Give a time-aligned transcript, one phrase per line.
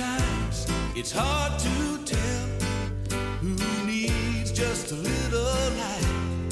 [0.00, 5.42] Sometimes it's hard to tell who needs just a little
[5.82, 6.48] light.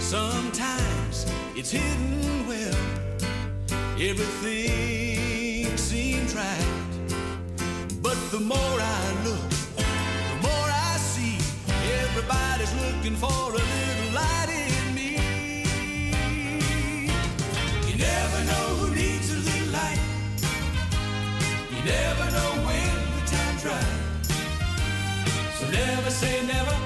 [0.00, 1.24] Sometimes
[1.56, 2.76] it's hidden well.
[3.98, 6.66] Everything seems right.
[8.02, 11.38] But the more I look, the more I see.
[12.02, 13.83] Everybody's looking for a little.
[26.24, 26.76] say never,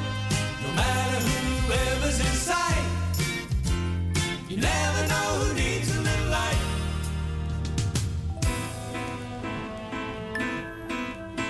[0.65, 2.87] no matter whoever's in sight.
[4.49, 6.63] You never know who needs a little light.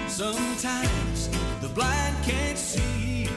[0.07, 1.19] Sometimes
[1.65, 3.29] the blind can't see,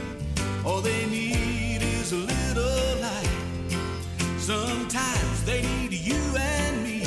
[0.65, 3.35] all they need is a little light.
[4.37, 6.99] Sometimes they need you and me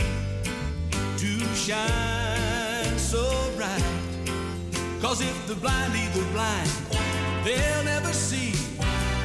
[1.22, 1.32] to
[1.64, 3.24] shine so
[3.56, 3.88] bright.
[5.02, 6.83] Cause if the blind lead the blind,
[7.44, 8.52] they'll never see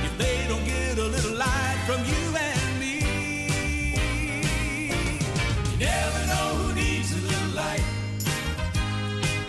[0.06, 2.96] if they don't get a little light from you and me.
[5.72, 7.86] You never know who needs a little light.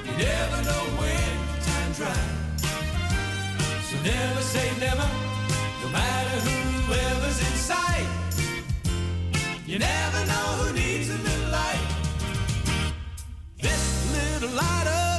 [0.07, 1.33] You never know when
[1.69, 2.31] time's right.
[3.89, 5.09] So never say never,
[5.83, 8.09] no matter whoever's in sight.
[9.67, 11.87] You never know who needs a little light.
[13.61, 13.83] This
[14.15, 15.10] little light of.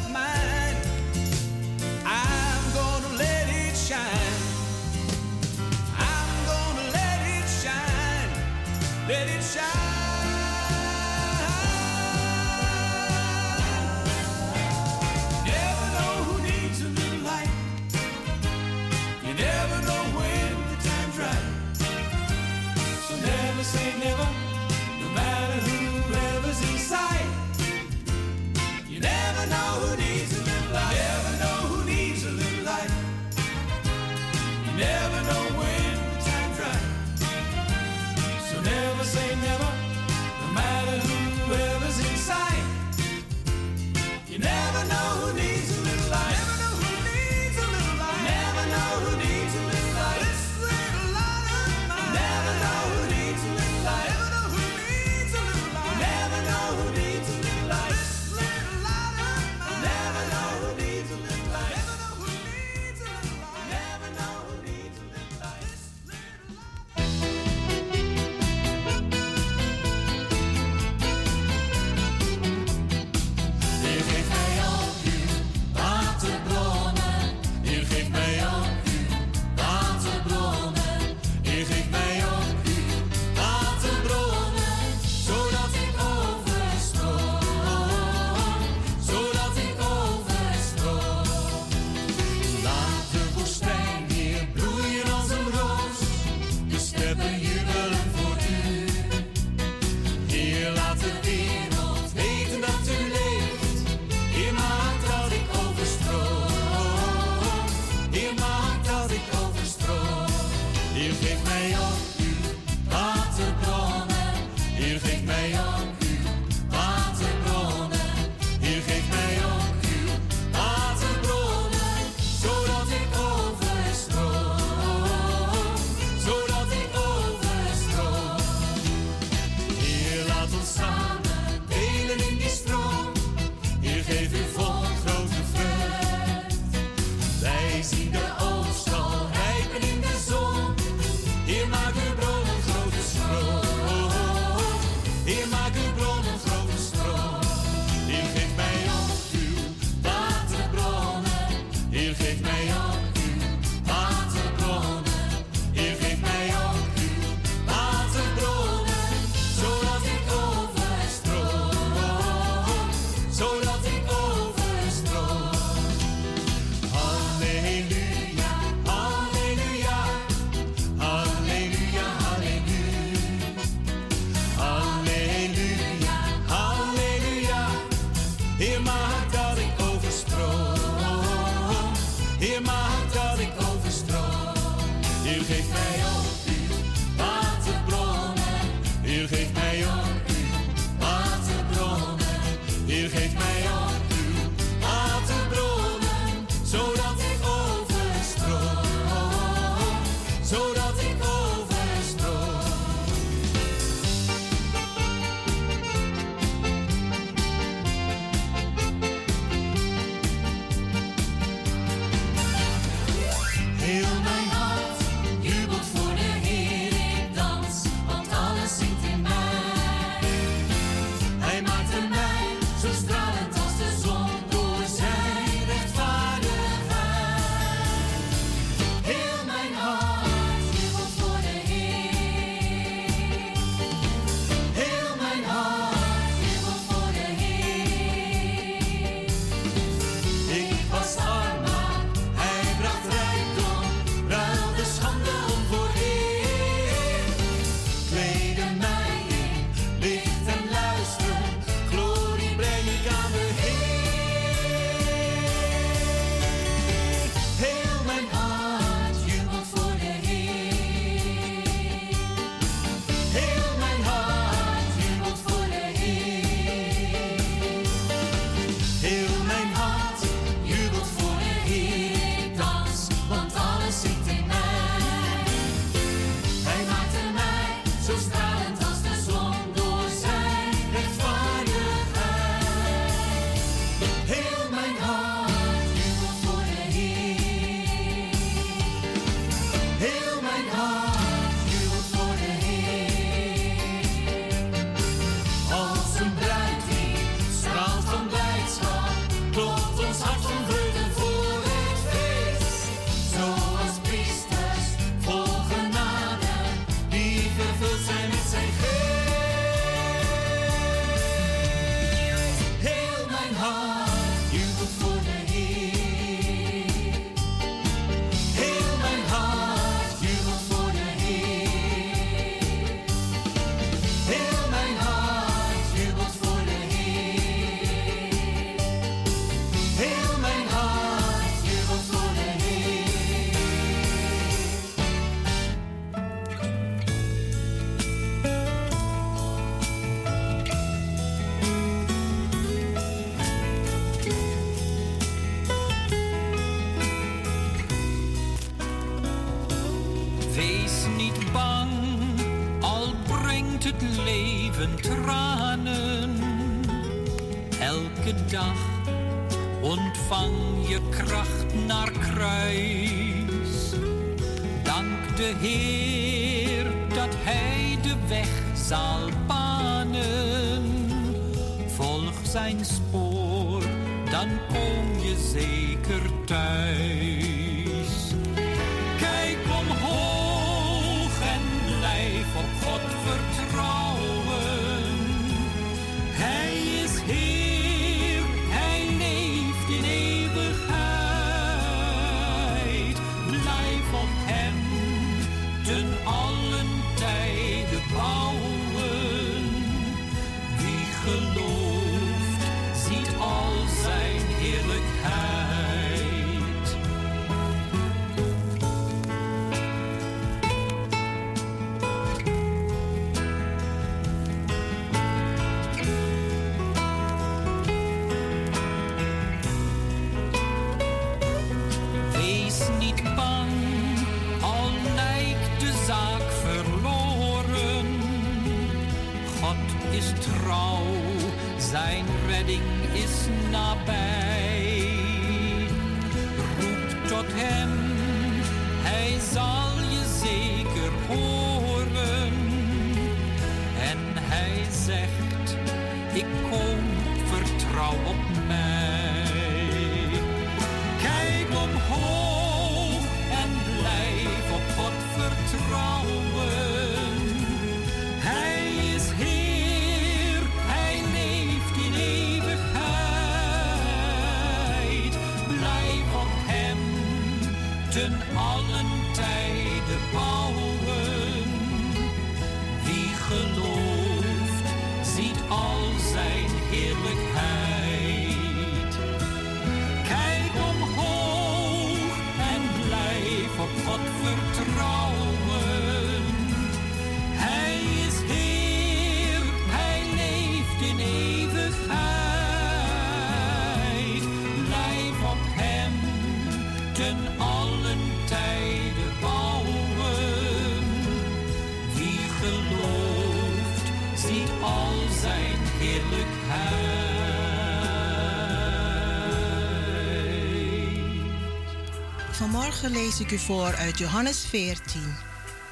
[513.01, 515.21] Vanmorgen lees ik u voor uit Johannes 14,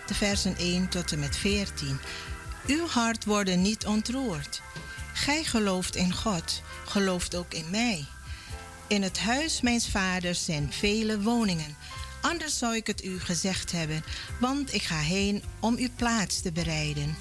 [0.08, 2.00] de versen 1 tot en met 14.
[2.68, 4.62] Uw hart wordt niet ontroerd.
[5.14, 8.06] Gij gelooft in God, gelooft ook in mij.
[8.88, 11.76] In het huis mijns vaders zijn vele woningen.
[12.22, 14.04] Anders zou ik het u gezegd hebben,
[14.40, 17.16] want ik ga heen om uw plaats te bereiden.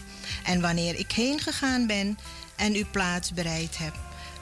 [0.45, 2.19] En wanneer ik heen gegaan ben
[2.57, 3.95] en uw plaats bereid heb,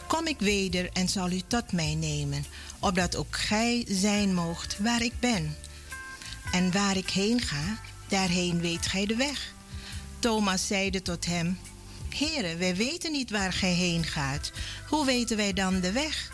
[0.06, 2.44] kom ik weder en zal u tot mij nemen,
[2.86, 5.56] opdat ook gij zijn moogt waar ik ben.
[6.52, 7.78] En waar ik heen ga,
[8.08, 9.52] daarheen weet gij de weg.
[10.18, 11.58] Thomas zeide tot hem:
[12.08, 14.52] Heere, wij weten niet waar gij heen gaat.
[14.88, 16.30] Hoe weten wij dan de weg?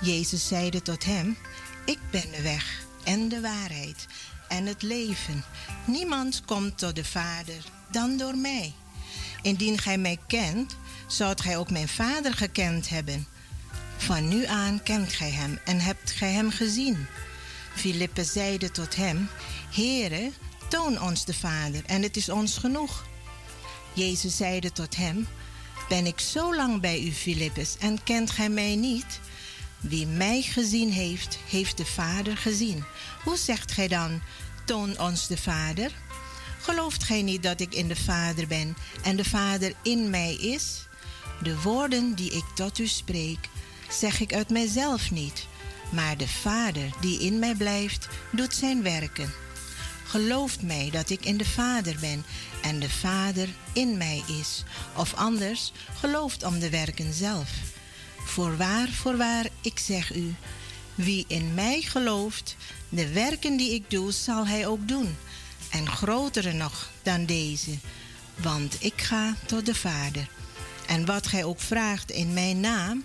[0.00, 1.36] Jezus zeide tot hem:
[1.84, 4.06] Ik ben de weg en de waarheid
[4.48, 5.44] en het leven.
[5.84, 8.72] Niemand komt tot de Vader dan door mij.
[9.42, 10.76] Indien gij mij kent,
[11.06, 13.26] zoudt gij ook mijn Vader gekend hebben.
[13.96, 17.06] Van nu aan kent gij hem en hebt gij hem gezien.
[17.74, 19.28] Filippe zeide tot hem:
[19.70, 20.30] Heere,
[20.68, 23.04] toon ons de Vader, en het is ons genoeg.
[23.92, 25.26] Jezus zeide tot hem:
[25.88, 29.20] Ben ik zo lang bij u, Filippus, en kent gij mij niet?
[29.80, 32.84] Wie mij gezien heeft, heeft de Vader gezien.
[33.24, 34.22] Hoe zegt gij dan:
[34.64, 35.92] Toon ons de Vader?
[36.60, 40.86] Gelooft gij niet dat ik in de Vader ben en de Vader in mij is?
[41.42, 43.48] De woorden die ik tot u spreek,
[43.90, 45.46] zeg ik uit mijzelf niet,
[45.90, 49.32] maar de Vader die in mij blijft, doet zijn werken.
[50.06, 52.24] Gelooft mij dat ik in de Vader ben
[52.62, 54.64] en de Vader in mij is,
[54.96, 57.50] of anders gelooft om de werken zelf.
[58.24, 60.34] Voorwaar, voorwaar, ik zeg u,
[60.94, 62.56] wie in mij gelooft,
[62.88, 65.16] de werken die ik doe, zal hij ook doen,
[65.70, 67.78] en grotere nog dan deze,
[68.34, 70.28] want ik ga tot de Vader.
[70.86, 73.04] En wat gij ook vraagt in mijn naam,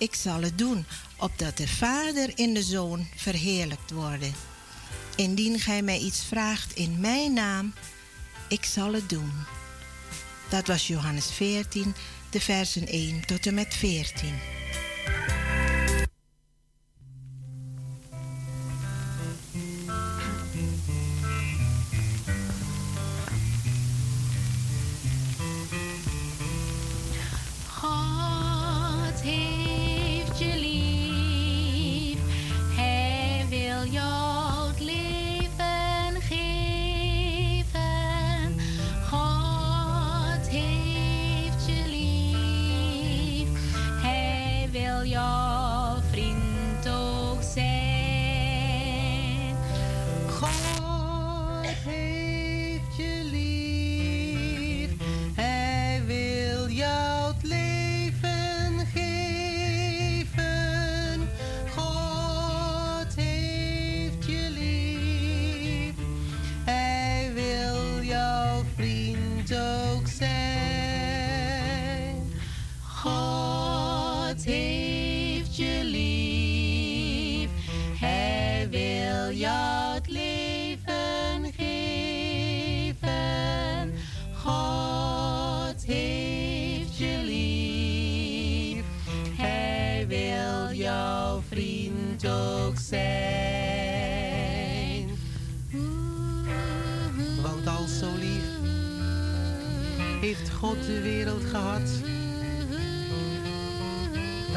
[0.00, 0.86] ik zal het doen,
[1.16, 4.34] opdat de Vader in de Zoon verheerlijkt worden.
[5.16, 7.74] Indien gij mij iets vraagt in mijn naam,
[8.48, 9.32] ik zal het doen.
[10.50, 11.94] Dat was Johannes 14,
[12.30, 14.34] de versen 1 tot en met 14.
[45.10, 45.39] y'all.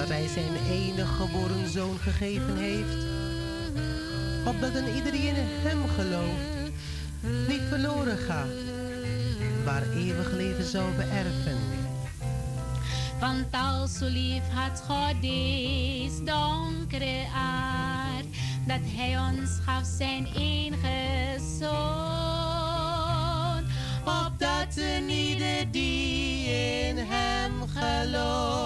[0.03, 3.05] dat hij zijn enige geboren zoon gegeven heeft,
[4.45, 6.71] opdat een ieder die in hem gelooft
[7.47, 8.47] niet verloren gaat,
[9.65, 11.57] maar eeuwig leven zou beërven.
[13.19, 18.25] Want al zo lief had God deze donkere aard,
[18.67, 21.73] dat hij ons gaf zijn enige zoon,
[24.01, 28.62] opdat een ieder die in hem gelooft.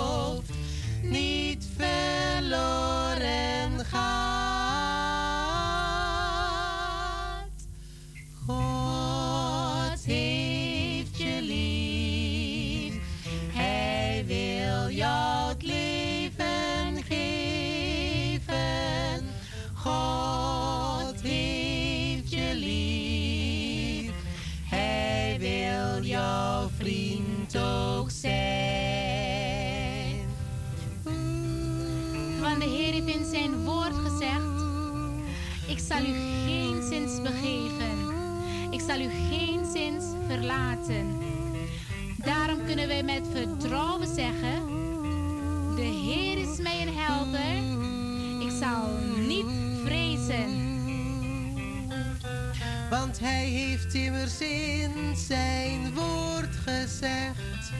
[53.93, 57.71] heeft in zijn woord gezegd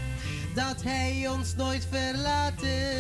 [0.56, 2.97] dat hij ons nooit verlaten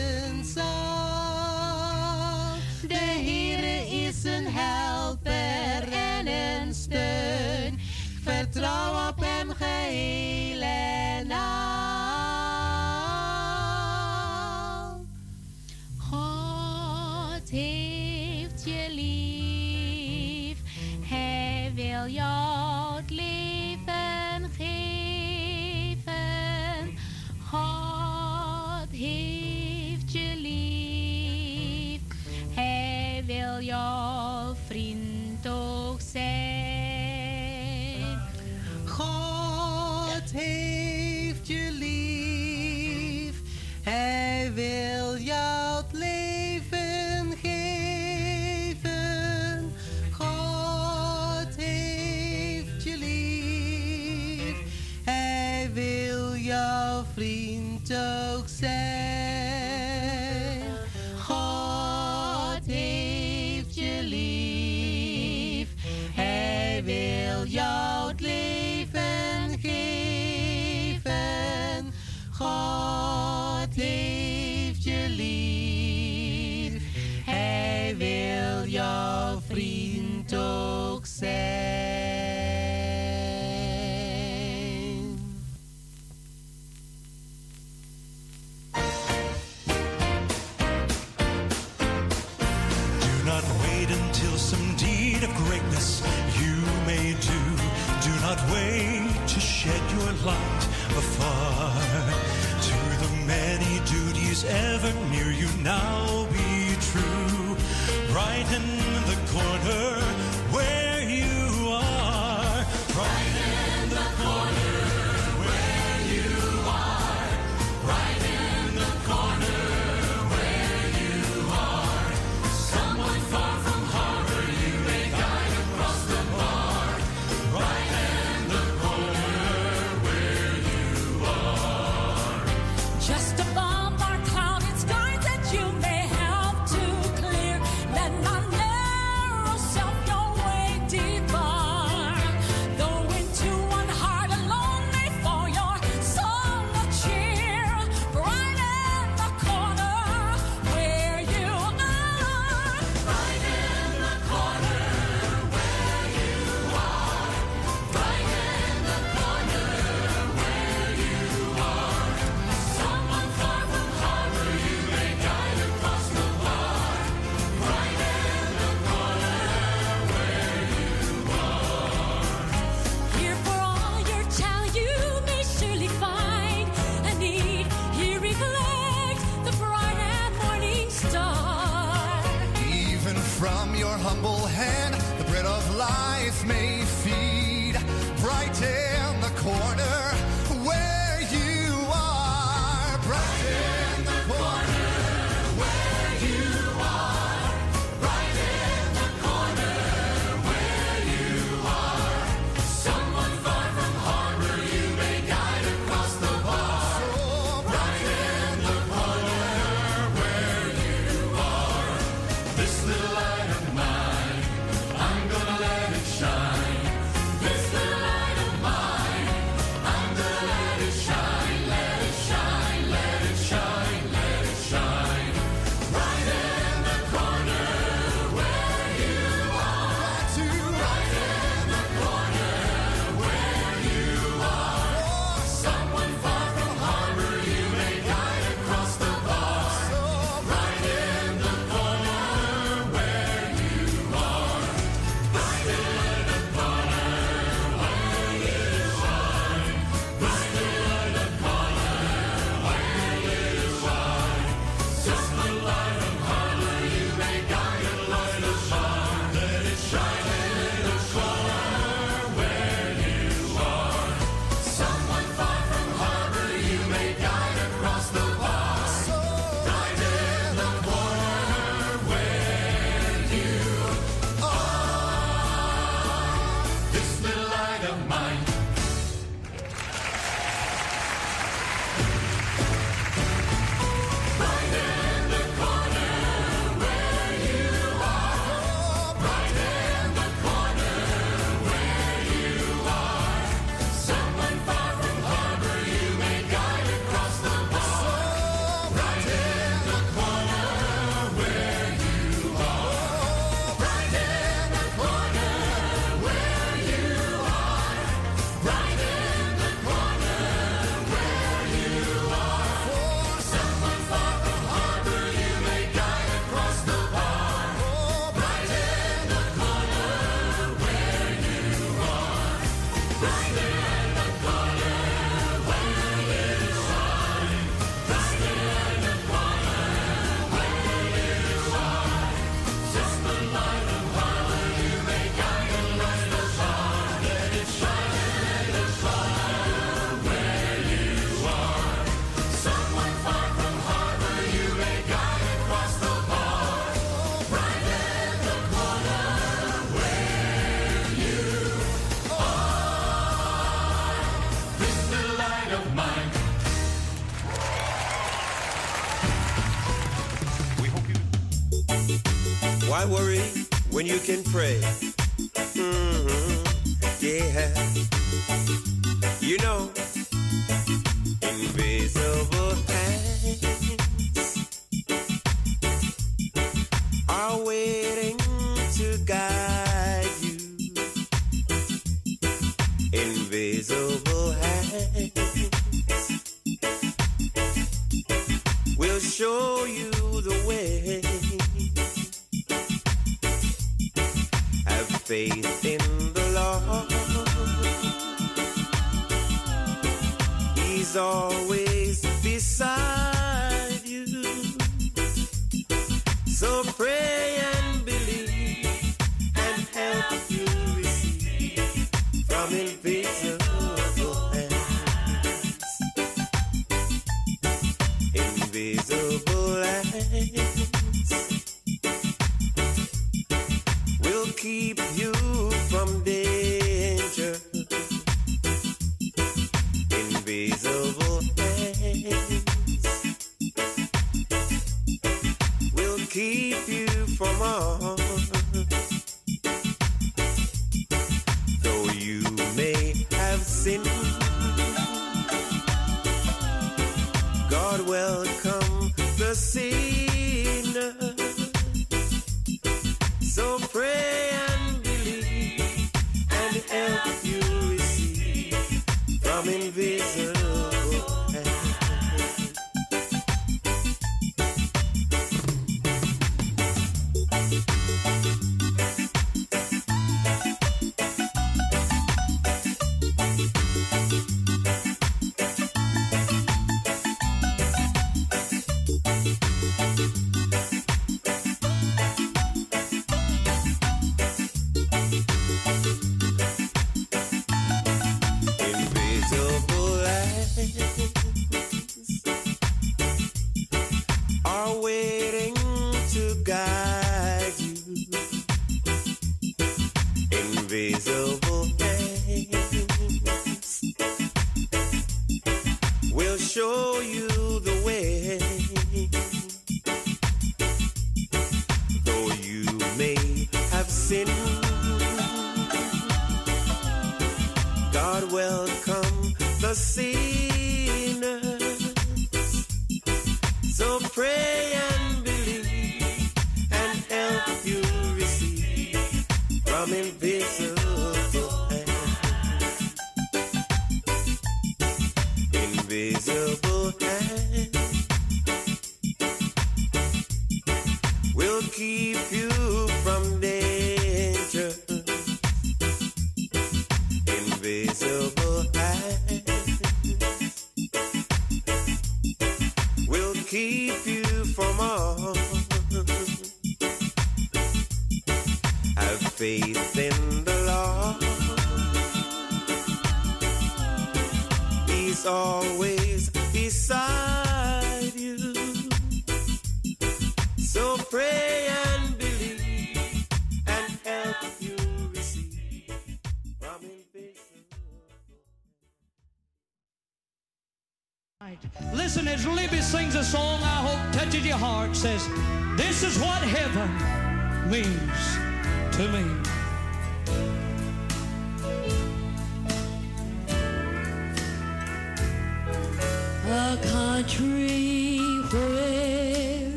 [364.27, 364.96] when you can pray?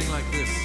[0.00, 0.59] sing like this.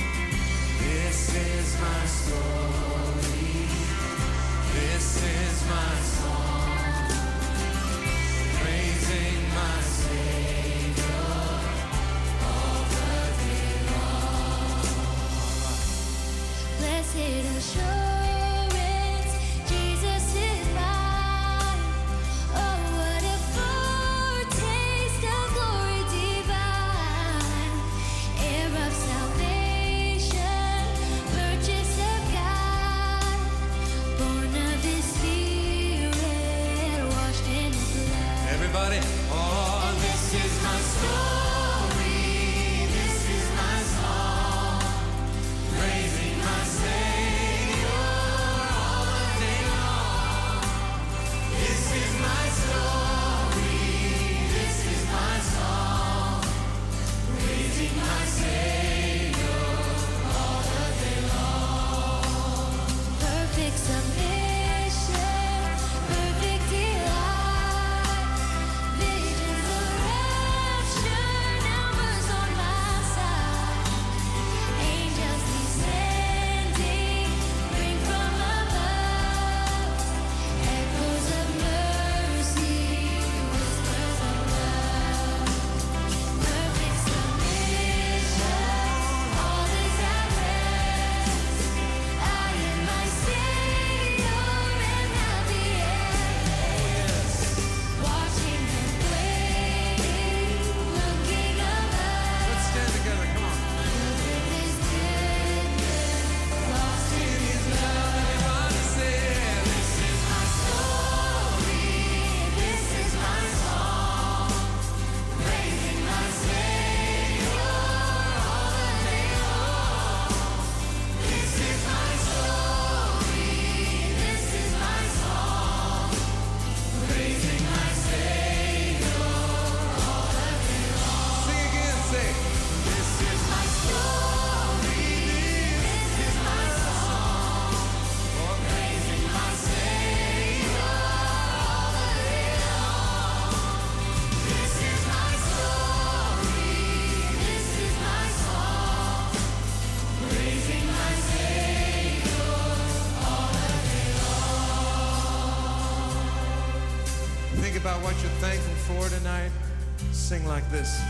[160.25, 161.04] sing like this.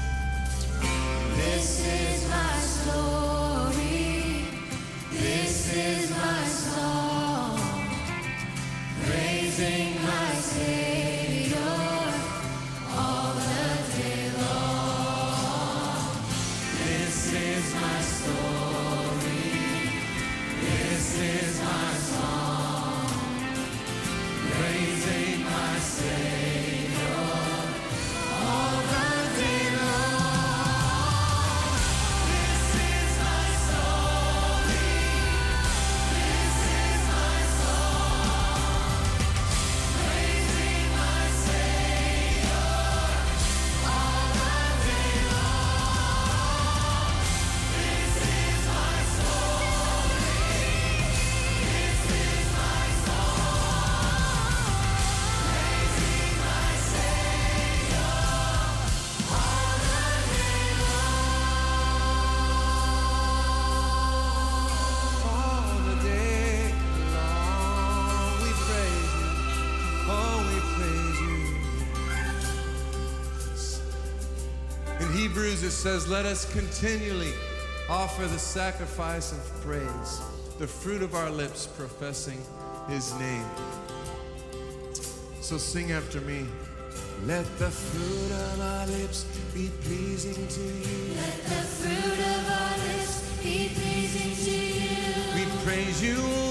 [75.66, 77.34] Jesus says, Let us continually
[77.90, 80.22] offer the sacrifice of praise,
[80.60, 82.40] the fruit of our lips professing
[82.88, 83.48] his name.
[85.42, 86.46] So sing after me.
[87.26, 89.24] Let the fruit of our lips
[89.56, 91.16] be pleasing to you.
[91.16, 95.34] Let the fruit of our lips be pleasing to you.
[95.34, 96.45] We praise you.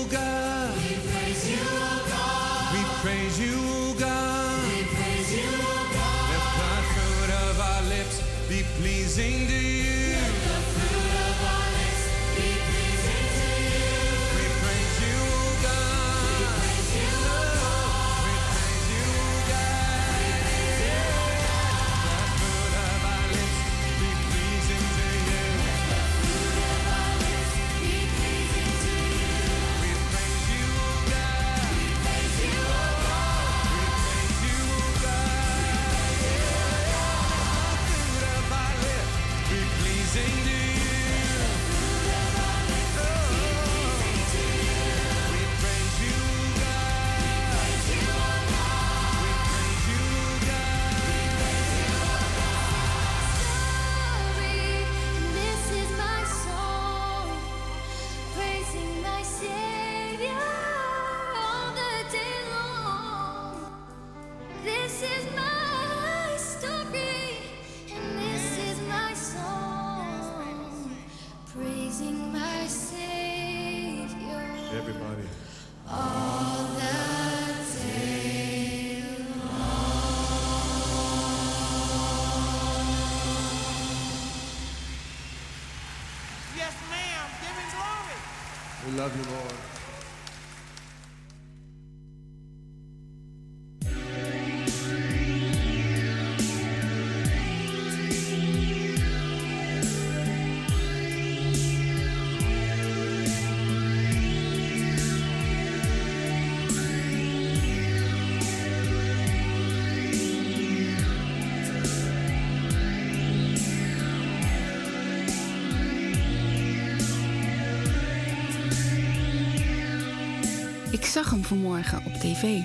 [121.15, 122.61] Zag hem vanmorgen op tv.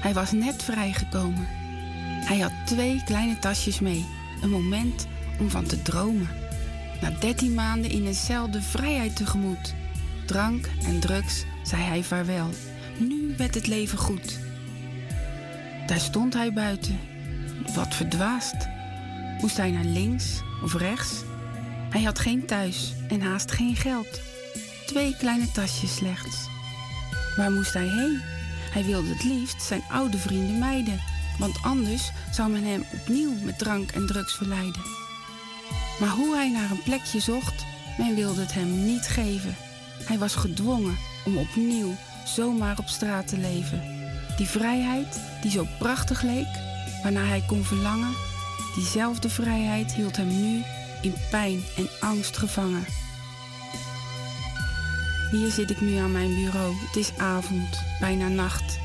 [0.00, 1.46] Hij was net vrijgekomen.
[2.24, 4.06] Hij had twee kleine tasjes mee.
[4.42, 5.06] Een moment
[5.40, 6.28] om van te dromen.
[7.00, 9.74] Na dertien maanden in eenzelfde vrijheid tegemoet.
[10.26, 12.48] Drank en drugs, zei hij vaarwel.
[12.96, 14.38] Nu werd het leven goed.
[15.86, 16.98] Daar stond hij buiten.
[17.74, 18.68] Wat verdwaasd.
[19.40, 21.22] Moest hij naar links of rechts?
[21.90, 24.20] Hij had geen thuis en haast geen geld.
[24.86, 26.56] Twee kleine tasjes slechts.
[27.38, 28.20] Waar moest hij heen?
[28.70, 31.00] Hij wilde het liefst zijn oude vrienden mijden,
[31.38, 34.82] want anders zou men hem opnieuw met drank en drugs verleiden.
[36.00, 37.64] Maar hoe hij naar een plekje zocht,
[37.98, 39.56] men wilde het hem niet geven.
[40.04, 43.82] Hij was gedwongen om opnieuw zomaar op straat te leven.
[44.36, 46.48] Die vrijheid die zo prachtig leek,
[47.02, 48.14] waarna hij kon verlangen,
[48.74, 50.62] diezelfde vrijheid hield hem nu
[51.02, 52.84] in pijn en angst gevangen.
[55.30, 56.74] Hier zit ik nu aan mijn bureau.
[56.86, 58.78] Het is avond, bijna nacht.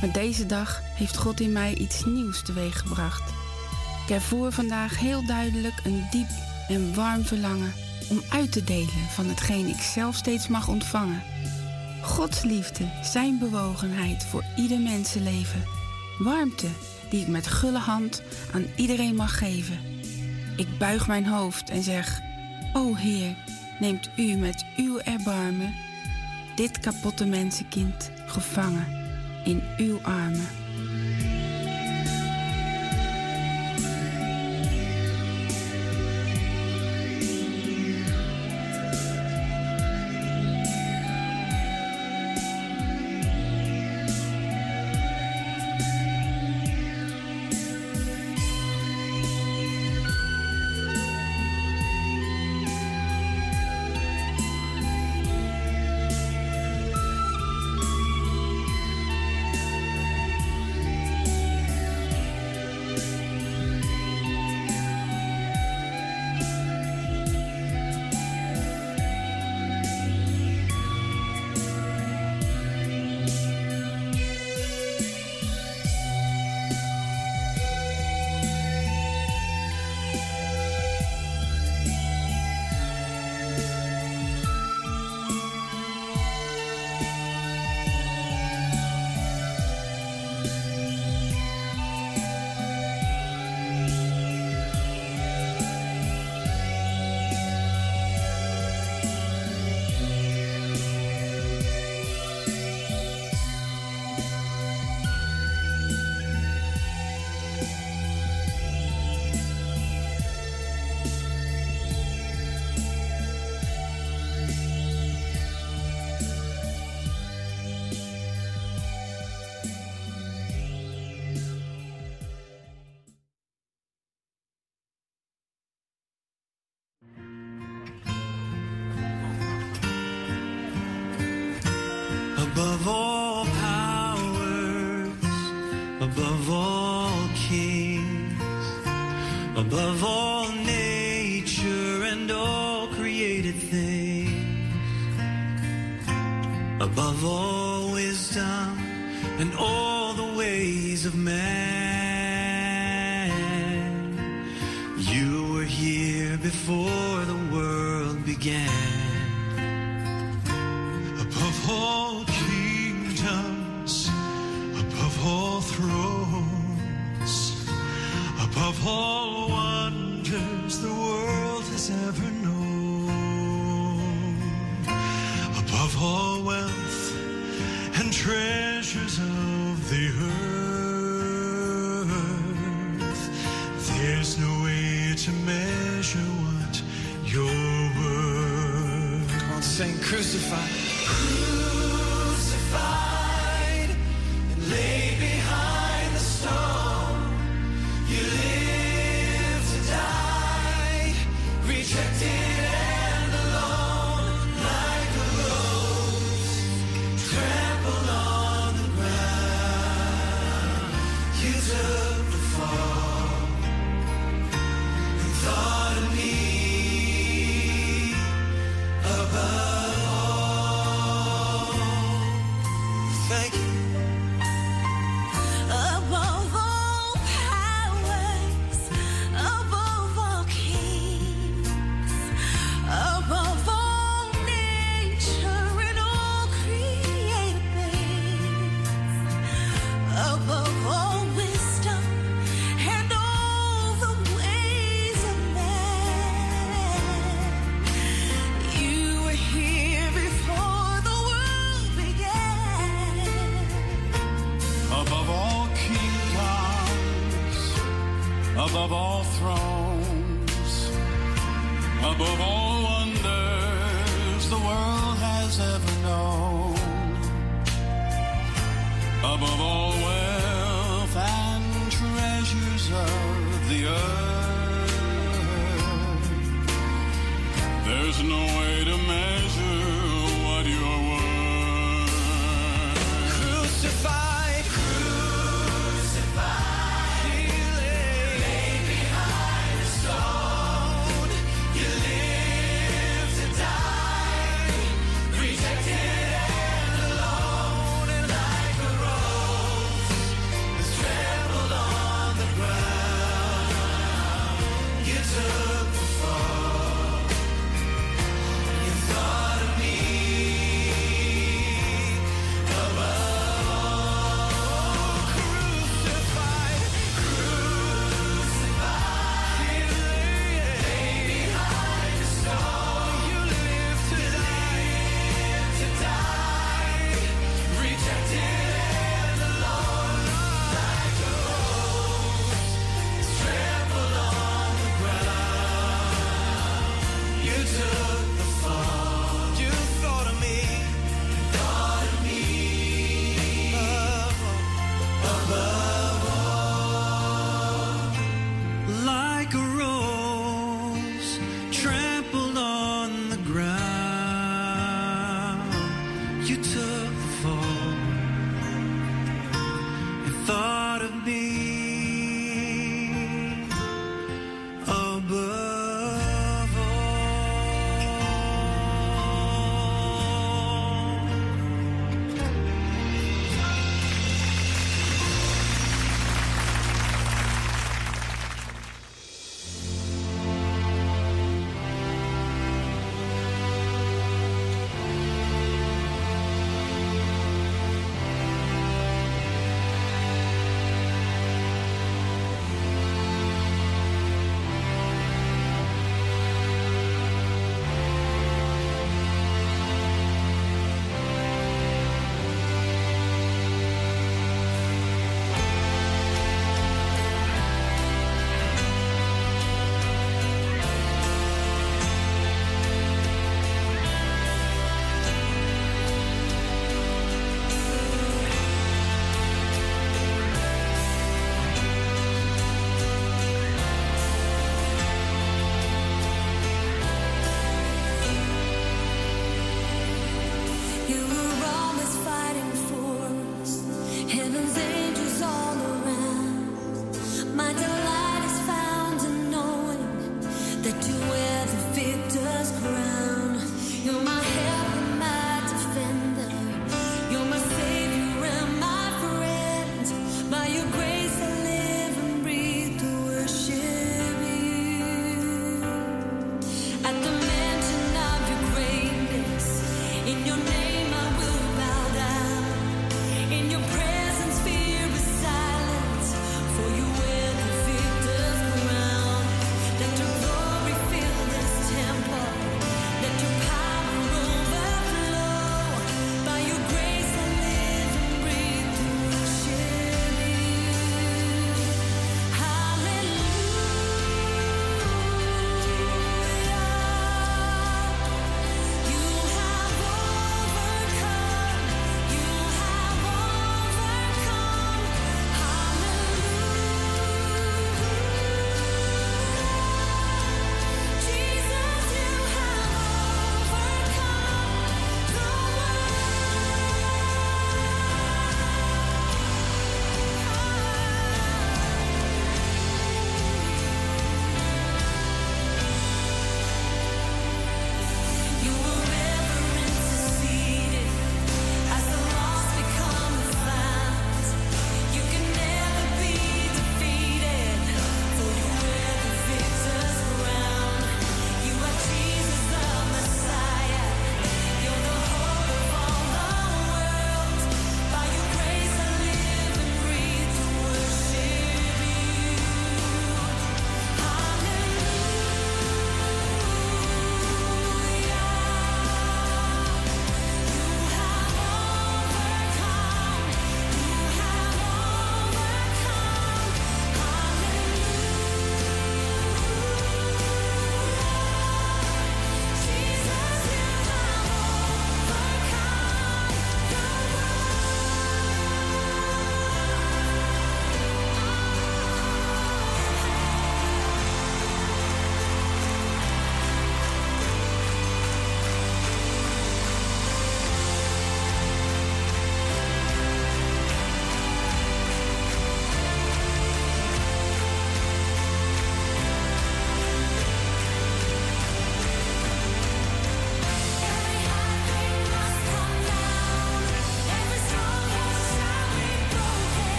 [0.00, 3.32] Maar deze dag heeft God in mij iets nieuws teweeggebracht.
[4.06, 6.28] Ik ervoer vandaag heel duidelijk een diep
[6.68, 7.72] en warm verlangen
[8.10, 11.22] om uit te delen van hetgeen ik zelf steeds mag ontvangen.
[12.02, 15.62] Gods liefde, zijn bewogenheid voor ieder mensenleven.
[16.18, 16.68] Warmte
[17.10, 18.22] die ik met gulle hand
[18.54, 19.78] aan iedereen mag geven.
[20.56, 22.20] Ik buig mijn hoofd en zeg:
[22.72, 23.36] O Heer,
[23.82, 25.74] neemt u met uw erbarmen
[26.54, 28.86] dit kapotte mensenkind gevangen
[29.44, 30.61] in uw armen.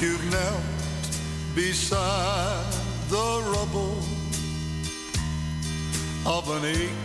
[0.00, 0.62] if you knelt
[1.56, 2.72] beside
[3.08, 3.98] the rubble
[6.24, 6.97] of an acre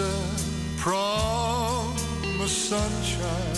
[0.00, 3.56] sister promised sunshine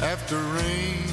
[0.00, 1.11] after rain.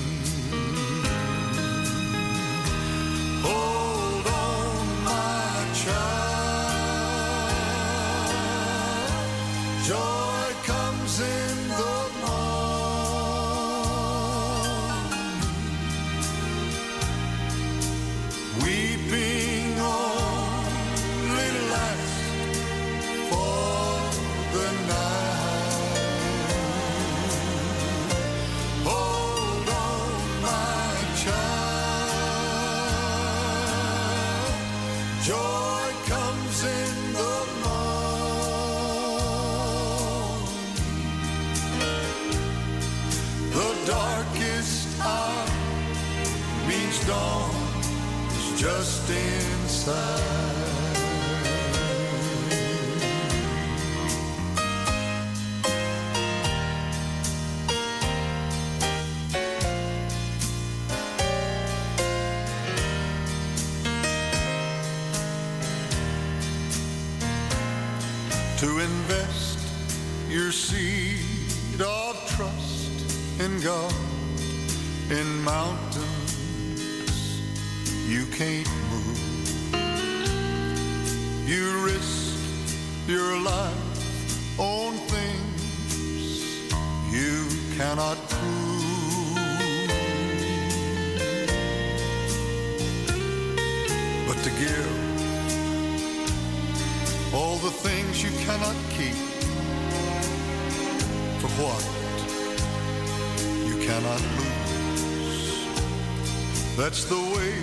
[106.90, 107.54] That's the way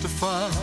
[0.00, 0.57] to find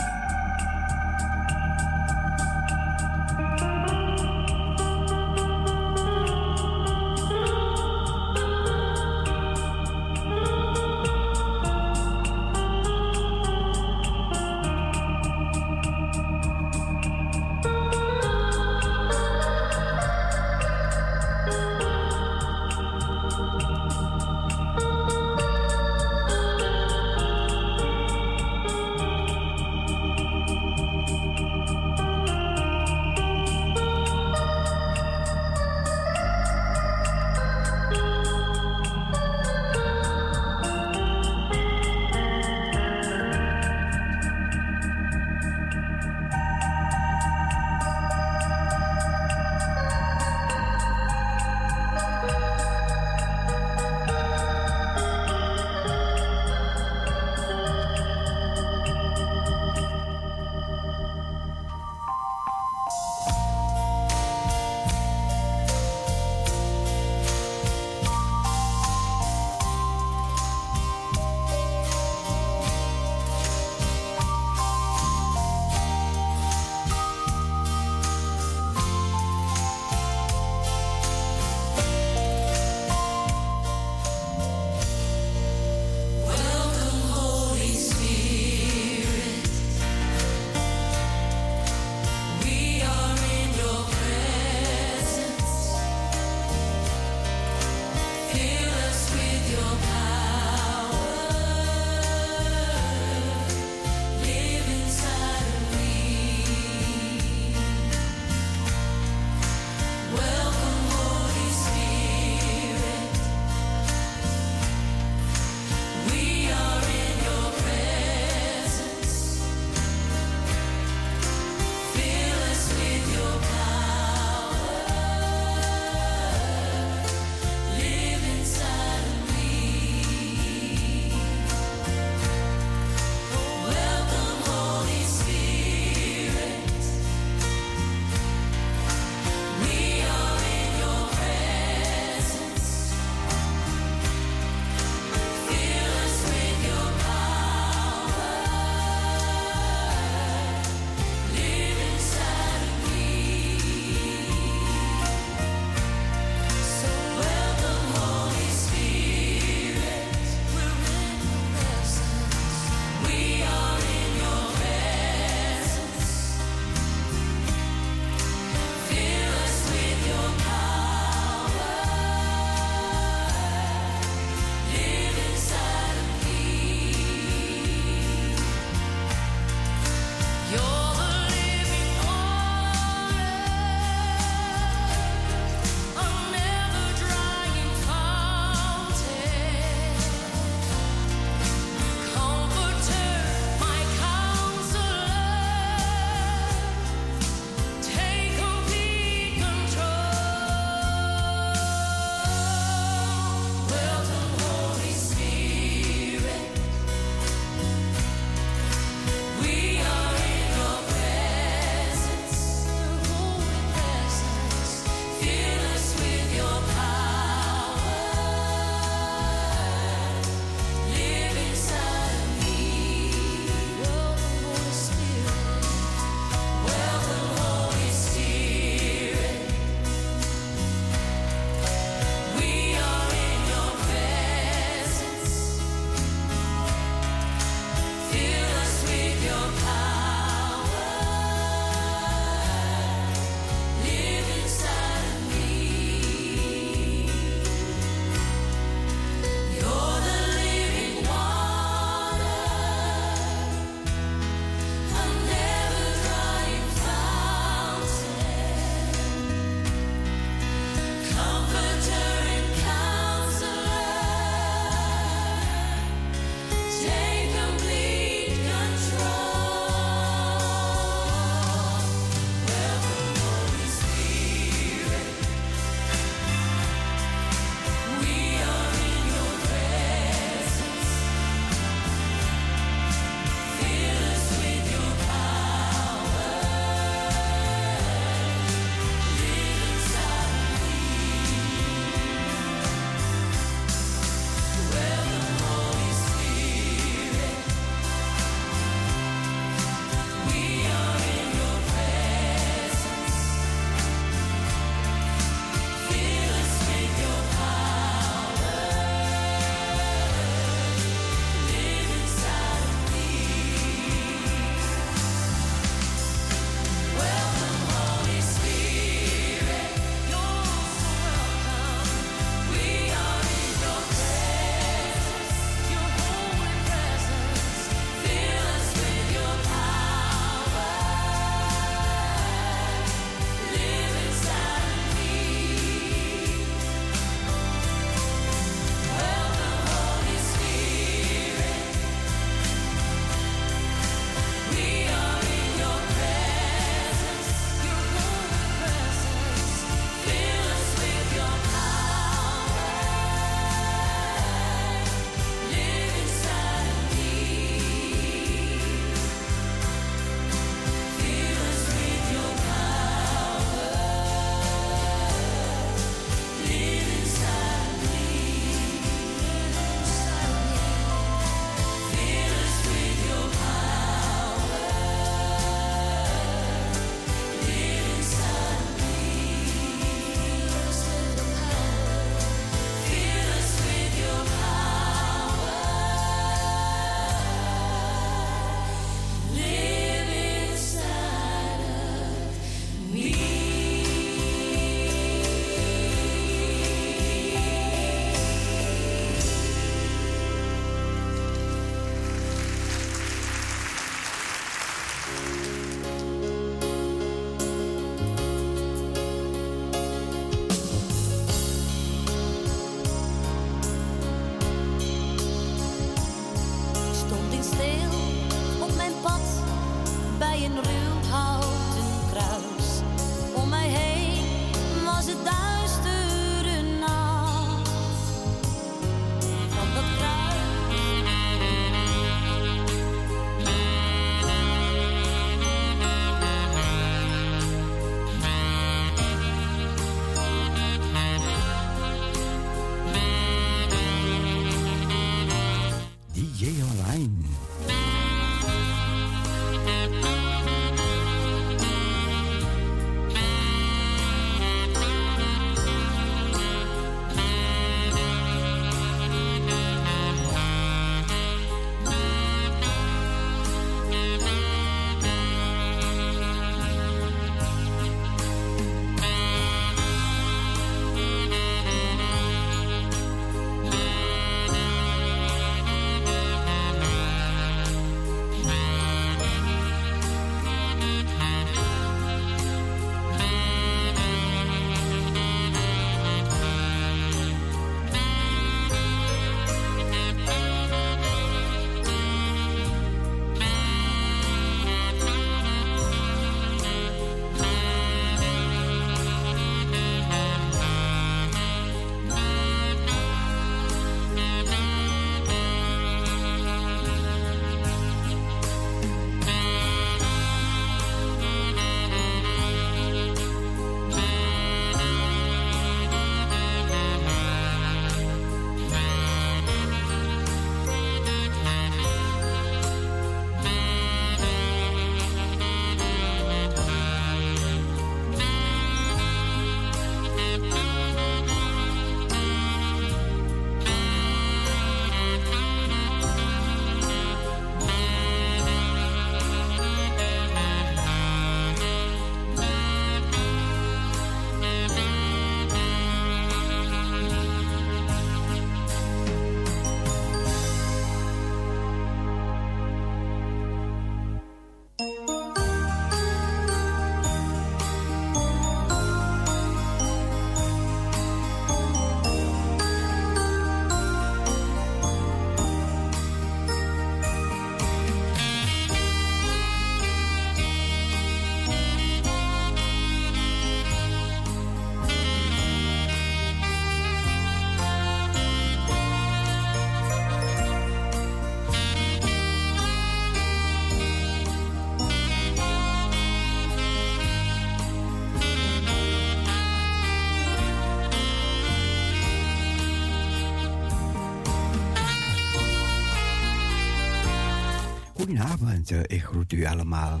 [598.08, 600.00] Goedenavond, eh, ik groet u allemaal.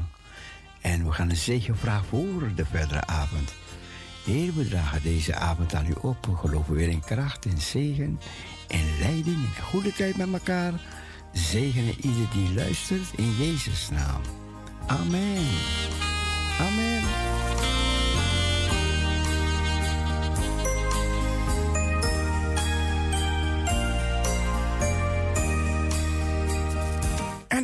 [0.80, 3.54] En we gaan een zegenvraag voor de verdere avond.
[4.24, 6.26] Heer, we dragen deze avond aan u op.
[6.26, 8.20] We geloven weer in kracht, in zegen,
[8.68, 10.72] in leiding, in goede tijd met elkaar.
[11.32, 14.20] Zegenen ieder die luistert in Jezus' naam.
[14.86, 15.46] Amen.
[16.60, 16.97] Amen.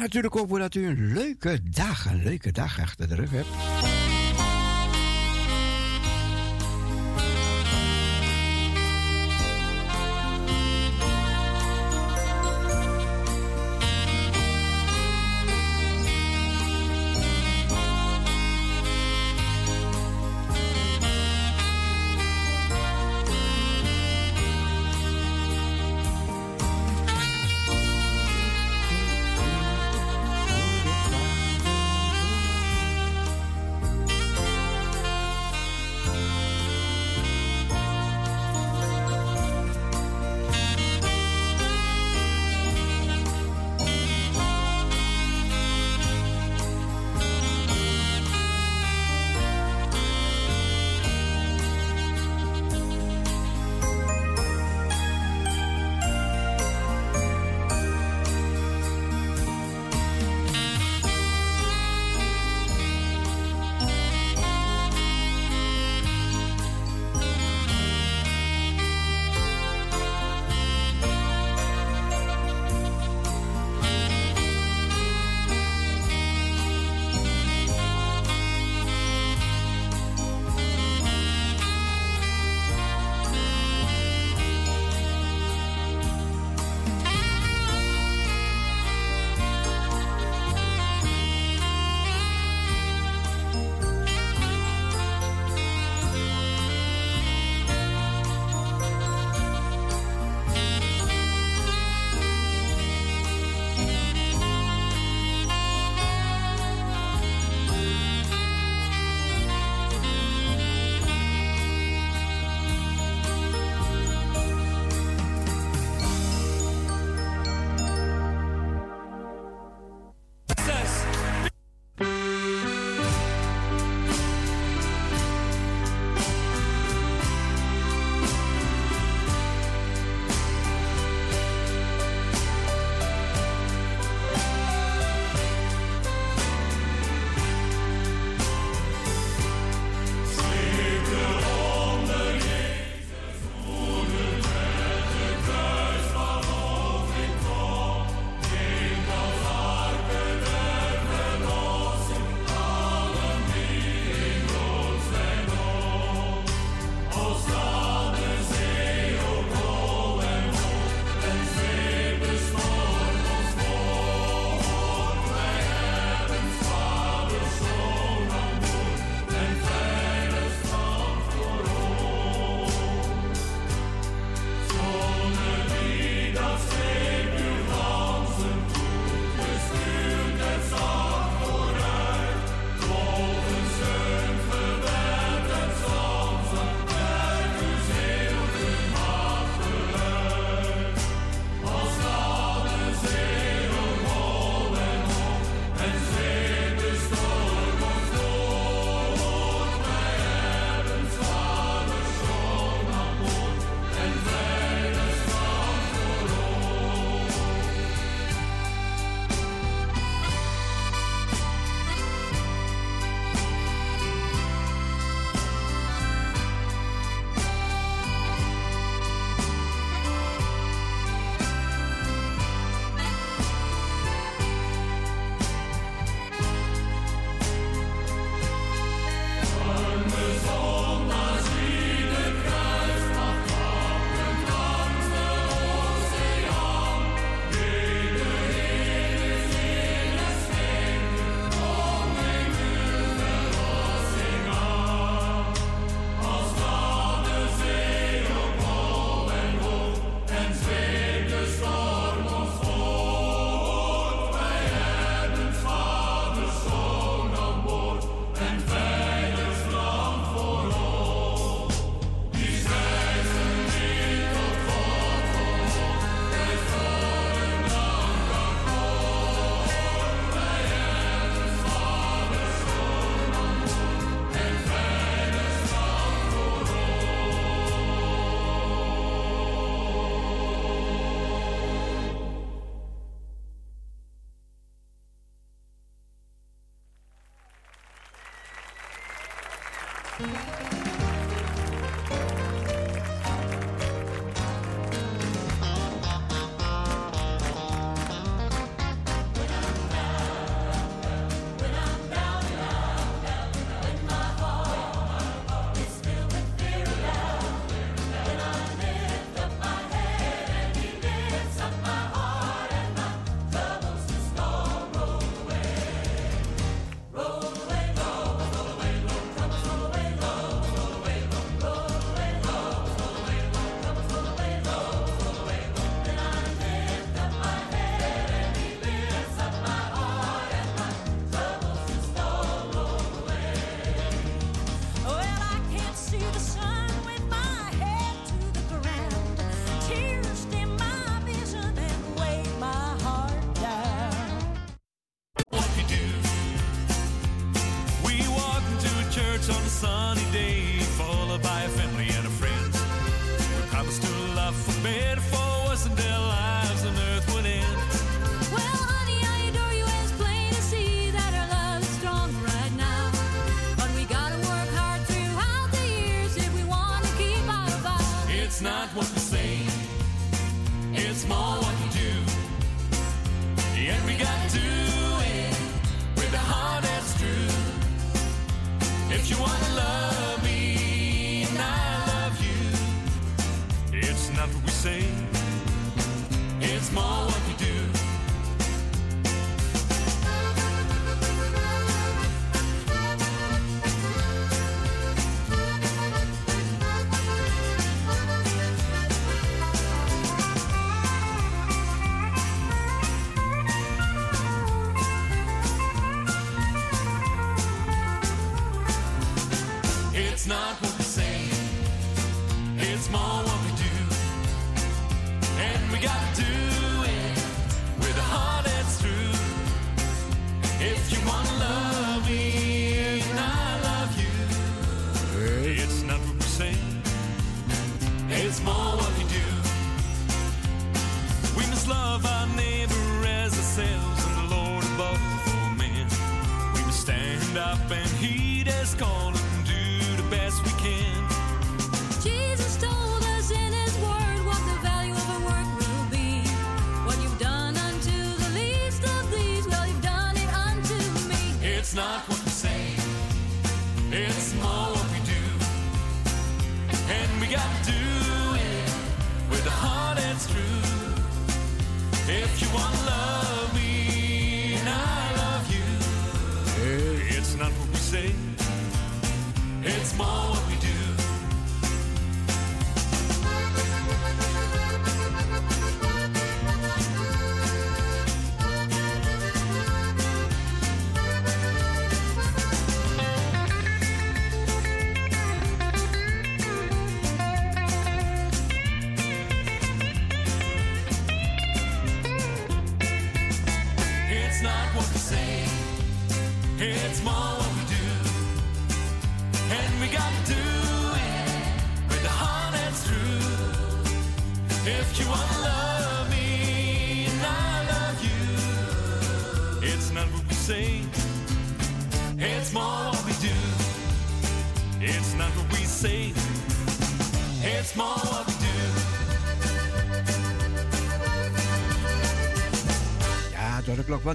[0.04, 3.73] Natuurlijk hopen we dat u een leuke dag, een leuke dag achter de rug hebt.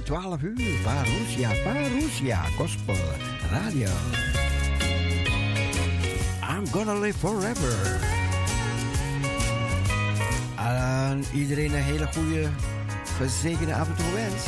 [0.10, 0.82] 12 uur.
[0.84, 2.96] Parousia, Parousia, Gospel
[3.52, 3.90] Radio.
[6.42, 8.00] I'm gonna live forever.
[10.56, 12.50] Aan iedereen een hele goede,
[13.18, 14.46] gezegende avond toe wens.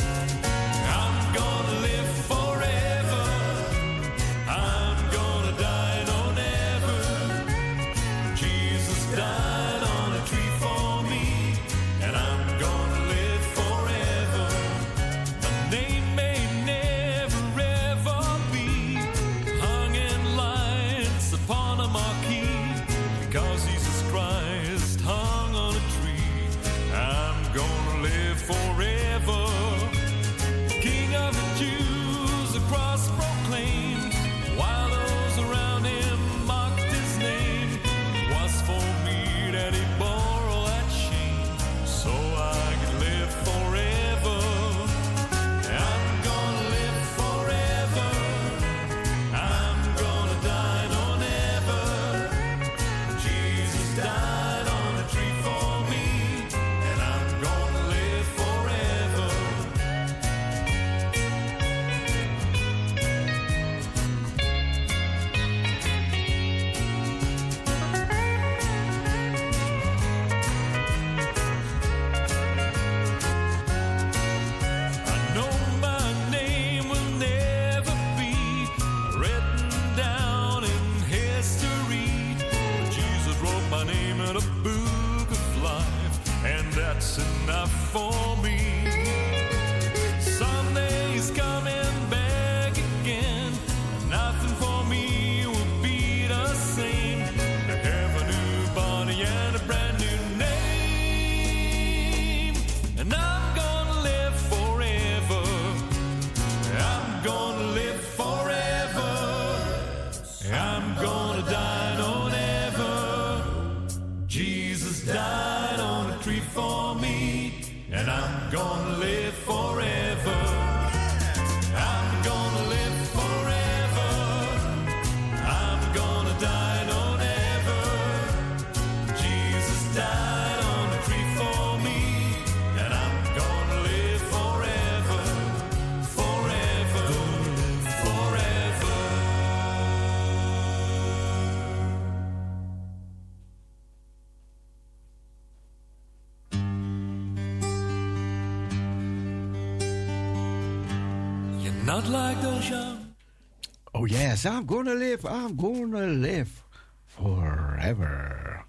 [154.46, 156.64] I'm gonna live, I'm gonna live
[157.06, 158.64] forever.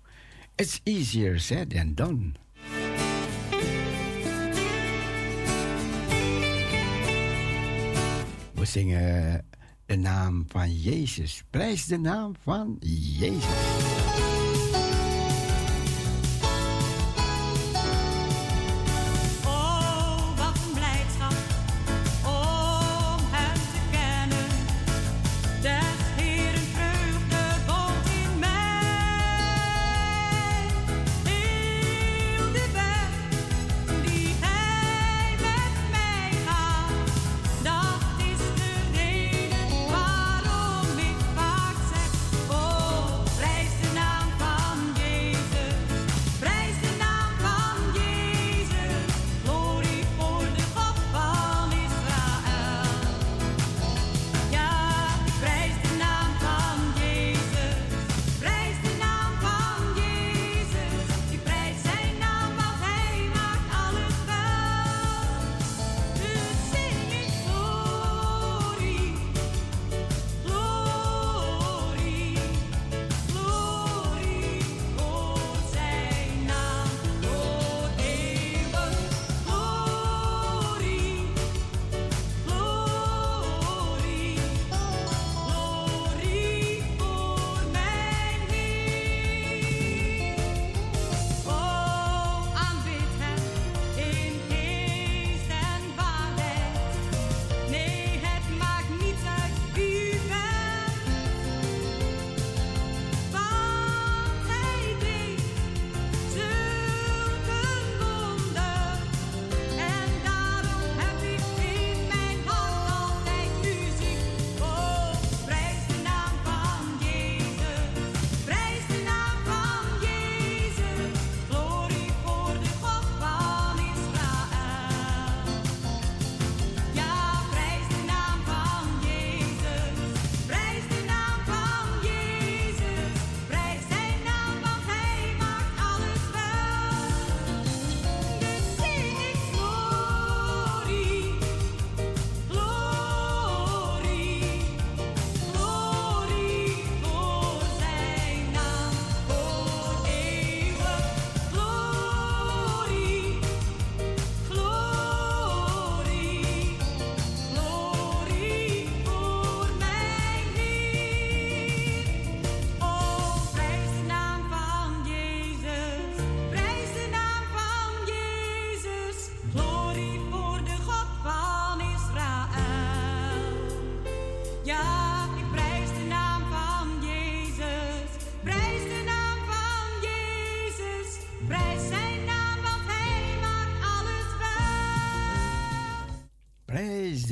[0.58, 2.36] It's easier said than done.
[8.54, 9.46] We zingen
[9.86, 11.44] de naam van Jezus.
[11.50, 12.78] Prijs de naam van
[13.20, 14.33] Jezus.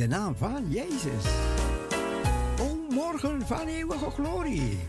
[0.02, 1.26] De naam van Jezus.
[2.60, 4.80] O morgen van eeuwige glorie.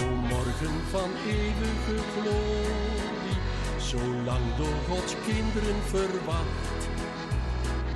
[0.00, 3.38] O morgen van eeuwige glorie,
[3.76, 6.80] zolang door Gods kinderen verwacht.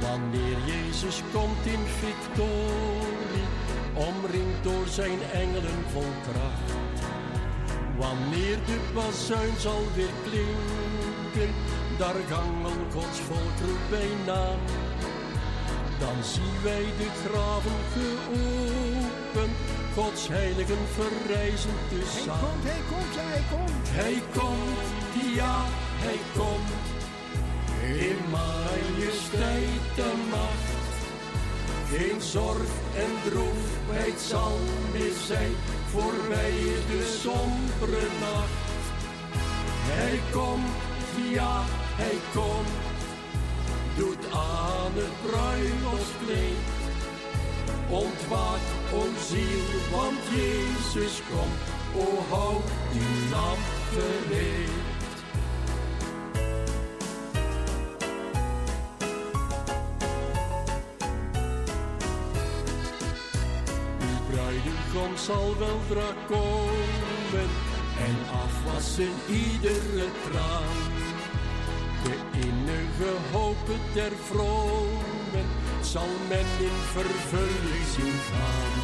[0.01, 3.49] Wanneer Jezus komt in victorie,
[3.95, 6.73] omringd door zijn engelen vol kracht.
[7.99, 11.55] Wanneer de bazuin zal weer klinken,
[12.03, 14.43] daar gangel Gods volk roept bijna.
[15.99, 19.57] Dan zien wij de graven geopend,
[19.95, 23.89] Gods heiligen verrijzen te Hij komt, hij komt, ja, hij komt.
[24.01, 25.59] Hij komt, ja,
[26.05, 26.71] hij komt.
[28.09, 30.71] In majesteit en macht.
[31.93, 32.73] Geen zorg
[33.05, 34.59] en droefheid zal
[34.93, 35.55] meer zijn
[35.93, 36.59] voorbij
[36.91, 38.61] de sombere nacht.
[39.95, 41.63] Hij komt, ja,
[41.97, 42.69] hij komt.
[43.97, 46.71] Doet aan het bruiloftskleed.
[47.89, 48.65] ontwaak
[48.95, 51.61] o ziel, want Jezus komt.
[51.97, 54.71] O houd die lamp gereed.
[64.01, 67.72] Uw bruidegom zal wel dra komen
[68.09, 70.81] en afwassen iedere traan.
[72.05, 72.17] De
[72.47, 75.47] innige hopen der vromen
[75.83, 78.75] zal men in vervulling zien gaan.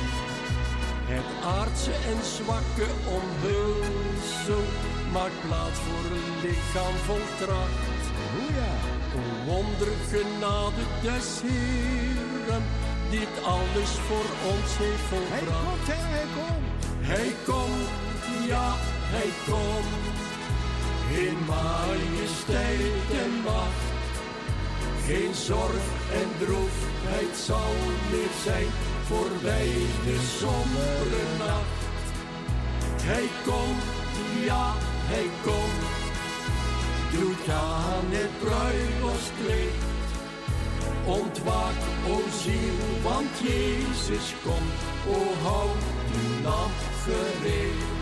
[1.13, 2.89] Het aardse en zwakke
[3.19, 4.65] omhulsel
[5.13, 7.87] maakt plaats voor een lichaam vol kracht.
[9.19, 12.65] O wondergenade des Heeren,
[13.11, 15.87] die het alles voor ons heeft volbracht.
[15.87, 18.08] Hij komt, hij komt.
[18.49, 18.75] Ja,
[19.15, 20.17] hij komt.
[21.25, 23.87] In majesteit en macht.
[25.07, 25.87] Geen zorg
[26.21, 27.73] en droefheid zal
[28.11, 28.71] meer zijn
[29.09, 29.73] voorbij
[30.05, 31.79] de sombere nacht.
[33.11, 33.85] Hij komt,
[34.45, 34.67] ja,
[35.13, 35.87] hij komt.
[37.13, 39.77] Doet aan het bruiloftskleed.
[41.07, 44.79] Ontwaak, o ziel, want Jezus komt.
[45.17, 45.83] O houd
[46.15, 47.98] uw lamp gereed.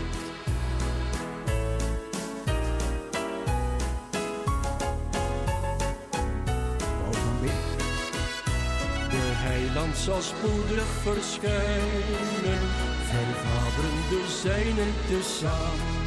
[10.05, 12.63] Zal spoedig verschijnen,
[13.11, 16.05] vergaderen de zijnen tezamen.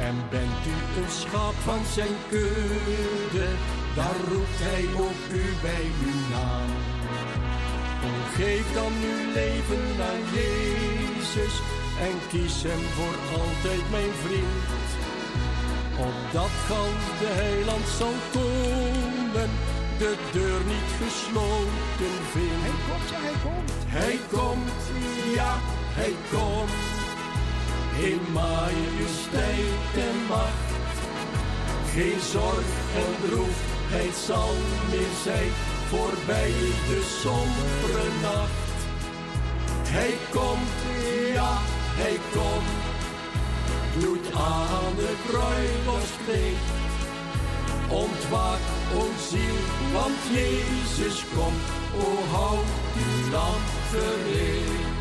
[0.00, 3.48] En bent u een schap van zijn kudde,
[3.94, 6.70] daar roept hij ook u bij uw naam.
[8.34, 11.54] Geef dan uw leven aan Jezus
[12.06, 14.88] en kies hem voor altijd mijn vriend.
[16.08, 19.50] Opdat gans de heiland zal komen,
[19.98, 22.62] de deur niet gesloten vindt.
[22.66, 23.72] Hij komt, ja, hij komt.
[23.86, 24.82] Hij komt,
[25.34, 25.54] ja,
[25.98, 26.84] hij komt.
[28.10, 30.68] In majesteit en macht.
[31.94, 32.68] Geen zorg
[33.04, 34.52] en droefheid zal
[34.90, 35.52] meer zijn
[35.90, 36.52] voorbij
[36.90, 38.64] de sombere nacht.
[39.96, 40.78] Hij komt,
[41.34, 41.52] ja,
[42.00, 42.74] hij komt.
[44.02, 46.85] Doet aan het bruiloftskleed.
[47.90, 48.60] Ontwaak,
[48.94, 49.56] o ziel,
[49.92, 51.64] want Jezus komt.
[51.98, 52.16] O
[52.96, 54.94] uw lamp gereed.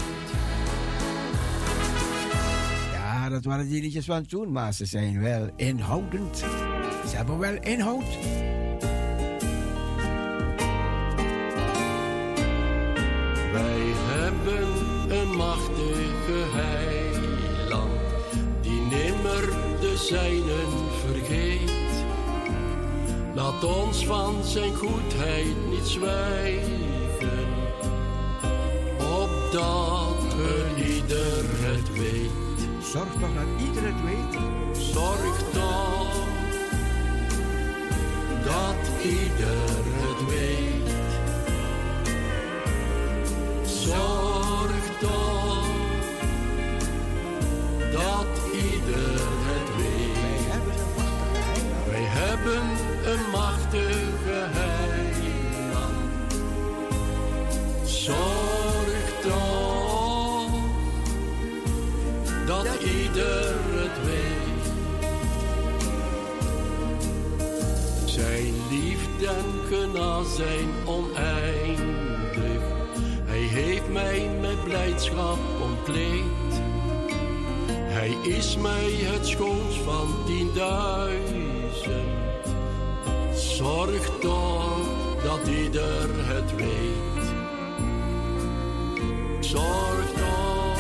[2.92, 6.38] Ja, dat waren die liedjes van toen, maar ze zijn wel inhoudend.
[7.10, 8.18] Ze hebben wel inhoud.
[13.52, 14.68] Wij hebben
[15.20, 17.92] een machtige heiland,
[18.62, 19.50] die nimmer
[19.80, 20.95] de zijnen.
[23.36, 27.48] Laat ons van zijn goedheid niet zwijgen,
[28.98, 32.68] opdat een ieder het weet.
[32.80, 34.84] Zorg toch dat ieder het weet.
[34.84, 36.14] Zorg toch
[38.44, 40.90] dat ieder het weet.
[43.70, 45.68] Zorg toch
[47.92, 50.06] dat ieder het weet.
[51.92, 52.85] Wij hebben
[70.24, 72.62] zijn oneindig.
[73.24, 76.62] Hij heeft mij met blijdschap omkleed.
[77.70, 81.94] Hij is mij het schoons van tienduizend.
[83.34, 84.78] Zorg toch
[85.24, 87.34] dat ieder het weet.
[89.40, 90.80] Zorg toch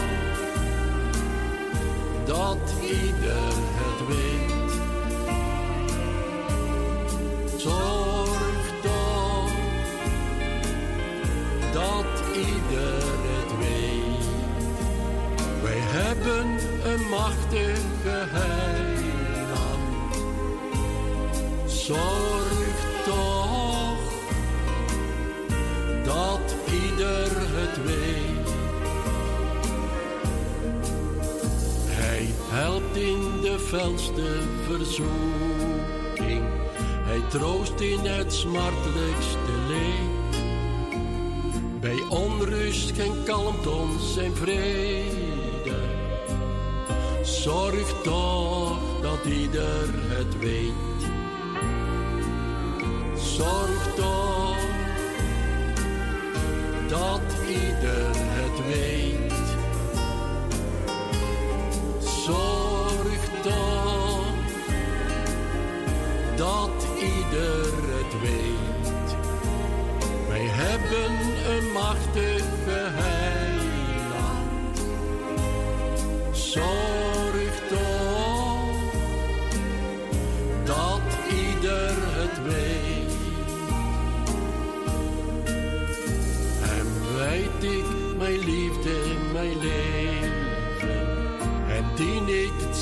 [2.25, 4.81] dat ieder het weet.
[7.61, 8.04] Zorg
[16.25, 16.57] hebben
[16.91, 20.15] een machtige heiland.
[21.65, 23.97] Zorg toch
[26.03, 28.49] dat ieder het weet.
[31.87, 36.43] Hij helpt in de felste verzoeking.
[37.03, 40.43] Hij troost in het smartelijkste leed.
[41.79, 45.24] Bij onrust geen kalmt ons en vrede.
[47.45, 51.01] Zorg toch dat ieder het weet.
[53.15, 54.57] Zorg toch
[56.87, 59.33] dat ieder het weet.
[62.25, 64.25] Zorg toch
[66.35, 67.65] dat ieder
[67.95, 69.15] het weet.
[70.27, 71.11] Wij hebben
[71.55, 73.45] een machtige heiland.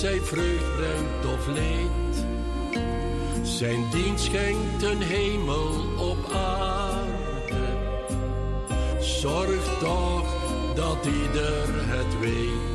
[0.04, 2.26] Zij vreugd brengt of leed.
[3.42, 7.78] Zijn dienst schenkt een hemel op aarde.
[9.00, 10.36] Zorg toch
[10.76, 12.73] dat ieder het weet.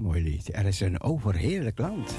[0.00, 0.54] Mooi lied.
[0.54, 2.14] Er is een overheerlijk land.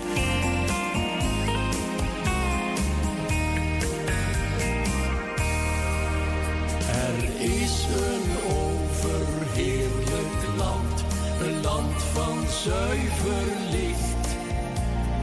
[6.88, 11.04] Er is een overheerlijk land,
[11.42, 14.36] een land van zuiver licht,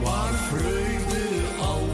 [0.03, 1.27] waar vreugde
[1.61, 1.87] al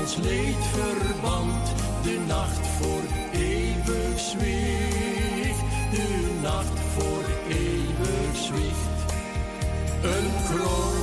[0.00, 5.60] ons leed verband, de nacht voor eeuwig zwicht,
[5.90, 8.93] de nacht voor eeuwig zwicht.
[10.04, 10.94] Een kroon,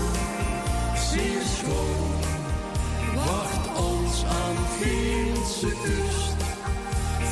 [0.96, 2.12] zeer schoon,
[3.16, 6.44] wacht ons aan ginse kust.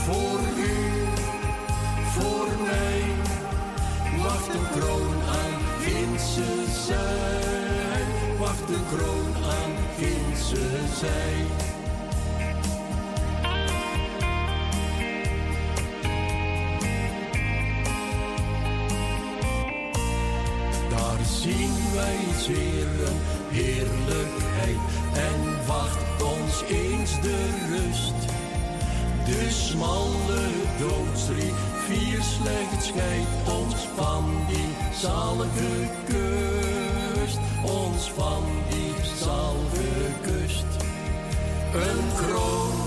[0.06, 1.06] Voor u,
[2.06, 3.02] voor mij,
[4.24, 8.04] wacht een kroon aan ginse zij,
[8.40, 10.70] wacht een kroon aan ginse
[11.00, 11.59] zij.
[21.41, 24.78] Zien wij zeer een heerlijkheid
[25.14, 27.40] en wacht ons eens de
[27.70, 28.20] rust.
[29.26, 30.48] De smalle
[30.80, 38.94] doodsrivier slechts scheidt ons van die zalige kust, ons van die
[39.26, 40.72] zalige kust.
[41.74, 42.78] Een kroon,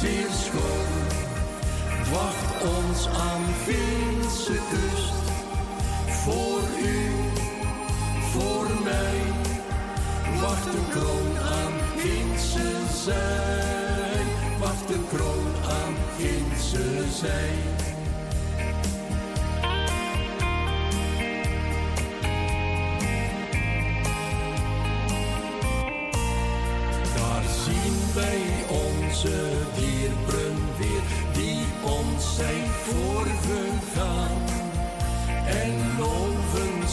[0.00, 0.92] zeer schoon,
[2.12, 5.20] wacht ons aan Finse kust.
[6.22, 7.10] Voor u,
[8.84, 9.22] mij,
[10.40, 12.70] wacht een kroon aan Finse
[13.04, 14.24] zij,
[14.58, 17.50] wacht een kroon aan Finse zij.
[27.16, 31.02] Daar zien wij onze dierbren weer,
[31.32, 34.42] die ons zijn voorgegaan.
[35.46, 36.88] En loven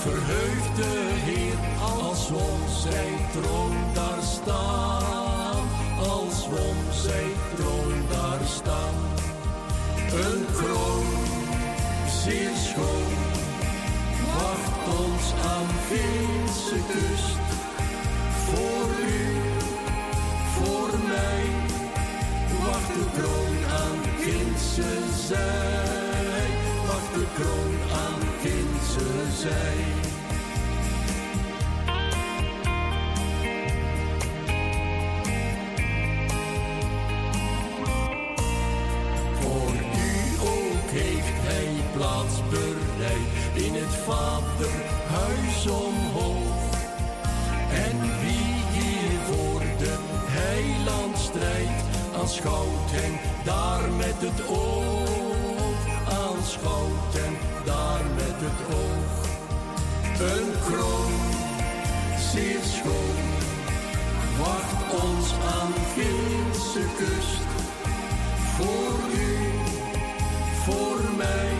[0.00, 1.58] verheugt de Heer,
[1.96, 5.68] als om zijn troon daar staan.
[5.98, 8.94] Als om zijn troon daar staan.
[10.24, 11.06] Een kroon,
[12.22, 13.12] zeer schoon,
[14.34, 17.46] wacht ons aan Finse kust.
[18.44, 19.36] Voor u,
[20.54, 21.44] voor mij,
[22.64, 25.99] wacht de kroon aan Finse zij.
[29.40, 29.84] Zij.
[39.40, 46.74] Voor u ook heeft hij plaats bereid in het vaderhuis omhoog.
[47.72, 49.96] En wie hier voor de
[50.26, 51.82] heiland strijdt,
[52.20, 55.08] aanschouwt hem daar met het oog.
[56.28, 58.99] Aanschouwt hem daar met het oog.
[60.20, 61.12] Een kroon,
[62.32, 63.16] zeer schoon,
[64.38, 67.48] wacht ons aan Gilse kust.
[68.56, 69.36] Voor u,
[70.64, 71.52] voor mij,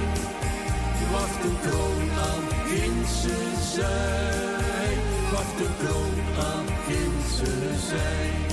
[1.10, 3.36] wacht een kroon aan Ginse
[3.74, 4.96] zij.
[5.32, 8.49] Wacht een kroon aan Ginse zij.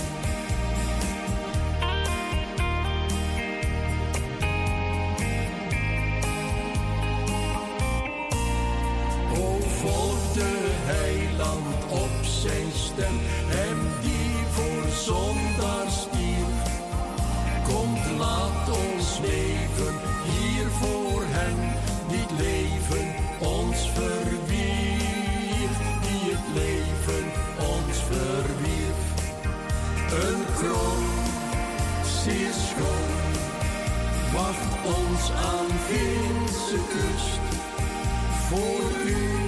[38.48, 39.40] Voor u,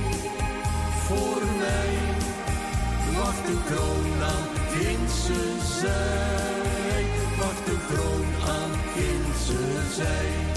[1.06, 1.94] voor mij,
[3.16, 5.44] wacht de kroon aan Ginse
[5.80, 7.06] zij.
[7.38, 10.49] Wacht de kroon aan Ginse zij.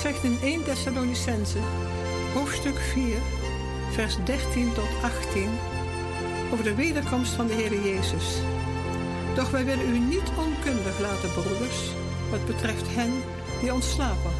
[0.00, 1.58] Zegt in 1 Thessalonicense,
[2.34, 3.16] hoofdstuk 4,
[3.90, 5.48] vers 13 tot 18,
[6.52, 8.26] over de wederkomst van de Heer Jezus.
[9.34, 11.80] Doch wij willen u niet onkundig laten, broeders,
[12.30, 13.12] wat betreft hen
[13.60, 14.32] die ontslapen,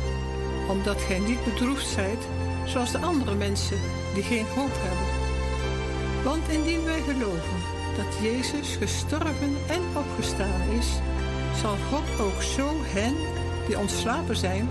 [0.69, 2.25] omdat gij niet bedroefd zijt,
[2.65, 3.79] zoals de andere mensen
[4.15, 5.09] die geen hoop hebben.
[6.25, 7.59] Want indien wij geloven
[7.97, 10.89] dat Jezus gestorven en opgestaan is,
[11.61, 13.15] zal God ook zo hen
[13.67, 14.69] die ontslapen zijn,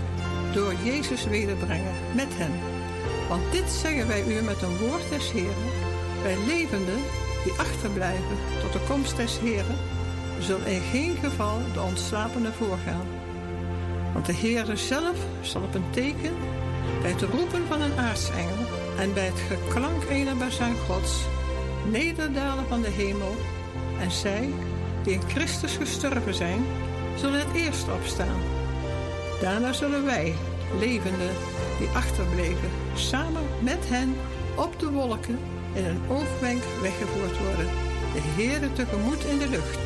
[0.52, 2.52] door Jezus wederbrengen met hem.
[3.28, 5.70] Want dit zeggen wij u met een woord des Heren.
[6.22, 6.98] Wij levenden
[7.44, 9.76] die achterblijven tot de komst des Heren,
[10.38, 13.06] zullen in geen geval de ontslapenen voorgaan.
[14.12, 16.34] Want de Heere zelf zal op een teken,
[17.02, 18.66] bij het roepen van een aartsengel
[18.98, 21.24] en bij het geklank ener bazuin Gods,
[21.90, 23.36] nederdalen van de hemel.
[24.00, 24.48] En zij,
[25.02, 26.64] die in Christus gestorven zijn,
[27.16, 28.59] zullen het eerst opstaan.
[29.40, 30.34] Daarna zullen wij,
[30.78, 31.34] levenden,
[31.78, 34.14] die achterbleven, samen met hen
[34.56, 35.38] op de wolken
[35.72, 37.66] in een oogwenk weggevoerd worden,
[38.12, 39.78] de Heere tegemoet in de lucht.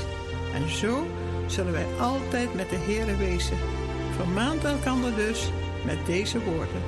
[0.54, 1.06] En zo
[1.46, 3.56] zullen wij altijd met de Heere wezen.
[4.16, 5.50] Vermaant elkander dus
[5.84, 6.82] met deze woorden.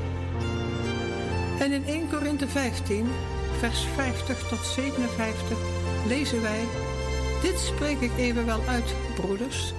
[1.59, 3.07] En in 1 Korinthe 15,
[3.59, 5.59] vers 50 tot 57
[6.07, 6.65] lezen wij:
[7.43, 9.75] Dit spreek ik evenwel uit, broeders.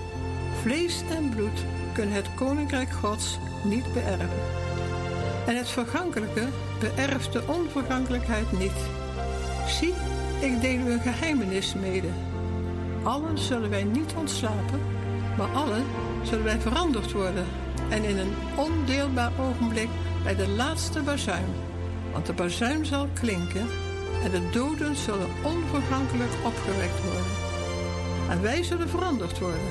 [0.62, 1.66] Vlees en bloed
[1.98, 4.40] kunnen het koninkrijk Gods niet beërven.
[5.48, 6.48] En het vergankelijke
[6.80, 8.80] beërft de onvergankelijkheid niet.
[9.68, 9.94] Zie,
[10.40, 12.08] ik deel u een geheimenis mede.
[13.04, 14.80] Allen zullen wij niet ontslapen,
[15.38, 15.84] maar allen
[16.24, 17.46] zullen wij veranderd worden.
[17.90, 19.90] En in een ondeelbaar ogenblik
[20.24, 21.54] bij de laatste bazuin.
[22.12, 23.68] Want de bazuin zal klinken
[24.24, 27.32] en de doden zullen onvergankelijk opgewekt worden.
[28.30, 29.70] En wij zullen veranderd worden,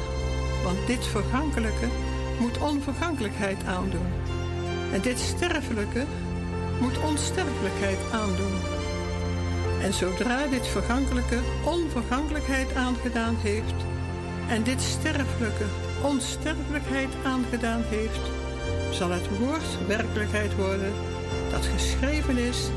[0.64, 1.86] want dit vergankelijke
[2.38, 4.06] moet onvergankelijkheid aandoen.
[4.92, 6.04] En dit sterfelijke
[6.80, 8.56] moet onsterfelijkheid aandoen.
[9.82, 13.74] En zodra dit vergankelijke onvergankelijkheid aangedaan heeft,
[14.48, 15.64] en dit sterfelijke
[16.02, 18.30] onsterfelijkheid aangedaan heeft,
[18.90, 20.92] zal het woord werkelijkheid worden
[21.50, 22.68] dat geschreven is: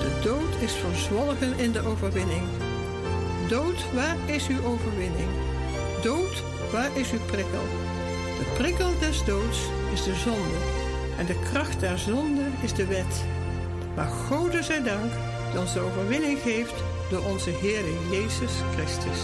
[0.00, 2.42] De dood is verzwolgen in de overwinning.
[3.48, 5.28] Dood, waar is uw overwinning?
[6.02, 6.42] Dood,
[6.72, 7.87] waar is uw prikkel?
[8.58, 9.58] prikkel des doods
[9.92, 10.58] is de zonde
[11.18, 13.24] en de kracht der zonde is de wet.
[13.96, 15.12] Maar God zij dank
[15.50, 16.74] die ons de overwinning geeft
[17.10, 19.18] door onze Heer Jezus Christus.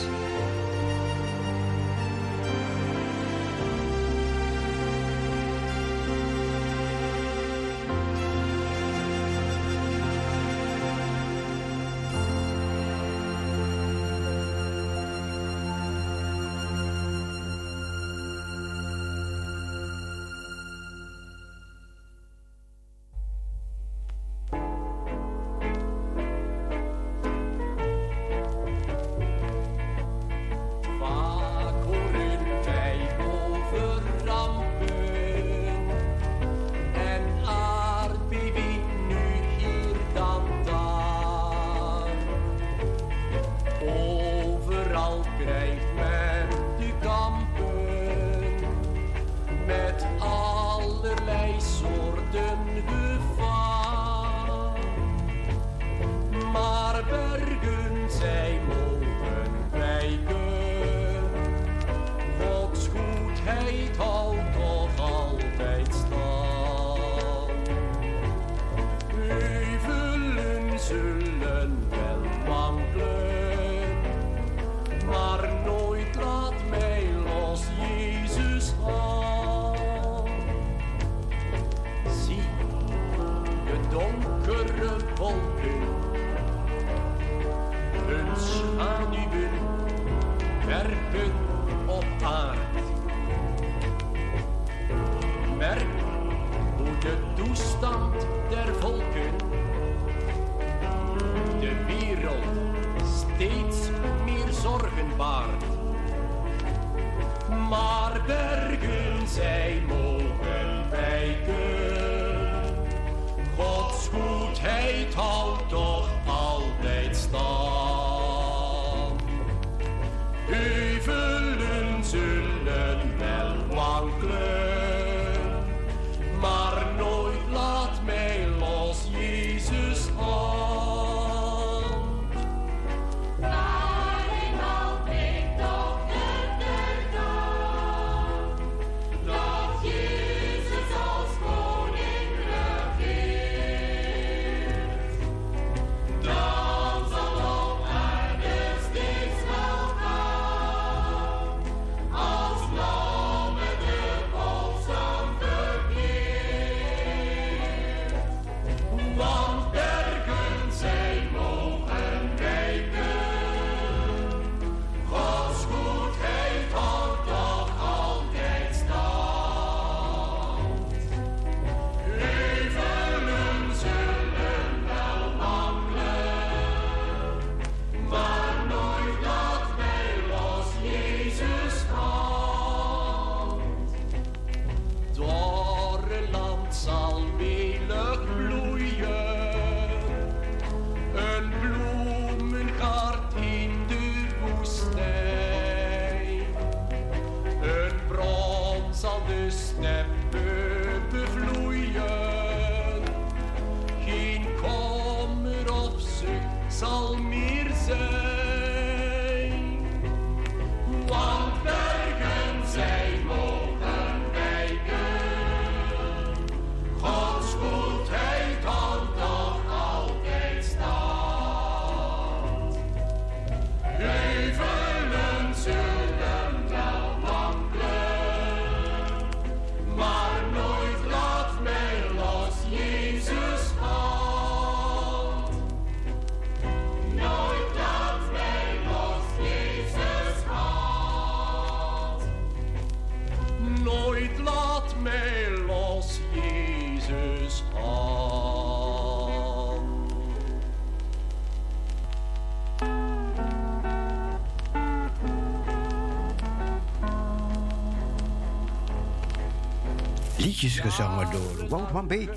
[260.64, 262.30] liedjes gezongen door Wout van Beek.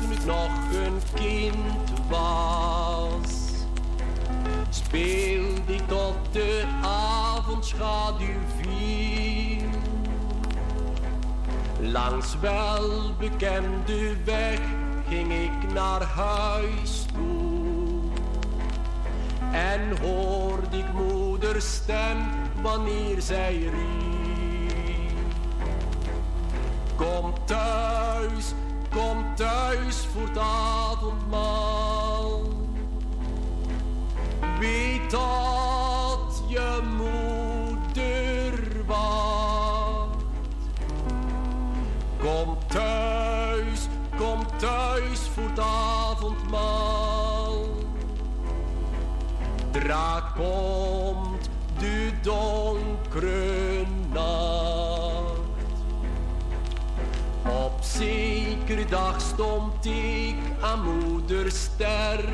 [0.00, 3.30] Toen ik nog een kind was,
[4.68, 8.26] speelde ik tot de avondschaduw
[8.60, 9.68] viel.
[11.80, 14.60] Langs welbekende weg
[15.08, 18.00] ging ik naar huis toe.
[19.52, 22.16] En hoorde ik moeders stem
[22.62, 24.21] wanneer zij riep.
[27.02, 28.54] Kom thuis,
[28.90, 32.42] kom thuis voor het avondmaal.
[34.58, 40.24] Weet dat je moeder wacht.
[42.18, 47.64] Kom thuis, kom thuis voor het avondmaal.
[49.70, 50.91] Draak op.
[58.92, 62.32] dag stond ik aan moeders sterfbed.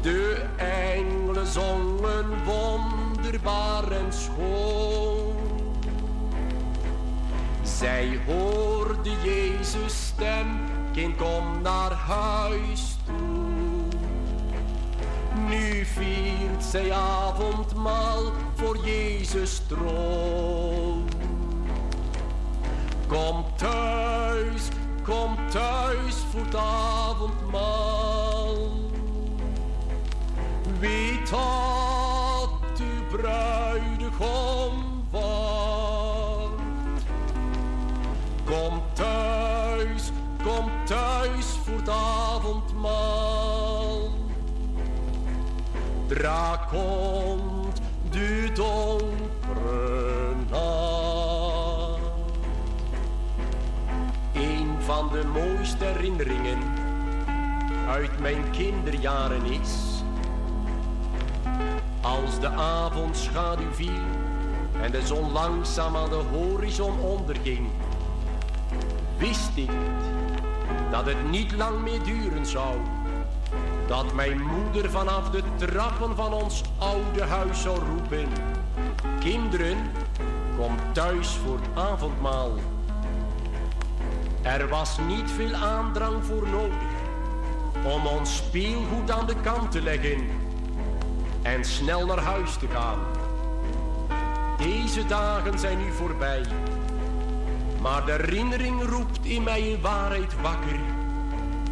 [0.00, 5.34] De engelen zongen wonderbaar en schoon.
[7.62, 10.46] Zij hoorde Jezus stem,
[10.92, 13.98] kind kom naar huis toe.
[15.48, 18.22] Nu viert zij avondmaal
[18.54, 21.08] voor Jezus troon.
[23.06, 24.68] Kom thuis,
[25.02, 28.56] kom thuis voor het avondmaal.
[30.78, 36.62] Weet dat uw bruidegom wordt.
[38.44, 40.10] Kom thuis,
[40.42, 44.10] kom thuis voor het avondmaal.
[46.06, 49.95] Dra komt de donkere
[54.86, 56.58] van de mooiste herinneringen
[57.88, 60.02] uit mijn kinderjaren is.
[62.00, 64.04] Als de avondschaduw viel
[64.82, 67.68] en de zon langzaam aan de horizon onderging,
[69.18, 69.70] wist ik
[70.90, 72.76] dat het niet lang meer duren zou.
[73.86, 78.28] Dat mijn moeder vanaf de trappen van ons oude huis zou roepen:
[79.20, 79.76] Kinderen,
[80.58, 82.75] kom thuis voor het avondmaal.
[84.46, 86.88] Er was niet veel aandrang voor nodig
[87.84, 90.28] om ons speelgoed aan de kant te leggen
[91.42, 92.98] en snel naar huis te gaan.
[94.58, 96.42] Deze dagen zijn nu voorbij,
[97.80, 100.78] maar de herinnering roept in mij een waarheid wakker,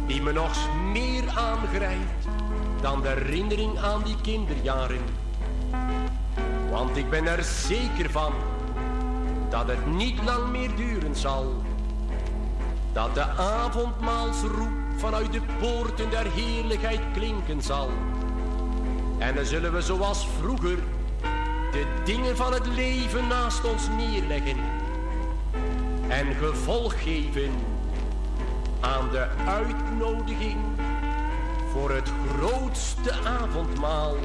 [0.07, 0.57] die me nog
[0.91, 2.27] meer aangrijpt
[2.81, 5.01] dan de herinnering aan die kinderjaren.
[6.71, 8.33] Want ik ben er zeker van
[9.49, 11.63] dat het niet lang meer duren zal,
[12.95, 17.89] dat de avondmaalsroep vanuit de poorten der heerlijkheid klinken zal.
[19.17, 20.77] En dan zullen we zoals vroeger
[21.71, 24.57] de dingen van het leven naast ons neerleggen
[26.07, 27.51] en gevolg geven
[28.79, 30.57] aan de uitnodiging
[31.71, 34.15] voor het grootste avondmaal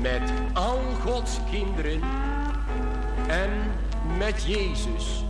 [0.00, 2.00] met al Gods kinderen
[3.28, 3.50] en
[4.18, 5.24] met Jezus.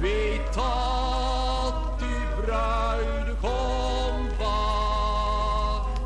[0.00, 6.00] Weet dat uw bruidegom wacht.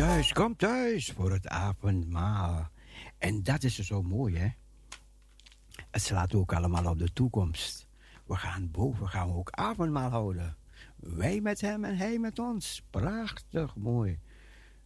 [0.00, 2.70] thuis, kom thuis voor het avondmaal.
[3.18, 4.48] En dat is zo mooi, hè?
[5.90, 7.86] Het slaat ook allemaal op de toekomst.
[8.26, 10.56] We gaan boven, gaan we ook avondmaal houden.
[10.96, 12.82] Wij met hem en hij met ons.
[12.90, 14.18] Prachtig mooi.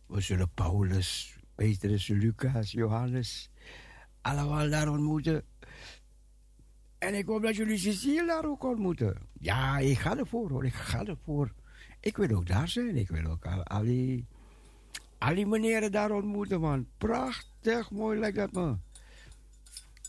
[0.06, 3.50] We zullen Paulus, Petrus, Lucas, Johannes
[4.20, 5.44] allemaal daar ontmoeten.
[6.98, 9.16] En ik hoop dat jullie Cecile daar ook ontmoeten.
[9.32, 11.52] Ja, ik ga ervoor hoor, ik ga ervoor.
[12.00, 12.96] Ik wil ook daar zijn.
[12.96, 14.26] Ik wil ook al, al die,
[15.24, 16.86] al die daar ontmoeten, man.
[16.98, 18.76] Prachtig mooi dat me.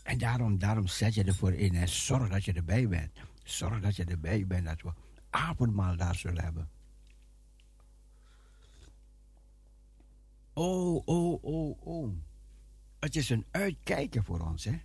[0.02, 3.12] En daarom, daarom zet je ervoor in en zorg dat je erbij bent.
[3.44, 4.92] Zorg dat je erbij bent, dat we
[5.30, 6.68] avondmaal daar zullen hebben.
[10.52, 12.12] Oh, oh, oh, oh.
[12.98, 14.80] Het is een uitkijken voor ons, hè?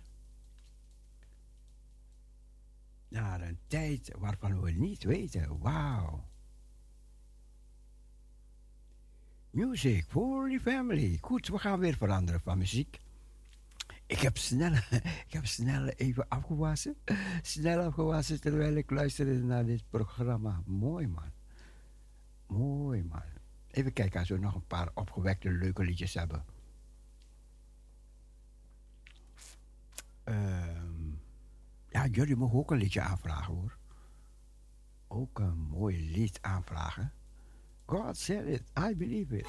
[3.08, 5.58] Naar een tijd waarvan we niet weten.
[5.58, 6.31] Wauw.
[9.52, 11.18] Music for the family.
[11.20, 13.00] Goed, we gaan weer veranderen van muziek.
[14.06, 14.72] Ik heb snel,
[15.26, 16.96] ik heb snel even afgewassen.
[17.42, 20.62] Snel afgewassen terwijl ik luisterde naar dit programma.
[20.66, 21.30] Mooi man.
[22.46, 23.22] Mooi man.
[23.70, 26.44] Even kijken als we nog een paar opgewekte leuke liedjes hebben.
[30.24, 31.10] Ehm,
[31.88, 33.76] ja, jullie mogen ook een liedje aanvragen hoor.
[35.08, 37.12] Ook een mooi lied aanvragen.
[37.86, 39.46] God said it, I believe it.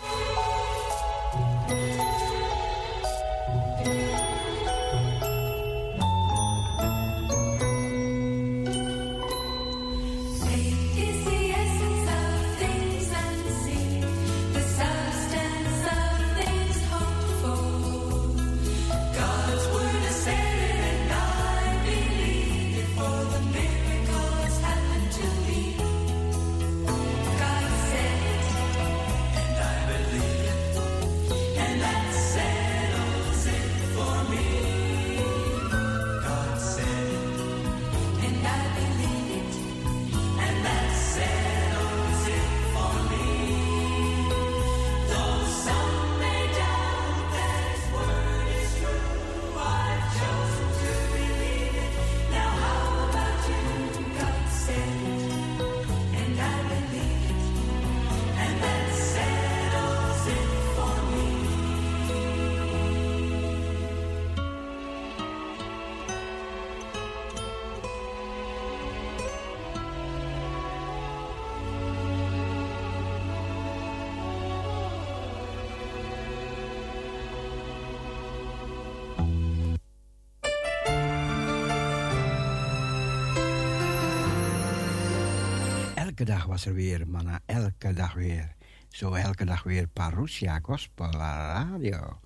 [86.25, 88.55] Dag was er weer, manna, elke dag weer.
[88.89, 92.19] Zo elke dag weer Parousia Gospel Radio.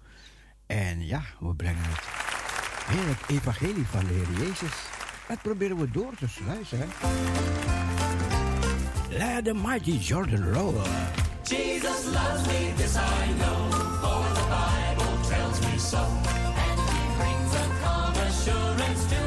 [0.66, 2.04] En ja, we brengen het
[2.86, 4.74] heerlijk evangelie van de Heer Jezus.
[5.28, 6.80] Dat proberen we door te sluiten.
[6.80, 6.86] Hè?
[9.18, 10.76] Let the mighty Jordan roll.
[11.44, 15.98] Jesus loves me, this I know, for the Bible tells me so.
[15.98, 19.27] And he brings a calm assurance to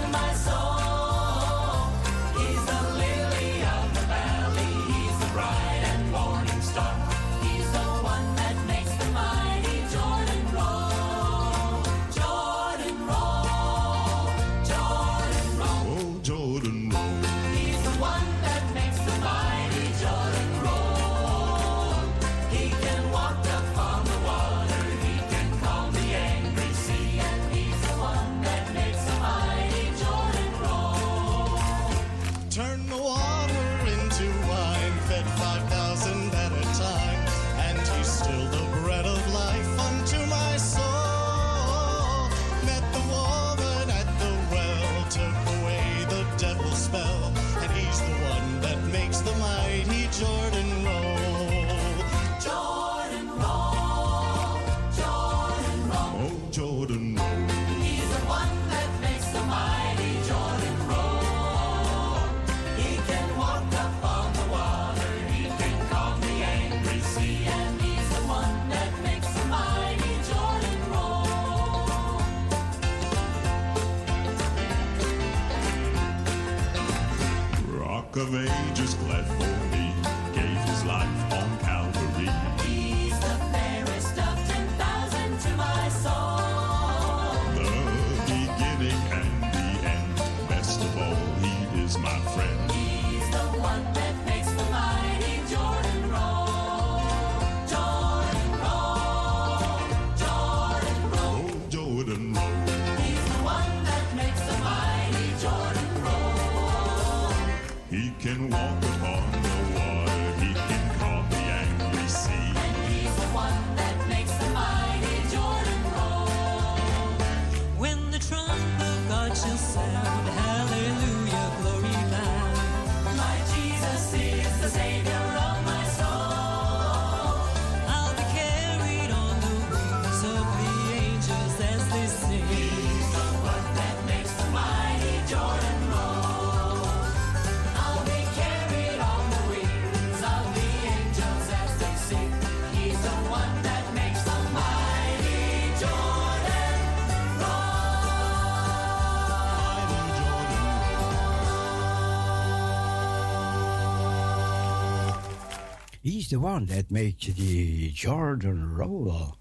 [156.31, 159.35] the one that makes the Jordan roll.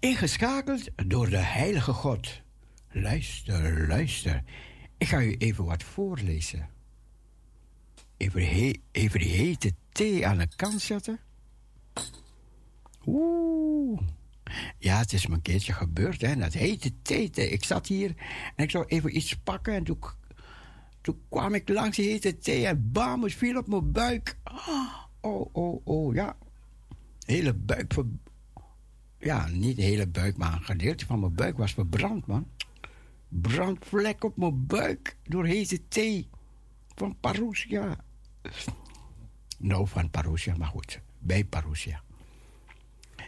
[0.00, 2.40] Ingeschakeld door de Heilige God.
[2.90, 4.42] Luister, luister.
[4.98, 6.68] Ik ga u even wat voorlezen.
[8.16, 11.18] Even, die he- even die hete thee aan de kant zetten.
[13.06, 14.00] Oeh.
[14.78, 16.36] Ja, het is me een keertje gebeurd, hè.
[16.36, 17.30] Dat hete thee.
[17.30, 18.14] Ik zat hier
[18.56, 19.98] en ik zou even iets pakken en toen,
[21.00, 24.36] toen kwam ik langs die hete thee en bam, het viel op mijn buik.
[24.44, 26.36] Oh, oh, oh, ja.
[27.26, 27.94] Hele buik.
[29.18, 32.46] Ja, niet de hele buik, maar een gedeelte van mijn buik was verbrand, man.
[33.28, 36.28] Brandvlek op mijn buik door hete thee.
[36.94, 38.04] Van Parousia.
[39.58, 41.00] Nou, van Parousia, maar goed.
[41.18, 42.02] Bij Parousia.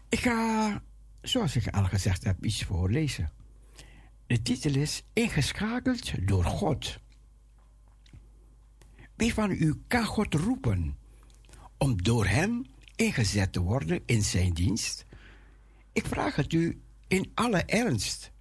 [0.08, 0.82] Ik ga,
[1.22, 3.32] zoals ik al gezegd heb, iets voorlezen.
[4.26, 6.98] De titel is Ingeschakeld door God.
[9.16, 10.96] Wie van u kan God roepen
[11.84, 15.06] om door Hem ingezet te worden in Zijn dienst?
[15.92, 18.32] Ik vraag het u in alle ernst.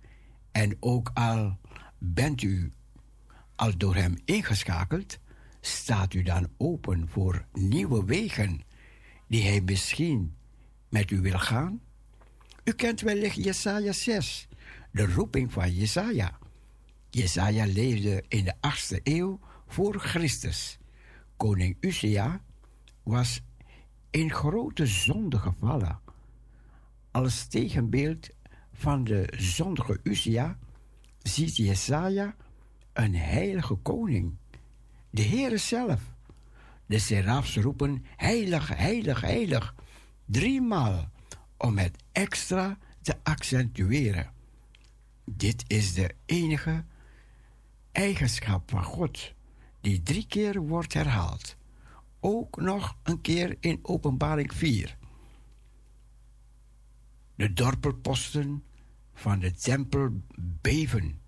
[0.51, 1.57] En ook al
[1.97, 2.71] bent u
[3.55, 5.19] al door Hem ingeschakeld,
[5.61, 8.61] staat u dan open voor nieuwe wegen
[9.27, 10.35] die Hij misschien
[10.89, 11.81] met u wil gaan?
[12.63, 14.47] U kent wellicht Jesaja 6,
[14.91, 16.37] de roeping van Jesaja.
[17.09, 20.77] Jesaja leefde in de 8e eeuw voor Christus.
[21.37, 22.41] Koning Uzia
[23.03, 23.41] was
[24.09, 25.99] in grote zonde gevallen.
[27.11, 28.29] Als tegenbeeld
[28.73, 30.57] van de zondige Uzia
[31.21, 32.35] ziet Jesaja
[32.93, 34.35] een heilige koning,
[35.09, 36.01] de Heere zelf.
[36.85, 39.75] De serafs roepen heilig, heilig, heilig,
[40.25, 41.09] driemaal
[41.57, 44.31] om het extra te accentueren.
[45.25, 46.83] Dit is de enige
[47.91, 49.33] eigenschap van God
[49.81, 51.55] die drie keer wordt herhaald.
[52.23, 54.97] Ook nog een keer in Openbaring 4.
[57.35, 58.63] De dorpelposten
[59.13, 60.09] van de tempel
[60.61, 61.19] beven.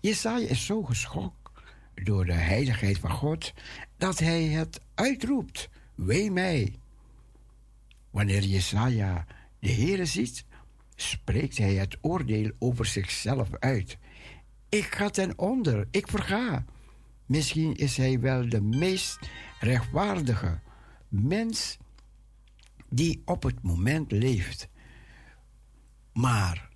[0.00, 1.50] Jesaja is zo geschokt
[1.94, 3.52] door de heiligheid van God
[3.96, 6.74] dat hij het uitroept: Wee mij.
[8.10, 9.26] Wanneer Jesaja
[9.58, 10.44] de Heere ziet,
[10.94, 13.98] spreekt hij het oordeel over zichzelf uit.
[14.68, 16.64] Ik ga ten onder, ik verga.
[17.26, 19.18] Misschien is hij wel de meest
[19.60, 20.60] rechtvaardige
[21.08, 21.78] mens
[22.88, 24.68] die op het moment leeft.
[26.12, 26.68] Maar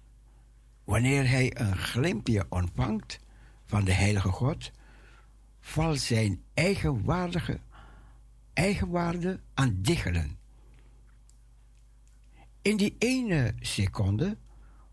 [0.84, 3.18] wanneer hij een glimpje ontvangt
[3.64, 4.70] van de Heilige God,
[5.60, 7.60] valt zijn eigenwaardige
[8.52, 10.38] eigenwaarde aan diggelen.
[12.62, 14.38] In die ene seconde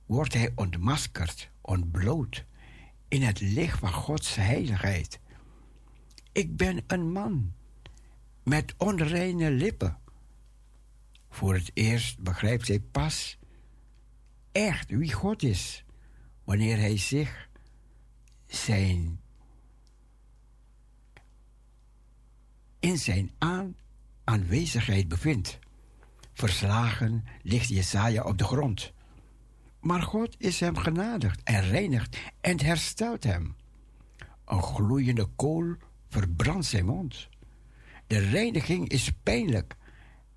[0.05, 2.45] wordt hij ontmaskerd, ontbloot
[3.07, 5.19] in het licht van Gods heiligheid.
[6.31, 7.53] Ik ben een man
[8.43, 9.97] met onreine lippen.
[11.29, 13.37] Voor het eerst begrijpt hij pas
[14.51, 15.85] echt wie God is
[16.43, 17.49] wanneer hij zich
[18.47, 19.19] zijn
[22.79, 23.75] in zijn aan
[24.23, 25.59] aanwezigheid bevindt.
[26.33, 28.93] Verslagen ligt Jesaja op de grond.
[29.79, 33.55] Maar God is hem genadigd en reinigt en herstelt hem.
[34.45, 35.75] Een gloeiende kool
[36.09, 37.29] verbrandt zijn mond.
[38.09, 39.75] De reiniging is pijnlijk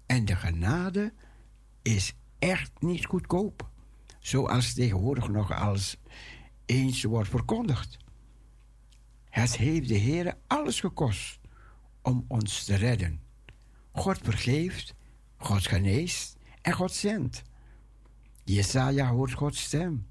[0.06, 1.12] en de genade
[1.82, 3.68] is echt niet goedkoop,
[4.18, 5.96] zoals tegenwoordig nog als
[6.66, 7.96] eens wordt verkondigd.
[9.28, 11.40] Het heeft de Heer alles gekost
[12.02, 13.20] om ons te redden.
[13.92, 14.94] God vergeeft,
[15.36, 17.42] God geneest en God zendt.
[18.44, 20.06] Jesaja hoort Gods stem.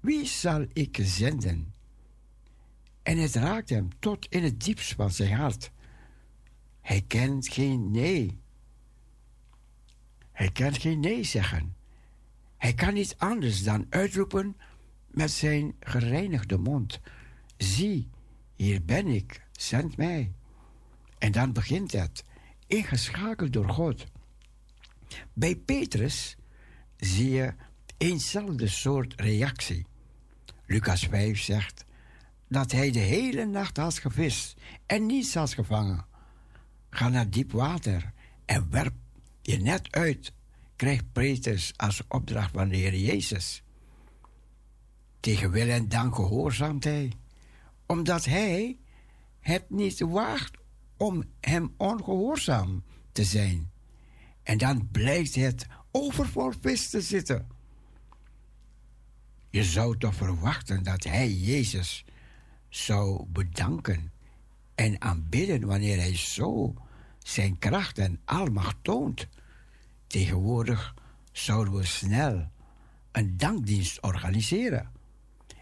[0.00, 1.74] Wie zal ik zenden?
[3.02, 5.70] En het raakt hem tot in het diepst van zijn hart.
[6.88, 8.40] Hij kent geen nee.
[10.32, 11.76] Hij kan geen nee zeggen.
[12.56, 14.56] Hij kan niet anders dan uitroepen
[15.06, 17.00] met zijn gereinigde mond.
[17.56, 18.08] Zie,
[18.54, 20.32] hier ben ik, zend mij.
[21.18, 22.24] En dan begint het,
[22.66, 24.04] ingeschakeld door God.
[25.32, 26.36] Bij Petrus
[26.96, 27.54] zie je
[27.98, 29.86] eenzelfde soort reactie.
[30.66, 31.84] Lucas 5 zegt
[32.48, 36.07] dat hij de hele nacht had gevist en niets had gevangen.
[36.90, 38.12] Ga naar diep water
[38.44, 38.94] en werp
[39.42, 40.32] je net uit,
[40.76, 43.62] krijgt Petrus als opdracht van de Heer Jezus.
[45.20, 47.12] Tegen wil en dank gehoorzaamt hij,
[47.86, 48.78] omdat hij
[49.40, 50.56] het niet waagt
[50.96, 53.70] om hem ongehoorzaam te zijn.
[54.42, 57.46] En dan blijkt het overvol vis te zitten.
[59.50, 62.04] Je zou toch verwachten dat hij Jezus
[62.68, 64.12] zou bedanken
[64.78, 66.74] en aanbidden wanneer hij zo
[67.18, 69.28] zijn kracht en almacht toont.
[70.06, 70.94] Tegenwoordig
[71.32, 72.50] zouden we snel
[73.12, 74.90] een dankdienst organiseren.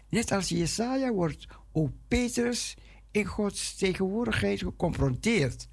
[0.09, 2.77] Net als Jesaja wordt ook Petrus
[3.11, 5.67] in Gods tegenwoordigheid geconfronteerd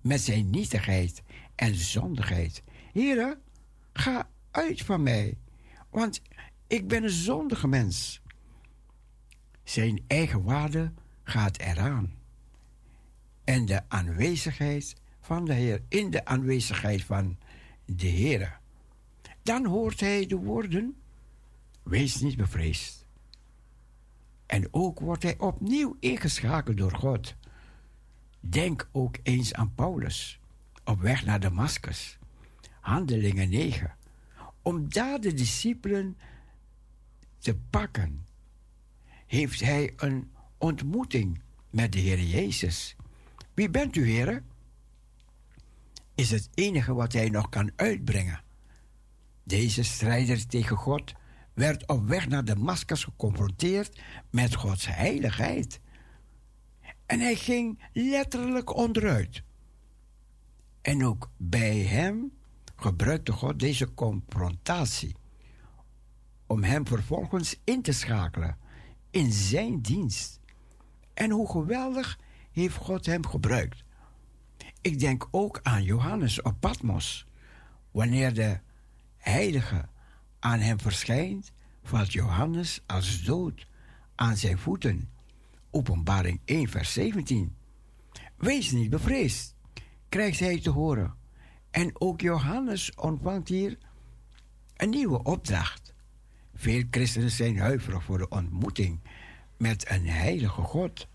[0.00, 1.22] met zijn nietigheid
[1.54, 2.62] en zondigheid.
[2.92, 3.40] Heren,
[3.92, 5.38] ga uit van mij,
[5.90, 6.22] want
[6.66, 8.22] ik ben een zondige mens.
[9.64, 10.92] Zijn eigen waarde
[11.22, 12.20] gaat eraan.
[13.44, 17.38] En de aanwezigheid van de Heer, in de aanwezigheid van
[17.84, 18.60] de Heer.
[19.42, 20.96] Dan hoort hij de woorden:
[21.82, 23.04] Wees niet bevreesd.
[24.46, 27.34] En ook wordt hij opnieuw ingeschakeld door God.
[28.40, 30.40] Denk ook eens aan Paulus
[30.84, 32.18] op weg naar Damascus.
[32.80, 33.96] Handelingen 9.
[34.62, 36.16] Om daar de discipelen
[37.38, 38.26] te pakken,
[39.26, 41.40] heeft hij een ontmoeting
[41.70, 42.96] met de Heer Jezus.
[43.54, 44.42] Wie bent u, Heer?
[46.14, 48.42] Is het enige wat hij nog kan uitbrengen.
[49.44, 51.12] Deze strijder tegen God
[51.54, 54.00] werd op weg naar Damascus geconfronteerd
[54.30, 55.80] met Gods heiligheid.
[57.06, 59.42] En hij ging letterlijk onderuit.
[60.82, 62.32] En ook bij hem
[62.76, 65.16] gebruikte God deze confrontatie
[66.46, 68.56] om hem vervolgens in te schakelen
[69.10, 70.40] in zijn dienst.
[71.14, 72.18] En hoe geweldig
[72.52, 73.84] heeft God hem gebruikt.
[74.80, 77.26] Ik denk ook aan Johannes op Patmos.
[77.90, 78.60] Wanneer de
[79.16, 79.88] heilige
[80.38, 83.66] aan hem verschijnt, valt Johannes als dood
[84.14, 85.10] aan zijn voeten.
[85.70, 87.56] Openbaring 1, vers 17.
[88.36, 89.54] Wees niet bevreesd,
[90.08, 91.14] krijgt hij te horen.
[91.70, 93.78] En ook Johannes ontvangt hier
[94.76, 95.94] een nieuwe opdracht.
[96.54, 99.00] Veel christenen zijn huiverig voor de ontmoeting
[99.56, 101.08] met een heilige God.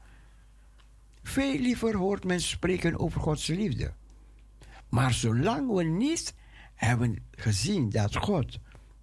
[1.27, 3.93] Veel liever hoort men spreken over Gods liefde
[4.89, 6.33] Maar zolang we niet
[6.75, 8.59] hebben gezien dat God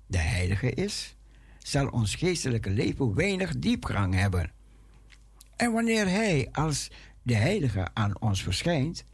[0.07, 1.17] de Heilige is,
[1.59, 4.53] zal ons geestelijke leven weinig diepgang hebben.
[5.57, 6.91] En wanneer Hij als
[7.23, 9.05] de Heilige aan ons verschijnt,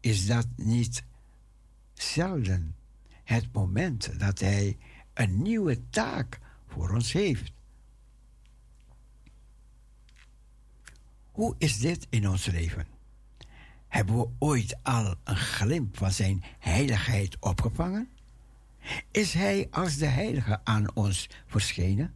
[0.00, 1.04] is dat niet
[1.94, 2.76] zelden
[3.24, 4.78] het moment dat Hij
[5.14, 7.52] een nieuwe taak voor ons heeft.
[11.40, 12.86] Hoe is dit in ons leven?
[13.88, 18.08] Hebben we ooit al een glimp van Zijn heiligheid opgevangen?
[19.10, 22.14] Is Hij als de Heilige aan ons verschenen?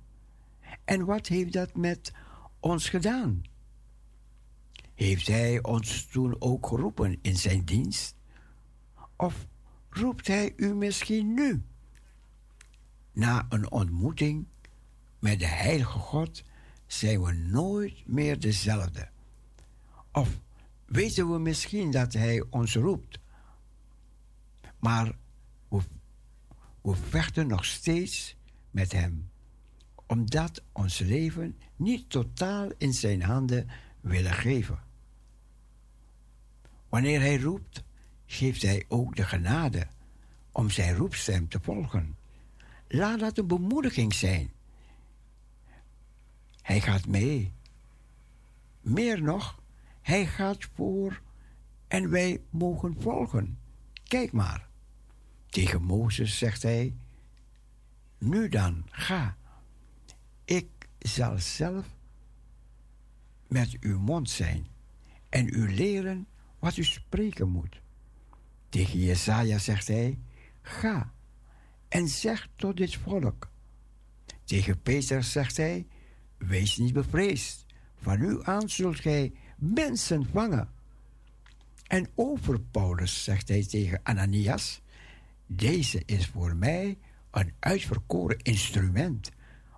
[0.84, 2.12] En wat heeft dat met
[2.60, 3.42] ons gedaan?
[4.94, 8.14] Heeft Hij ons toen ook geroepen in Zijn dienst?
[9.16, 9.46] Of
[9.90, 11.62] roept Hij u misschien nu?
[13.12, 14.46] Na een ontmoeting
[15.18, 16.42] met de Heilige God
[16.86, 19.12] zijn we nooit meer dezelfde.
[20.14, 20.40] Of
[20.84, 23.18] weten we misschien dat Hij ons roept,
[24.78, 25.16] maar
[25.68, 28.36] we, vechten nog steeds
[28.70, 29.30] met Hem,
[30.06, 33.68] omdat ons leven niet totaal in Zijn handen
[34.00, 34.82] willen geven.
[36.88, 37.82] Wanneer Hij roept,
[38.26, 39.86] geeft Hij ook de genade
[40.52, 42.16] om Zijn roepstem te volgen.
[42.88, 44.52] Laat dat een bemoediging zijn.
[46.62, 47.52] Hij gaat mee.
[48.80, 49.62] Meer nog,
[50.04, 51.20] hij gaat voor
[51.88, 53.58] en wij mogen volgen.
[54.02, 54.68] Kijk maar.
[55.46, 56.96] Tegen Mozes zegt hij:
[58.18, 59.36] Nu dan, ga.
[60.44, 60.66] Ik
[60.98, 61.86] zal zelf
[63.48, 64.66] met uw mond zijn
[65.28, 66.26] en u leren
[66.58, 67.80] wat u spreken moet.
[68.68, 70.18] Tegen Jesaja zegt hij:
[70.62, 71.12] Ga
[71.88, 73.50] en zeg tot dit volk.
[74.44, 75.86] Tegen Peter zegt hij:
[76.36, 77.66] Wees niet bevreesd.
[77.96, 79.32] Van u aan zult gij
[79.72, 80.68] mensen vangen.
[81.86, 84.80] En over Paulus zegt hij tegen Ananias:
[85.46, 86.98] Deze is voor mij
[87.30, 89.30] een uitverkoren instrument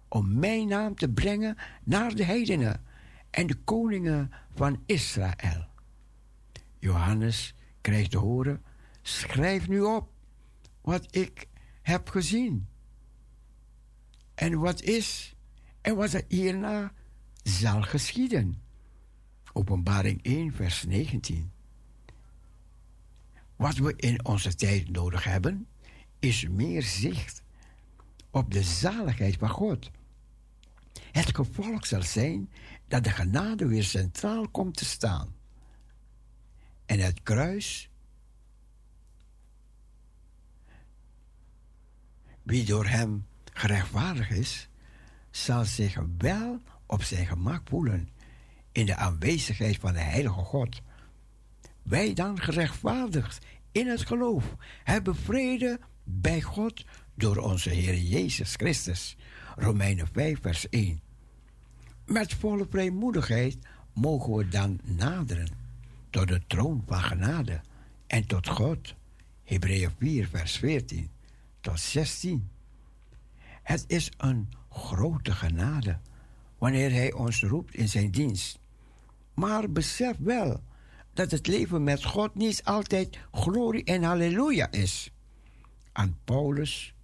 [0.08, 2.84] om mijn naam te brengen naar de heidenen
[3.31, 5.66] en de koningen van Israël.
[6.78, 8.62] Johannes krijgt te horen:
[9.02, 10.08] Schrijf nu op
[10.81, 11.48] wat ik
[11.82, 12.68] heb gezien.
[14.34, 15.36] En wat is
[15.81, 16.92] en wat er hierna
[17.42, 18.65] zal geschieden.
[19.57, 21.52] Openbaring 1, vers 19.
[23.57, 25.67] Wat we in onze tijd nodig hebben,
[26.18, 27.43] is meer zicht
[28.31, 29.91] op de zaligheid van God.
[31.12, 32.51] Het gevolg zal zijn
[32.89, 35.35] dat de genade weer centraal komt te staan.
[36.86, 37.91] En het kruis,
[42.43, 44.68] wie door hem gerechtvaardigd is,
[45.31, 48.15] zal zich wel op zijn gemak voelen
[48.76, 50.80] in de aanwezigheid van de Heilige God.
[51.82, 59.16] Wij dan gerechtvaardigd in het geloof hebben vrede bij God door onze Heer Jezus Christus.
[59.56, 61.00] Romeinen 5, vers 1.
[62.05, 63.58] Met volle vrijmoedigheid
[63.92, 65.48] mogen we dan naderen
[66.10, 67.60] tot de troon van genade
[68.06, 68.94] en tot God.
[69.44, 71.10] Hebreeën 4, vers 14
[71.60, 72.50] tot 16.
[73.62, 75.98] Het is een grote genade
[76.58, 78.64] wanneer Hij ons roept in Zijn dienst.
[79.36, 80.62] Maar besef wel
[81.12, 85.10] dat het leven met God niet altijd glorie en halleluja is.
[85.92, 86.94] Aan Paulus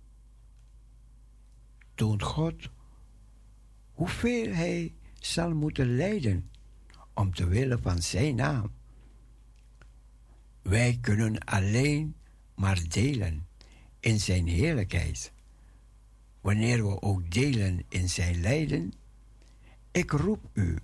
[1.94, 2.68] toont God
[3.92, 6.50] hoeveel hij zal moeten lijden
[7.14, 8.70] om te willen van zijn naam.
[10.62, 12.14] Wij kunnen alleen
[12.54, 13.46] maar delen
[14.00, 15.32] in zijn heerlijkheid.
[16.40, 18.92] Wanneer we ook delen in zijn lijden,
[19.90, 20.78] ik roep u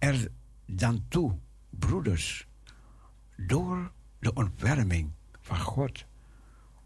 [0.00, 0.30] er
[0.66, 1.38] dan toe,
[1.70, 2.46] broeders,
[3.36, 6.04] door de ontferming van God,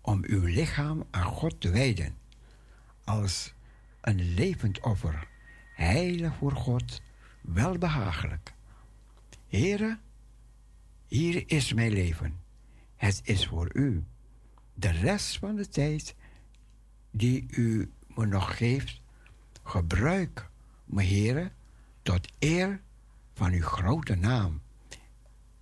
[0.01, 2.17] om uw lichaam aan God te wijden,
[3.05, 3.55] als
[4.01, 5.29] een levend offer,
[5.75, 7.03] heilig voor God,
[7.41, 8.55] welbehagelijk.
[9.49, 9.99] Here,
[11.07, 12.41] hier is mijn leven.
[12.97, 14.05] Het is voor u.
[14.75, 16.15] De rest van de tijd
[17.11, 19.01] die u me nog geeft,
[19.63, 20.51] gebruik
[20.85, 21.53] me, Heere,
[22.03, 22.81] tot eer
[23.35, 24.63] van uw grote naam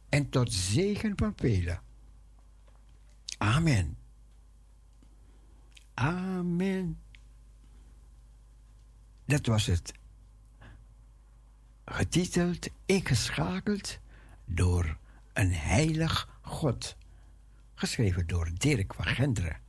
[0.08, 1.82] en tot zegen van velen.
[3.38, 3.98] Amen.
[5.94, 7.00] Amen.
[9.24, 9.92] Dat was het.
[11.84, 13.98] Getiteld, ingeschakeld
[14.44, 14.98] door
[15.32, 16.96] een heilig God.
[17.74, 19.61] Geschreven door Dirk van Genderen.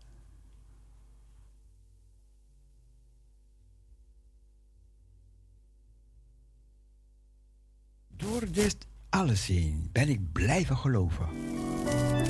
[8.24, 8.78] Voor dit
[9.10, 11.28] alles heen ben ik blijven geloven.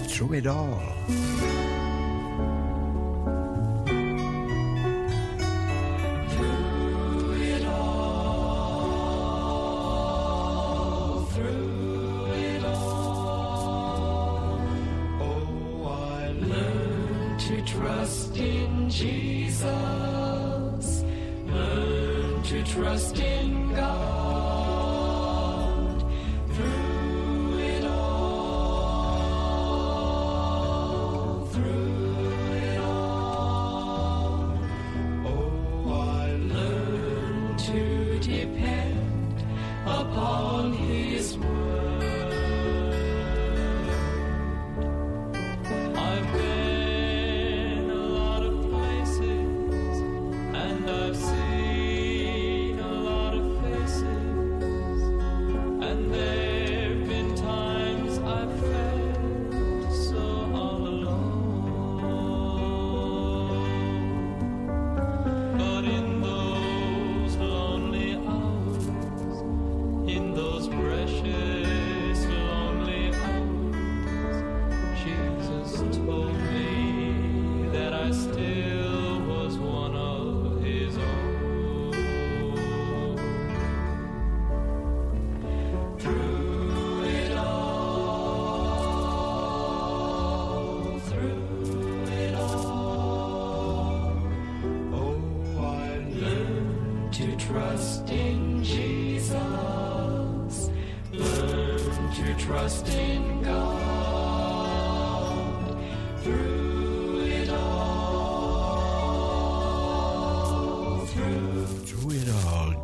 [0.07, 0.81] Through it all.
[15.19, 15.55] Oh,
[17.65, 19.65] trust in Jesus.
[21.45, 23.33] Learn to trust in.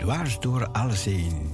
[0.10, 1.49] dwars door alles heen.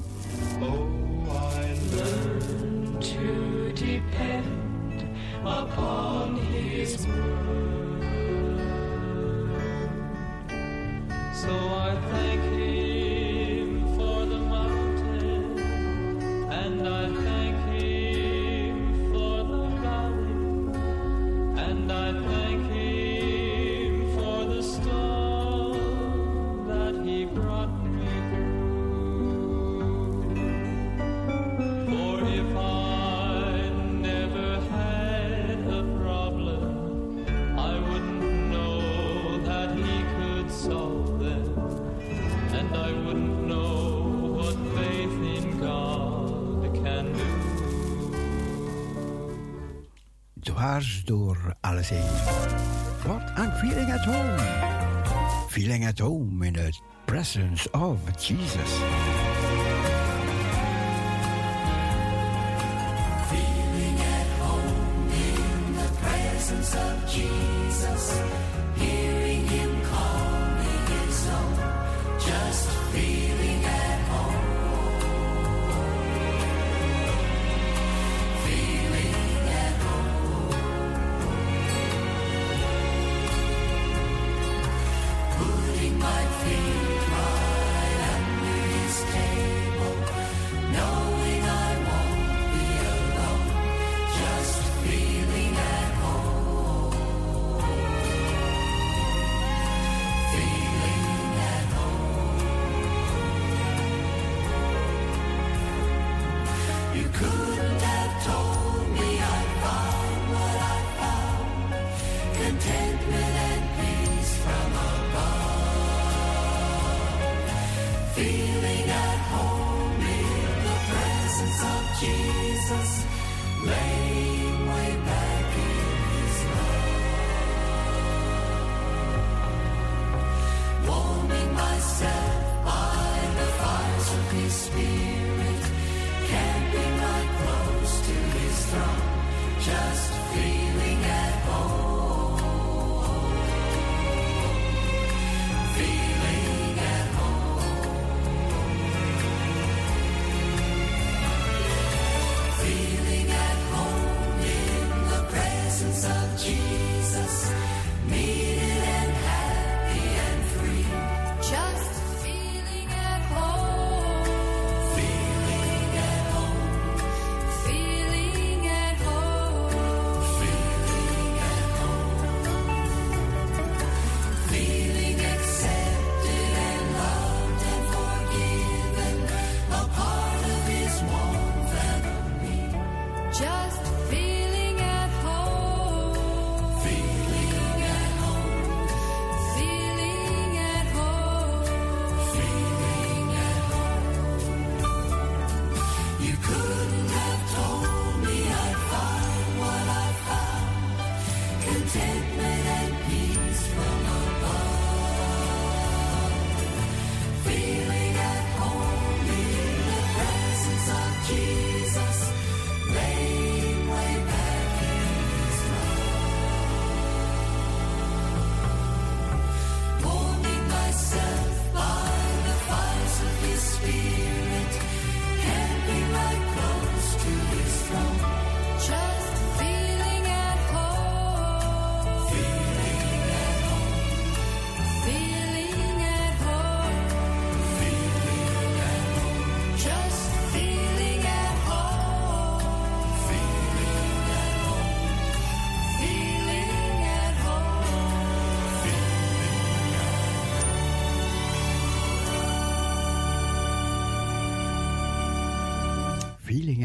[51.06, 52.10] door alles heen.
[53.06, 54.40] What I'm feeling at home.
[55.50, 56.72] Feeling at home in the
[57.06, 58.72] presence of Jesus.
[63.30, 68.55] Feeling at home in the presence of Jesus.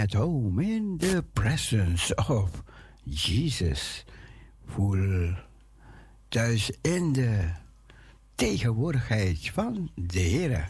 [0.01, 2.63] At home in the presence of
[3.07, 4.05] Jesus.
[4.67, 5.35] Voel
[6.29, 7.53] thuis in de
[8.35, 10.69] tegenwoordigheid van de Heer.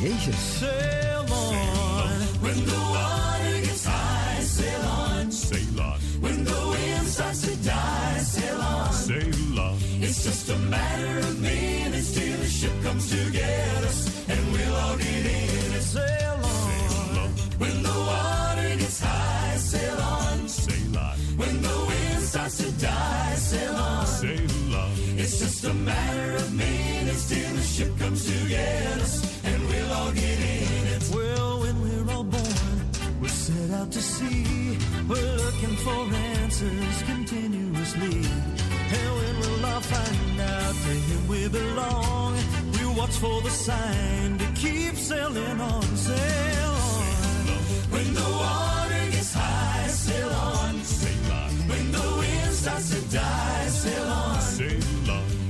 [0.00, 0.58] Jezus.
[0.58, 4.42] Sail on when the water gets high.
[4.42, 5.98] Sail on, sail on.
[6.20, 9.78] When the wind starts to die, sail on, sail on.
[10.00, 11.35] It's just a matter of
[43.26, 47.04] for the sign to keep sailing on, sail on.
[47.94, 50.74] When the water gets high, sail on.
[51.70, 54.36] When the wind starts to die, sail on.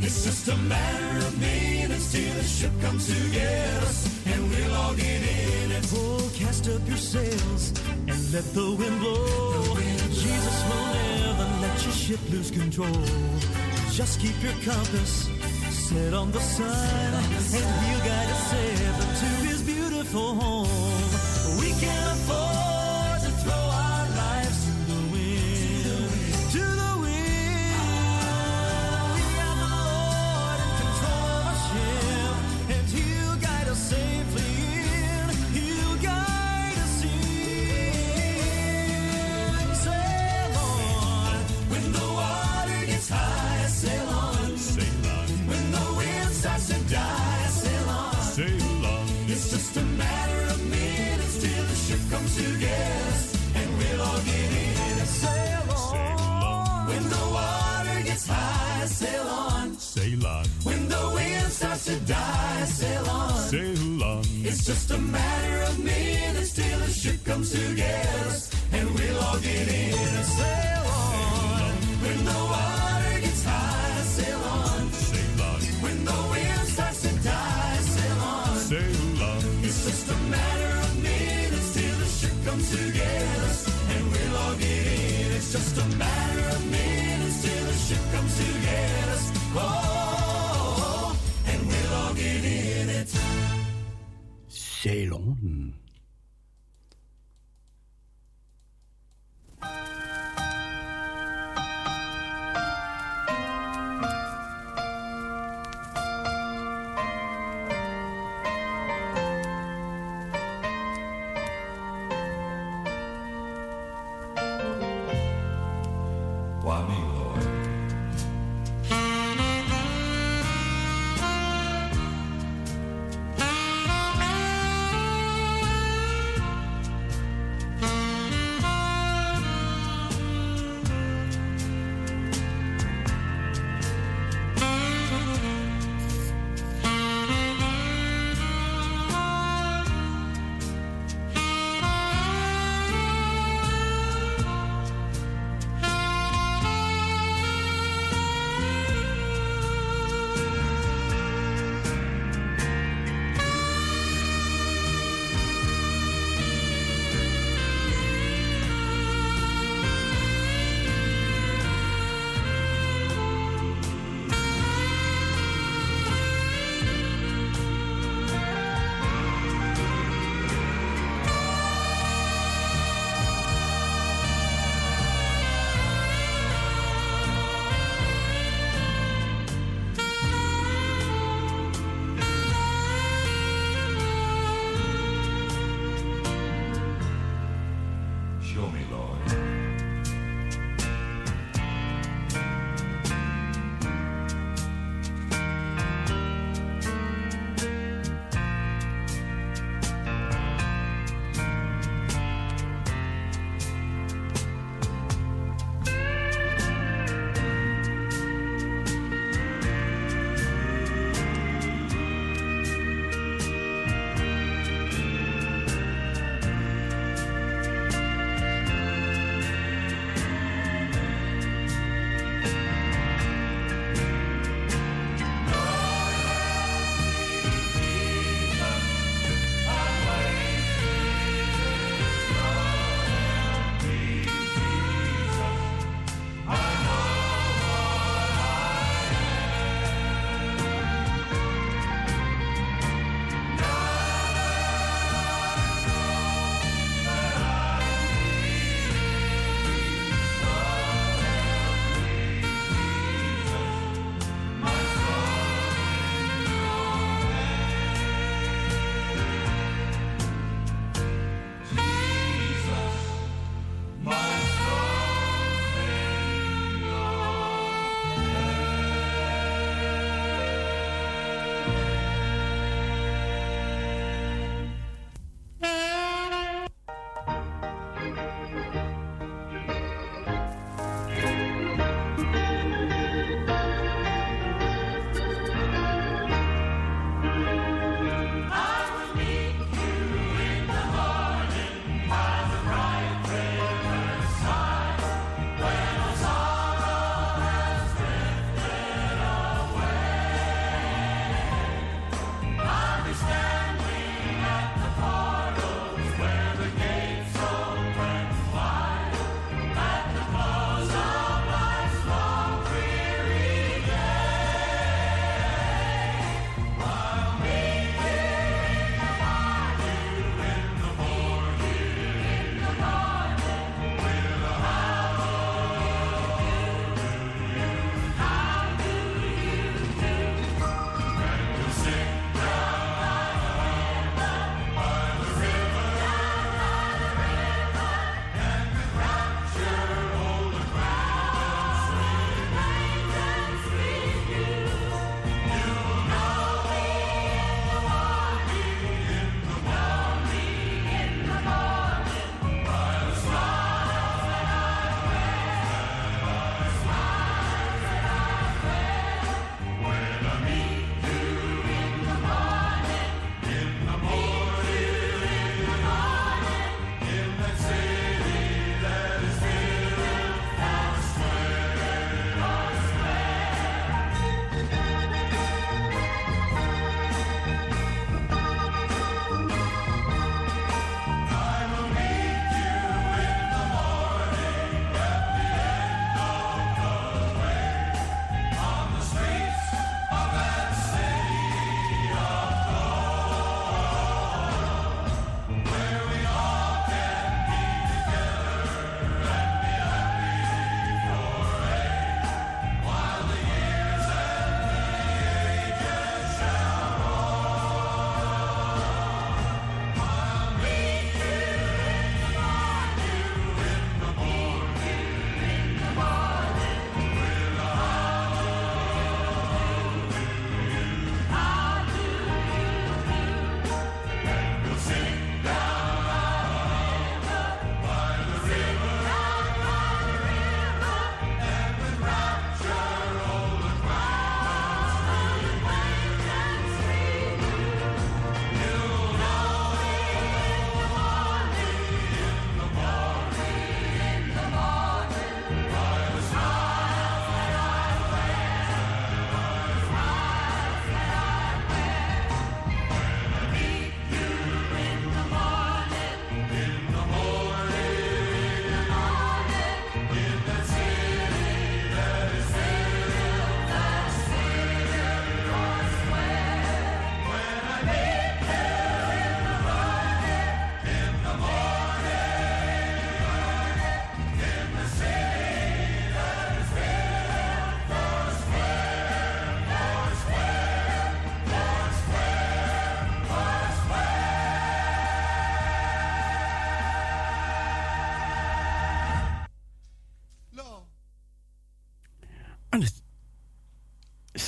[0.07, 3.99] It's just a matter of minutes till the ship comes to get us,
[4.31, 5.85] and we'll all get in it.
[5.95, 7.63] Oh, cast up your sails
[8.11, 9.77] and let the wind blow.
[10.23, 13.03] Jesus will never let your ship lose control.
[13.91, 15.36] Just keep your compass
[15.89, 20.76] set on the sun, and he'll guide us ever to his beautiful home.
[64.67, 69.39] Just a matter of minutes till the ship comes to get us, and we'll all
[69.39, 70.25] get in it.
[70.25, 71.71] Sail on,
[72.03, 74.03] when the water gets high.
[74.03, 75.61] Sail on, sail on.
[75.85, 79.43] When the wind starts to die, sail on, sail on.
[79.63, 84.37] It's just a matter of minutes till the ship comes to get us, and we'll
[84.37, 85.33] all get in.
[85.39, 86.16] It's just a matter
[94.87, 95.76] 谢龙，嗯。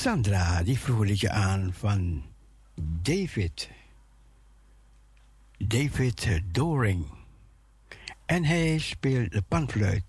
[0.09, 2.23] Sandra, die vroeg een liedje aan van
[3.03, 3.69] David.
[5.59, 7.07] David Doring.
[8.27, 10.05] En hij speelt de panfluit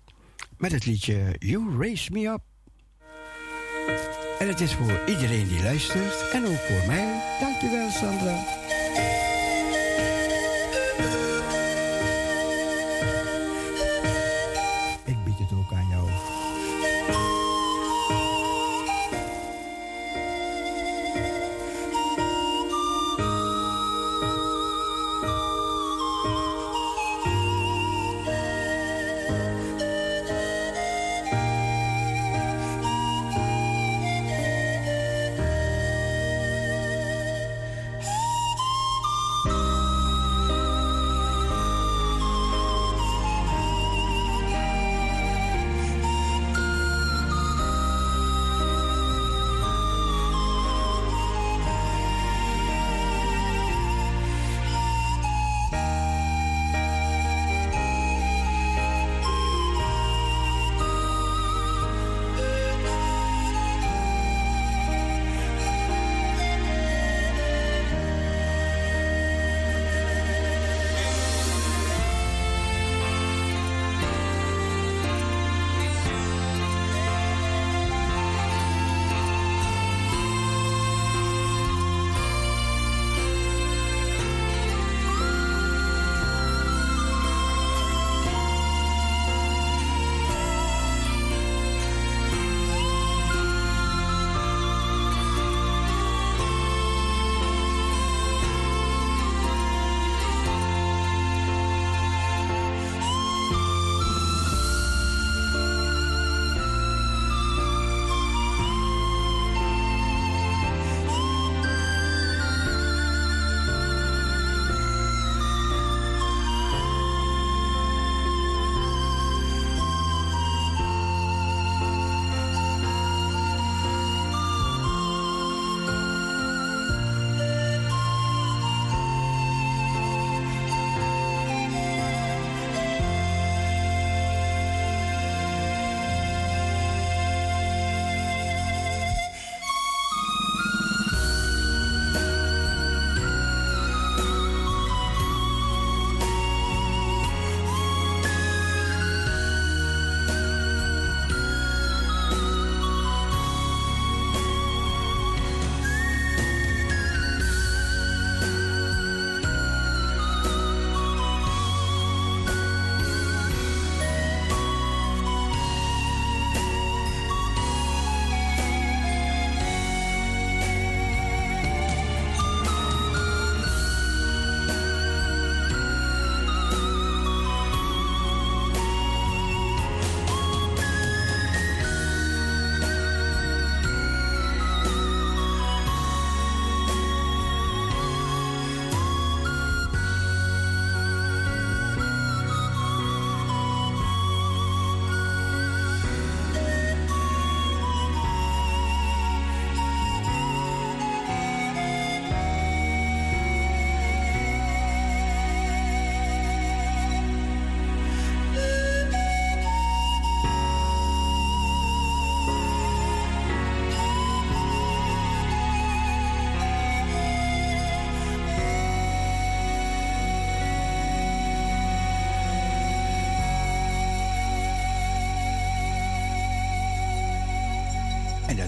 [0.56, 2.42] met het liedje You Raise Me Up.
[4.38, 7.22] En het is voor iedereen die luistert en ook voor mij.
[7.40, 8.44] Dankjewel, Sandra.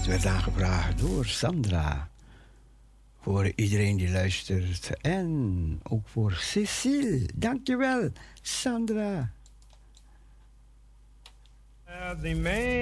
[0.03, 2.09] Dat werd aangevraagd door Sandra.
[3.21, 4.91] Voor iedereen die luistert.
[5.01, 7.29] En ook voor Cecile.
[7.35, 9.31] Dankjewel, Sandra.
[12.21, 12.72] the man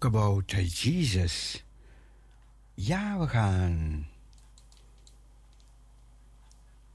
[0.00, 1.64] talk about Jesus.
[2.74, 4.06] Ja, we gaan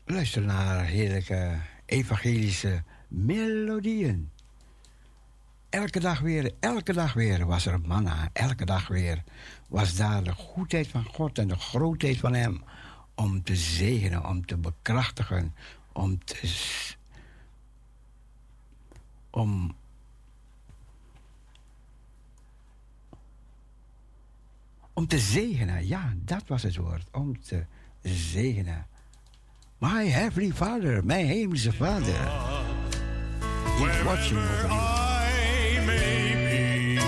[0.06, 4.30] luisteren naar heerlijke evangelische melodieën.
[5.70, 8.30] Elke dag weer, elke dag weer was er manna.
[8.34, 9.24] Elke dag weer
[9.68, 12.64] was daar de goedheid van God en de grootheid van Hem
[13.16, 15.56] om te zegenen, om te bekrachtigen,
[15.92, 16.96] om te.
[19.30, 19.76] om
[24.98, 27.08] Om te zegenen, ja, dat was het woord.
[27.12, 27.66] Om te
[28.02, 28.86] zegenen.
[29.78, 32.32] My Heavenly Father, mijn Hemelse Vader.
[33.78, 37.00] He's watching over I may be,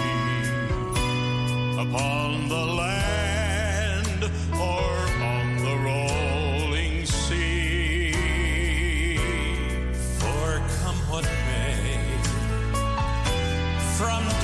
[1.80, 4.92] upon the land or
[5.24, 8.14] on the rolling sea.
[10.18, 12.00] For come what may,
[13.96, 14.37] from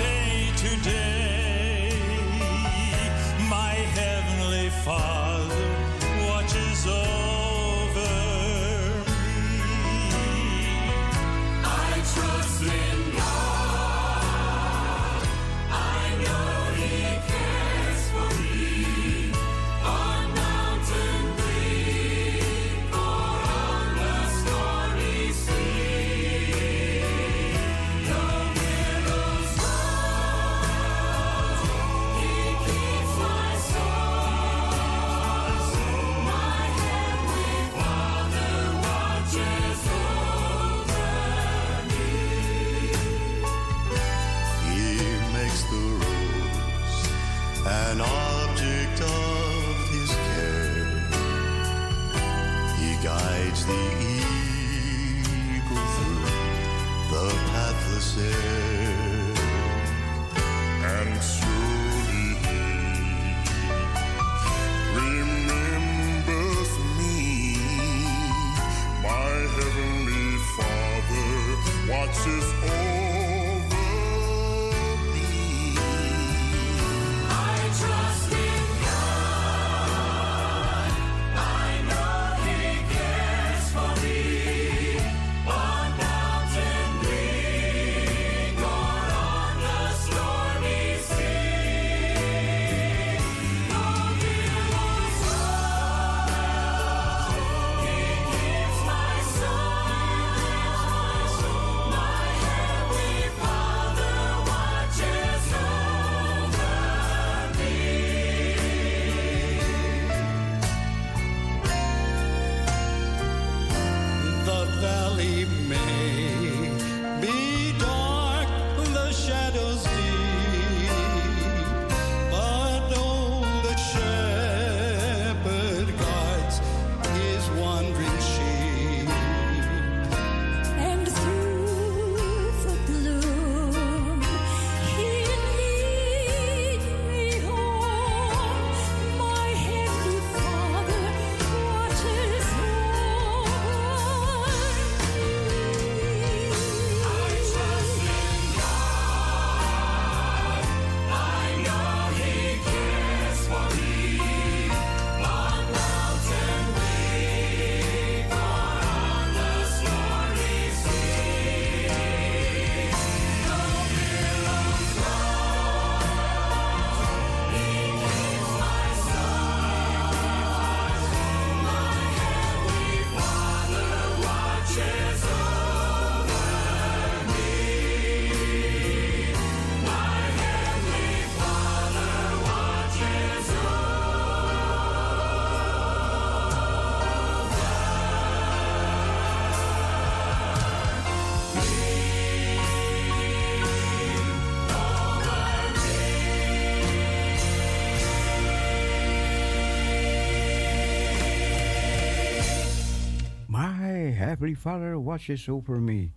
[204.63, 206.11] Father watches over me.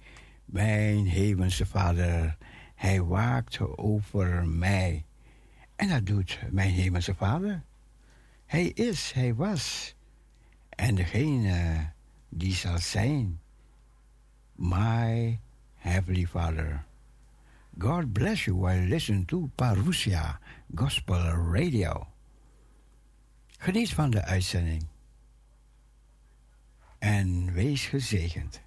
[0.45, 2.37] Mijn hemelse Vader,
[2.75, 5.05] Hij waakt over mij.
[5.77, 7.63] En dat doet mijn hemelse Vader.
[8.45, 9.95] Hij is, Hij was.
[10.69, 11.89] En degene
[12.29, 13.41] die zal zijn.
[14.55, 15.41] My
[15.75, 16.85] Heavenly Father.
[17.79, 20.41] God bless you while listen to Parousia
[20.75, 22.07] Gospel Radio.
[23.59, 24.87] Geniet van de uitzending.
[27.07, 28.66] En wees gezegend.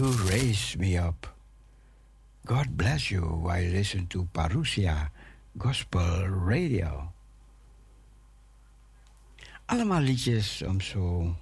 [0.00, 1.26] Raise me up.
[2.46, 5.10] God bless you while listen to Parousia
[5.58, 7.12] Gospel Radio.
[9.66, 11.36] Allemaal liedjes om zo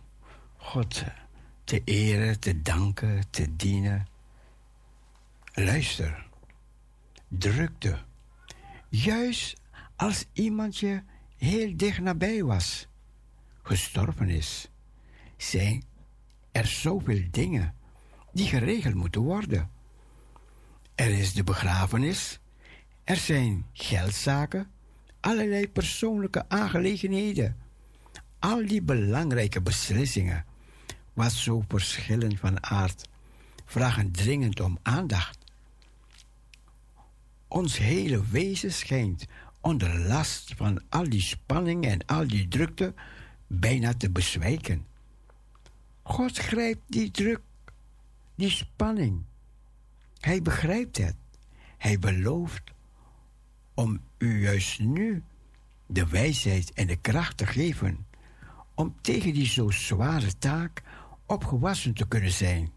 [0.57, 1.05] God
[1.65, 4.07] te eren, te danken, te dienen.
[5.55, 6.27] Luister,
[7.29, 7.99] drukte.
[8.89, 9.61] Juist
[9.97, 11.03] als iemand je
[11.37, 12.89] heel dicht nabij was,
[13.63, 14.69] gestorven is,
[15.37, 15.85] zijn
[16.53, 17.77] er zoveel dingen
[18.39, 19.71] die geregeld moeten worden.
[20.95, 22.41] Er is de begrafenis,
[23.05, 24.71] er zijn geldzaken,
[25.21, 27.57] allerlei persoonlijke aangelegenheden.
[28.39, 30.45] Al die belangrijke beslissingen,
[31.13, 33.09] wat zo verschillend van aard,
[33.65, 35.39] vragen dringend om aandacht.
[37.49, 39.27] Ons hele wezen schijnt
[39.61, 42.95] onder last van al die spanning en al die drukte
[43.47, 44.87] bijna te bezwijken.
[46.03, 47.41] God grijpt die druk,
[48.39, 49.23] die spanning.
[50.19, 51.17] Hij begrijpt het.
[51.77, 52.63] Hij belooft
[53.75, 55.23] om u juist nu
[55.87, 58.07] de wijsheid en de kracht te geven
[58.75, 60.83] om tegen die zo zware taak
[61.27, 62.73] opgewassen te kunnen zijn.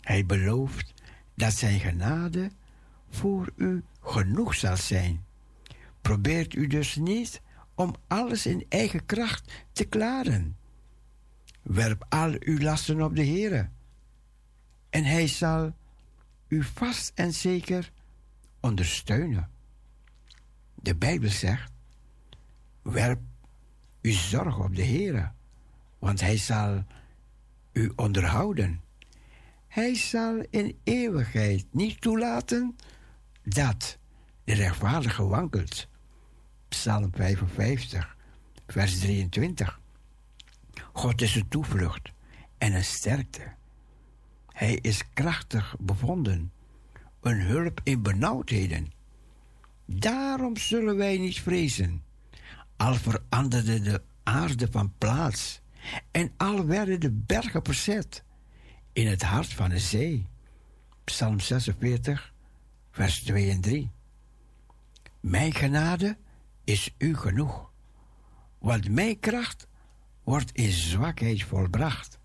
[0.00, 0.94] Hij belooft
[1.34, 2.50] dat zijn genade
[3.10, 5.24] voor u genoeg zal zijn.
[6.00, 7.42] Probeert u dus niet
[7.74, 10.56] om alles in eigen kracht te klaren.
[11.62, 13.68] Werp al uw lasten op de Heere
[14.90, 15.74] en hij zal
[16.48, 17.92] u vast en zeker
[18.60, 19.50] ondersteunen.
[20.74, 21.72] De Bijbel zegt:
[22.82, 23.20] werp
[24.02, 25.32] uw zorg op de Heere,
[25.98, 26.84] want hij zal
[27.72, 28.80] u onderhouden.
[29.68, 32.76] Hij zal in eeuwigheid niet toelaten
[33.42, 33.98] dat
[34.44, 35.88] de rechtvaardige wankelt.
[36.68, 38.16] Psalm 55,
[38.66, 39.80] vers 23.
[40.92, 42.12] God is een toevlucht
[42.58, 43.56] en een sterkte.
[44.58, 46.52] Hij is krachtig bevonden,
[47.20, 48.92] een hulp in benauwdheden.
[49.84, 52.02] Daarom zullen wij niet vrezen,
[52.76, 55.60] al veranderde de aarde van plaats
[56.10, 58.24] en al werden de bergen verzet
[58.92, 60.26] in het hart van de zee.
[61.04, 62.32] Psalm 46,
[62.90, 63.90] vers 2 en 3.
[65.20, 66.16] Mijn genade
[66.64, 67.70] is u genoeg,
[68.58, 69.66] want mijn kracht
[70.24, 72.17] wordt in zwakheid volbracht.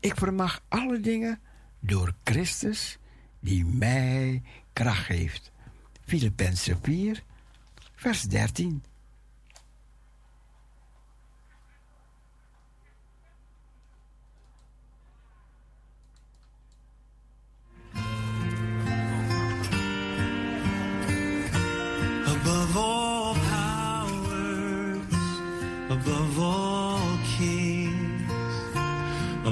[0.00, 1.40] Ik vermag alle dingen
[1.80, 2.98] door Christus
[3.40, 5.52] die mij kracht geeft.
[6.04, 7.22] Filippenzen 4,
[7.94, 8.82] vers 13.
[22.48, 23.07] above all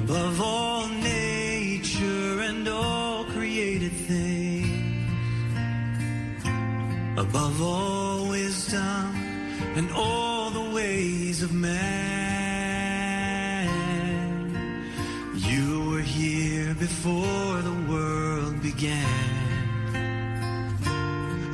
[0.08, 5.10] above all nature and all created things,
[7.18, 9.16] above all wisdom
[9.74, 12.06] and all the ways of man.
[15.34, 19.02] You were here before the world began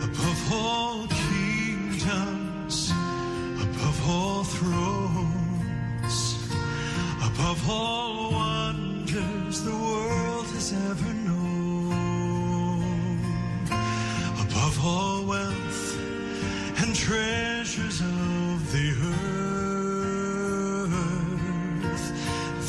[0.04, 2.92] above all kingdoms,
[3.62, 6.36] above all thrones,
[7.24, 8.41] above all
[17.12, 19.26] treasures of the earth.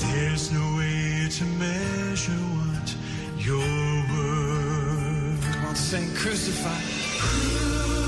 [0.02, 2.88] There's no way to measure what
[3.38, 5.44] you're worth.
[5.54, 6.84] Come on, sing crucified.
[7.20, 8.04] Crucified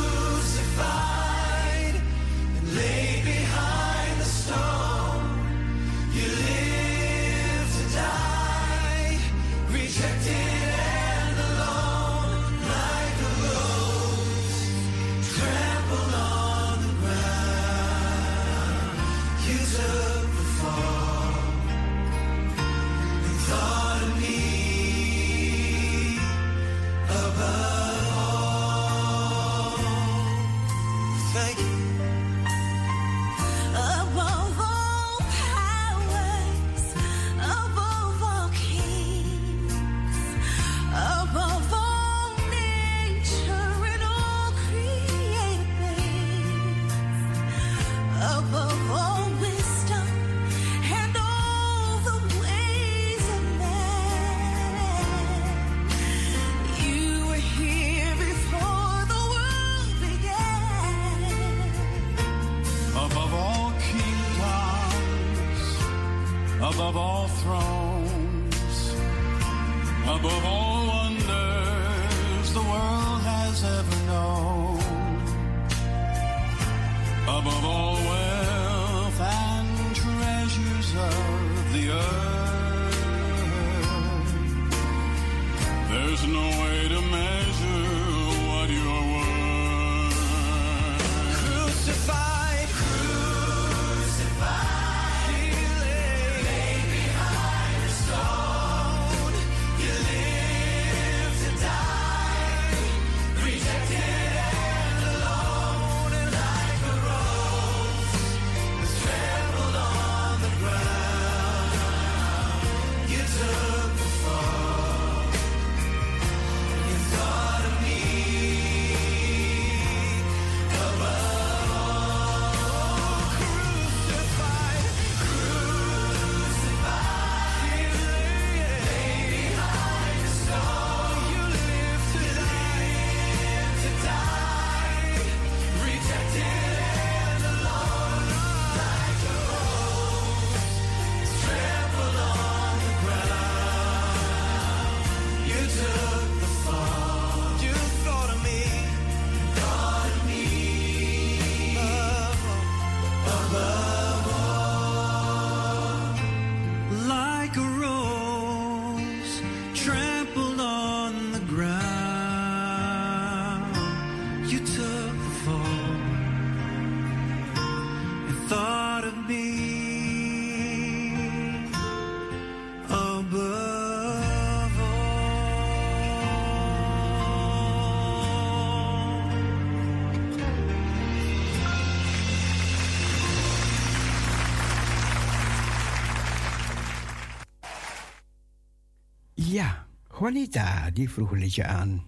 [190.20, 192.04] Juanita, die vroeg een liedje aan.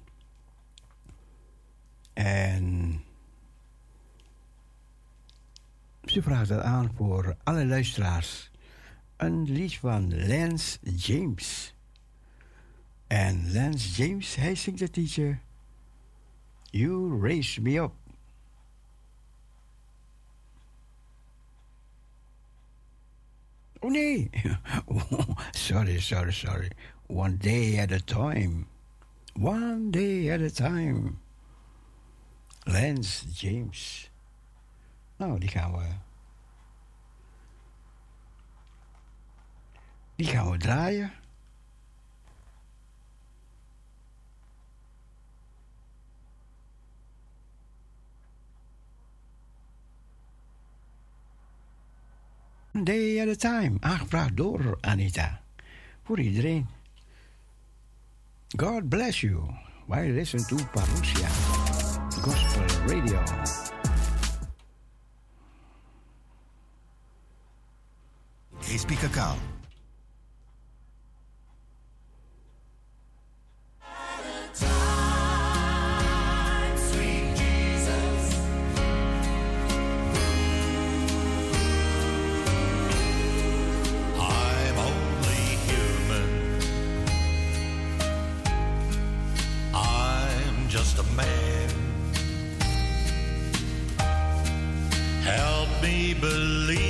[2.14, 3.04] En
[6.04, 8.52] ze vraagt dat aan voor alle luisteraars.
[9.18, 11.76] Een lied van Lance James.
[13.08, 15.38] En Lance James, hij zingt het liedje
[16.64, 17.94] You Raise Me Up.
[23.80, 24.30] Oh nee,
[24.86, 26.72] oh, sorry, sorry, sorry
[27.08, 28.68] one day at a time.
[29.34, 31.20] One day at a time.
[32.66, 34.10] Lens, James.
[35.18, 35.86] Nou, die gaan we.
[40.16, 41.12] Die gaan we draaien.
[52.84, 53.78] Day at a time.
[53.80, 55.42] Aangevraagd door Anita.
[56.04, 56.77] Voor iedereen.
[58.58, 59.48] God bless you
[59.86, 61.30] while listen to Parousia
[62.26, 63.22] Gospel Radio.
[68.60, 69.57] Crispy Cacao.
[90.68, 91.70] Just a man.
[95.24, 96.87] Help me believe.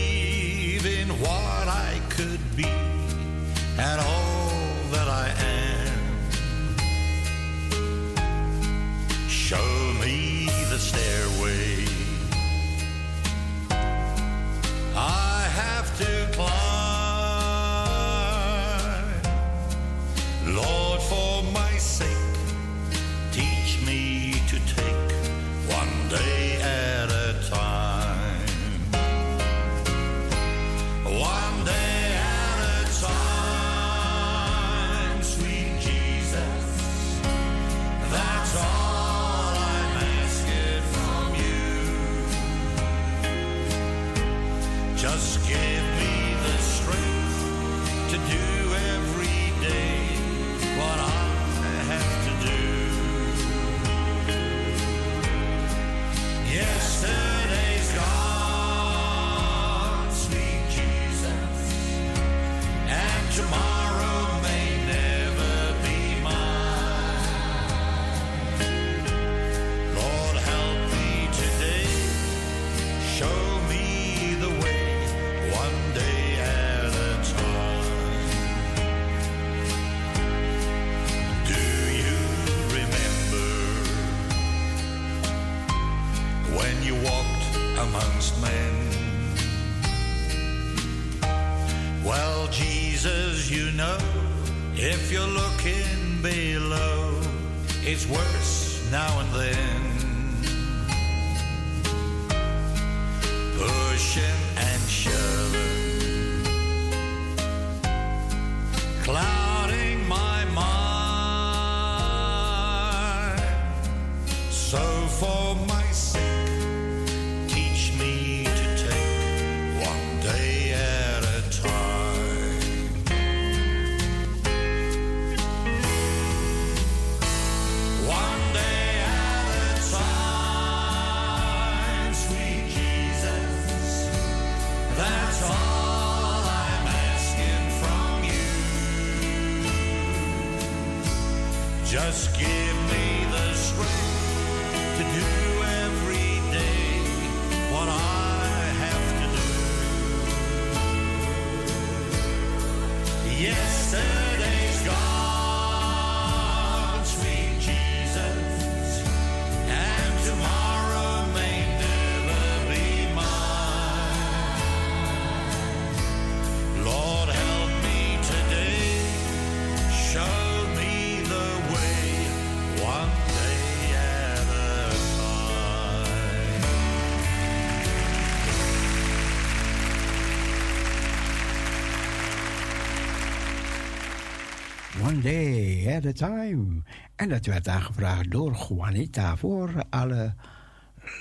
[185.87, 186.83] At a time.
[187.15, 190.35] En dat werd aangevraagd door Juanita voor alle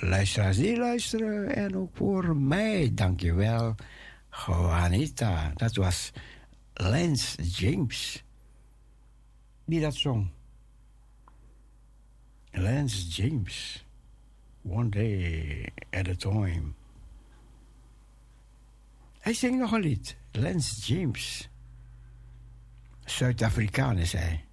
[0.01, 1.55] luisteraars die luisteren.
[1.55, 2.91] En ook voor mij.
[2.93, 3.75] Dankjewel,
[4.29, 5.51] Juanita.
[5.55, 6.11] Dat was
[6.73, 8.23] Lance James.
[9.65, 10.29] Die dat zong.
[12.51, 13.85] Lance James.
[14.61, 16.73] One day at a time.
[19.19, 20.17] Hij zingt nog een lied.
[20.31, 21.49] Lance James.
[23.05, 24.46] Zuid-Afrikaan is hij.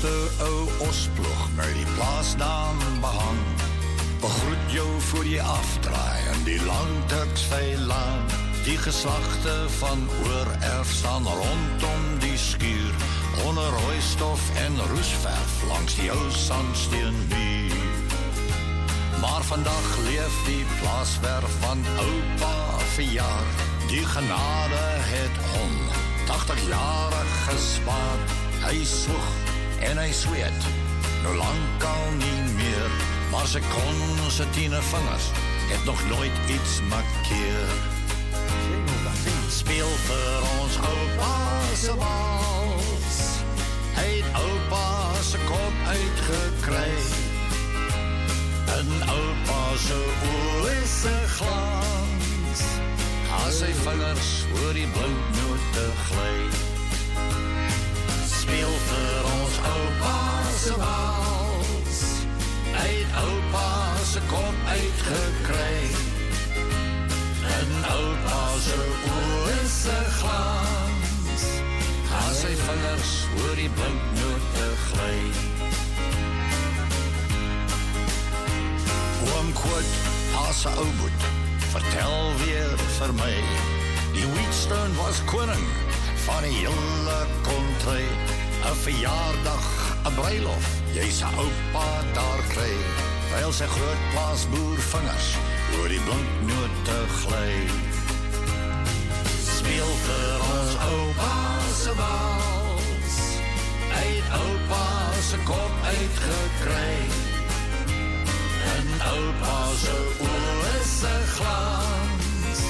[0.00, 3.38] Geruste ou osploeg met die plaasnaam behang.
[4.20, 8.26] Begroet jou voor je afdraai in die landtuksveilaan.
[8.64, 12.94] Die geslachten van oererf staan rondom die skuur.
[13.46, 17.76] Onder rooistof en roesverf langs die ou sandsteenmuur.
[19.20, 23.46] Maar vandag leef die plaaswerf van oupa verjaar.
[23.88, 25.74] Die genade het hom
[26.26, 28.18] 80 jare gespaar.
[28.68, 29.47] Hy soeg
[29.80, 30.66] en hy sweet,
[31.22, 32.90] nou lang al nie meer.
[33.30, 35.30] Maar sy kon sy tiene vingers
[35.68, 37.70] het nog nooit iets markeer.
[39.48, 41.34] Speel vir ons oupa
[41.74, 43.18] se wals.
[43.96, 46.92] Hy het oupa se kop uitgekry.
[48.78, 49.98] En oupa se
[50.32, 52.64] oë se glans.
[53.44, 56.36] As sy vingers oor die bloednote gly.
[58.48, 60.18] Speel vir ons oupa
[60.56, 61.98] se wals.
[62.72, 63.72] Het oupa
[64.08, 65.82] se kop uitgekry.
[67.56, 68.78] En oupa se
[69.10, 71.44] oë se glans.
[72.22, 73.12] As sy vingers
[73.42, 75.20] oor die bloednote gly.
[79.28, 79.92] Oom Quid,
[80.46, 81.28] as ou boet,
[81.76, 83.36] vertel weer vir my.
[84.16, 85.68] Die Wheatstone was koning
[86.24, 88.37] van die hele kontry.
[88.64, 89.66] 'n Verjaardag,
[90.04, 92.74] 'n bruilof, jy's 'n oupa daar kry.
[93.28, 95.28] Terwyl sy groot plaasboer vingers
[95.76, 97.54] oor die blinknote gly.
[99.56, 101.36] Speel vir ons oupa
[101.82, 103.16] se wals.
[103.94, 104.86] Het oupa
[105.28, 106.96] se kop uitgekry.
[108.74, 109.96] En oupa se
[110.28, 112.62] oë se glans.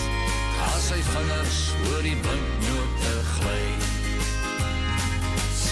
[0.71, 3.88] As sy vingers oor die blinknote gly.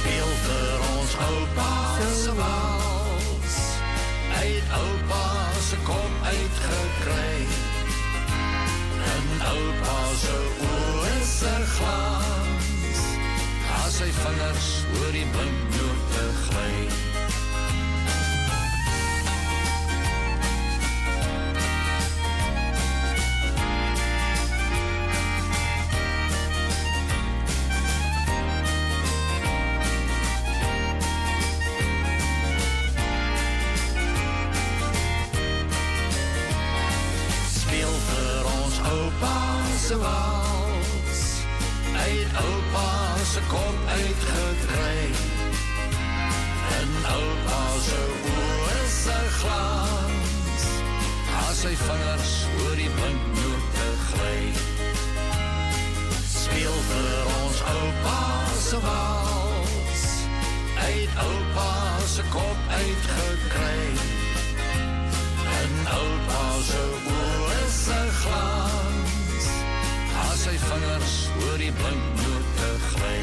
[0.06, 1.70] Speel vir ons oupa
[2.14, 3.56] se wals.
[4.30, 5.22] Hy het oupa
[5.66, 7.40] se kop uitgekry.
[9.08, 10.36] En oupa se
[10.68, 13.02] oë se glans.
[13.80, 17.15] As sy vingers oor die blinknote gly.
[39.86, 41.20] Se wals.
[41.92, 43.76] Het oupa se kop.
[46.78, 48.00] En oupa se
[48.30, 50.64] oë se glans.
[51.42, 54.42] As sy vingers oor die blinknote gly.
[56.34, 58.24] Speel vir ons oupa
[58.68, 60.02] se wals.
[60.88, 61.70] Uit oupa
[62.16, 62.58] se kop.
[65.60, 67.26] En oupa se oë.
[70.46, 73.22] Sy vingers oor die blinknote gly.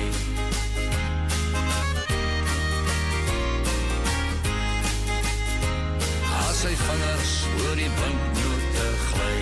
[6.41, 9.39] As sy vingers oor die blinknote gly.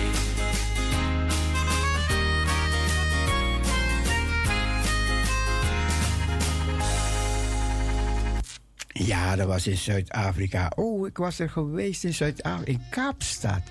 [9.10, 10.70] Ja, dat was in Zuid-Afrika.
[10.76, 13.62] Oh, ik was er geweest in Zuid-Afrika, in Kaapstad.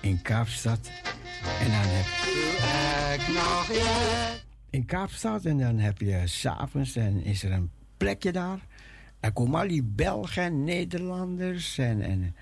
[0.00, 0.78] In Kaapstad.
[1.42, 2.06] En dan heb
[4.70, 5.44] In Kaapstad.
[5.44, 8.66] En dan heb je s'avonds en is er een plekje daar.
[9.20, 12.36] Dan komen al die Belgen en Nederlanders en, en,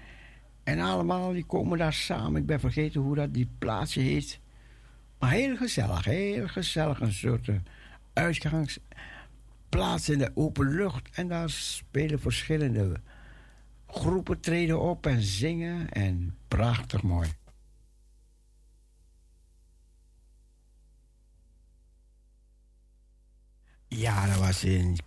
[0.64, 2.40] en allemaal die komen daar samen.
[2.40, 4.40] Ik ben vergeten hoe dat die plaatsje heet.
[5.18, 7.00] Maar heel gezellig, heel gezellig.
[7.00, 7.54] Een soort eh,
[8.12, 11.08] uitgangsplaats in de open lucht.
[11.14, 12.92] En daar spelen verschillende
[13.86, 15.90] groepen treden op en zingen.
[15.90, 17.28] En prachtig mooi.
[23.96, 24.98] Ja, dat was in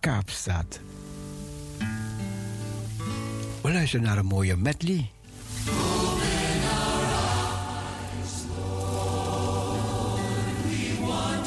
[0.00, 0.80] Kaapstad.
[3.60, 5.10] We luisteren naar een mooie medley.
[5.64, 5.72] We
[11.00, 11.46] want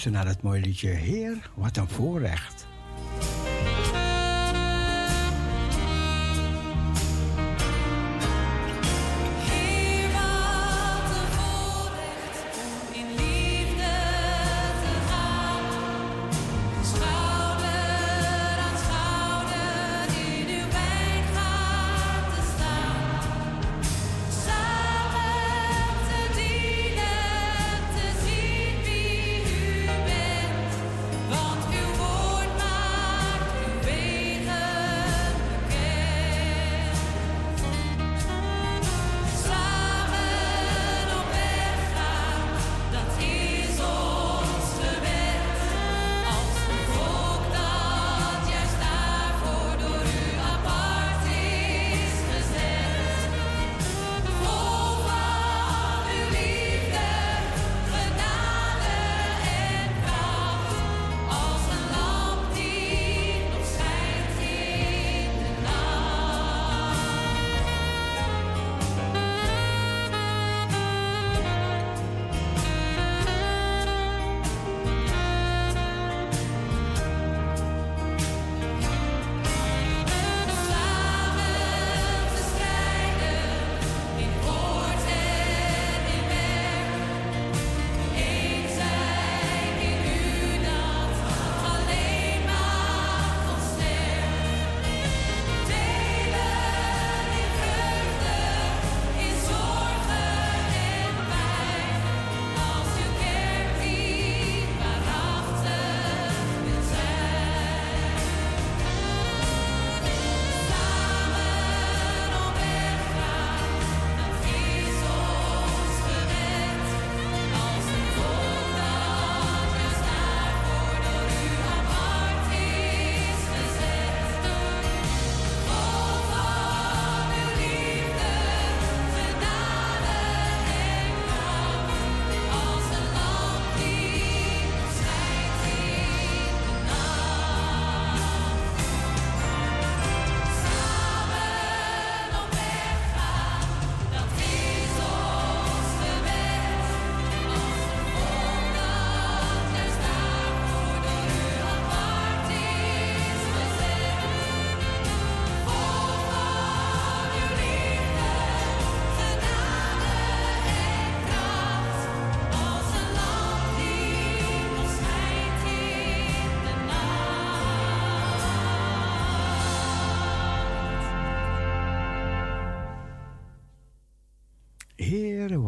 [0.00, 2.59] luisteren naar het mooie liedje Heer, wat een voorrecht.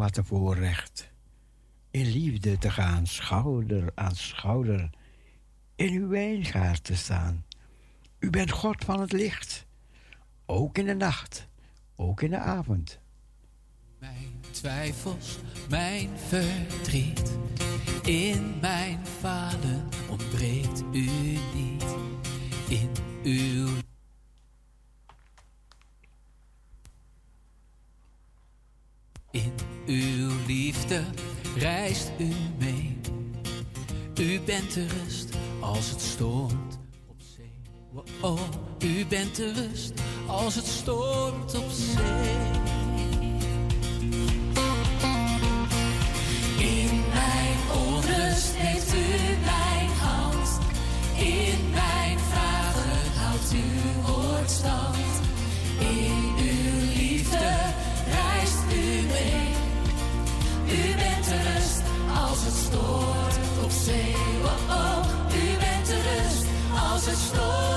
[0.03, 1.11] wat voorrecht.
[1.91, 4.89] In liefde te gaan, schouder aan schouder.
[5.75, 7.45] In uw wijngaard te staan.
[8.19, 9.65] U bent God van het licht.
[10.45, 11.47] Ook in de nacht,
[11.95, 12.99] ook in de avond.
[13.99, 17.37] Mijn twijfels, mijn verdriet.
[18.03, 19.02] In mijn
[39.13, 39.93] bent de rust
[40.27, 42.35] als het stormt op zee.
[46.57, 50.59] In mijn onrust heeft u mijn hand,
[51.17, 53.65] in mijn vragen houdt u
[54.05, 54.97] woord stand.
[55.79, 57.51] In uw liefde
[58.17, 58.85] reist u
[59.15, 59.47] mee.
[60.67, 61.81] U bent de rust
[62.23, 64.15] als het stormt op zee.
[64.43, 65.05] Oh, oh.
[65.27, 66.45] U bent de rust
[66.91, 67.72] als het stormt.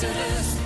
[0.00, 0.57] to the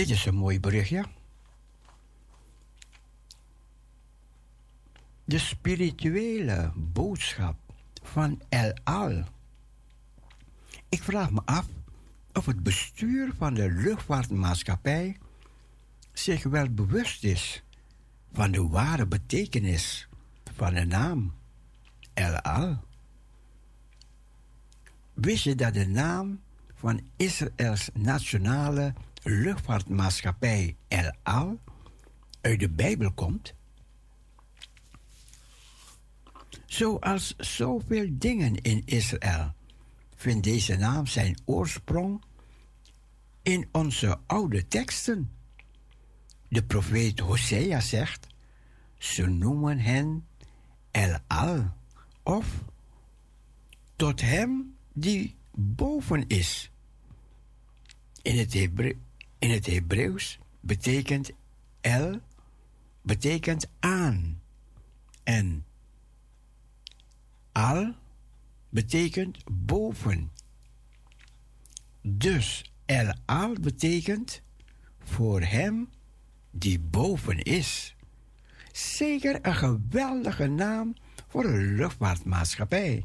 [0.00, 1.04] Dit is een mooi berichtje.
[5.24, 7.56] De spirituele boodschap
[8.02, 9.24] van El Al.
[10.88, 11.66] Ik vraag me af
[12.32, 15.16] of het bestuur van de luchtvaartmaatschappij
[16.12, 17.62] zich wel bewust is
[18.32, 20.08] van de ware betekenis
[20.54, 21.34] van de naam
[22.14, 22.78] El Al.
[25.12, 26.40] Wist je dat de naam
[26.74, 31.60] van Israëls nationale luchtvaartmaatschappij El Al
[32.40, 33.54] uit de Bijbel komt?
[36.66, 39.54] Zoals zoveel dingen in Israël
[40.16, 42.22] vindt deze naam zijn oorsprong
[43.42, 45.32] in onze oude teksten.
[46.48, 48.26] De profeet Hosea zegt:
[48.98, 50.26] Ze noemen hen
[50.90, 51.70] El Al,
[52.22, 52.64] of
[53.96, 56.70] tot hem die boven is.
[58.22, 58.96] In het, Hebre
[59.40, 61.30] in het Hebreeuws betekent
[61.80, 62.20] El
[63.02, 64.40] betekent aan
[65.22, 65.64] en
[67.52, 67.94] Al
[68.68, 70.30] betekent boven.
[72.02, 74.42] Dus El Al betekent
[74.98, 75.88] voor hem
[76.50, 77.96] die boven is.
[78.72, 80.94] Zeker een geweldige naam
[81.28, 83.04] voor een luchtvaartmaatschappij.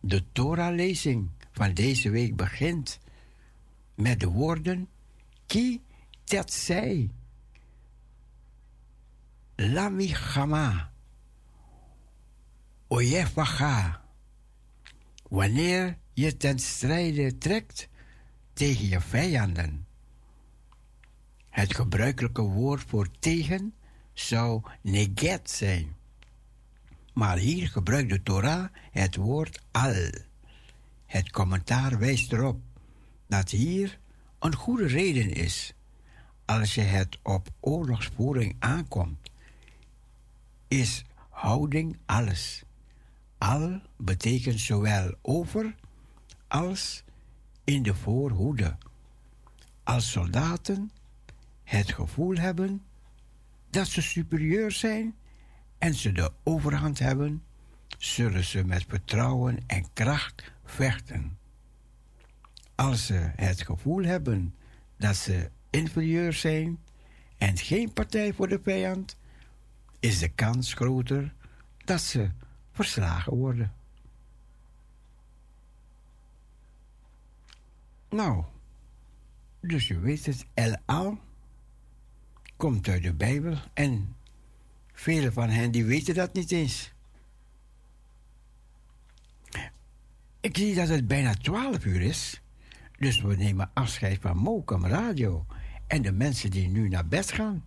[0.00, 2.98] De Torah-lezing van deze week begint
[3.94, 4.88] met de woorden
[5.46, 5.82] Ki
[6.24, 7.10] Tetsei
[9.56, 10.92] Lami Chama
[12.88, 14.02] Oyefacha
[15.28, 17.88] Wanneer je ten strijde trekt
[18.52, 19.86] tegen je vijanden.
[21.50, 23.74] Het gebruikelijke woord voor tegen
[24.12, 25.96] zou neget zijn.
[27.12, 30.10] Maar hier gebruikt de Torah het woord al.
[31.06, 32.60] Het commentaar wijst erop
[33.26, 33.98] dat hier
[34.44, 35.74] een goede reden is
[36.44, 39.30] als je het op oorlogsvoering aankomt.
[40.68, 42.62] Is houding alles.
[43.38, 45.74] Al betekent zowel over
[46.48, 47.04] als
[47.64, 48.76] in de voorhoede.
[49.82, 50.90] Als soldaten
[51.62, 52.82] het gevoel hebben
[53.70, 55.14] dat ze superieur zijn
[55.78, 57.42] en ze de overhand hebben,
[57.98, 61.38] zullen ze met vertrouwen en kracht vechten.
[62.74, 64.54] Als ze het gevoel hebben
[64.96, 66.78] dat ze inferieur zijn
[67.38, 69.16] en geen partij voor de vijand,
[70.00, 71.34] is de kans groter
[71.84, 72.30] dat ze
[72.72, 73.72] verslagen worden.
[78.08, 78.44] Nou,
[79.60, 80.46] dus je weet het,
[80.84, 81.18] El
[82.56, 84.16] komt uit de Bijbel en
[84.92, 86.92] velen van hen die weten dat niet eens.
[90.40, 92.42] Ik zie dat het bijna 12 uur is,
[93.04, 95.46] dus we nemen afscheid van Mokum Radio
[95.86, 97.64] en de mensen die nu naar bed gaan.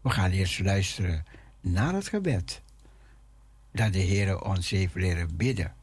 [0.00, 1.24] We gaan eerst luisteren
[1.60, 2.62] naar het gebed
[3.72, 5.74] dat de Heer ons heeft leren bidden.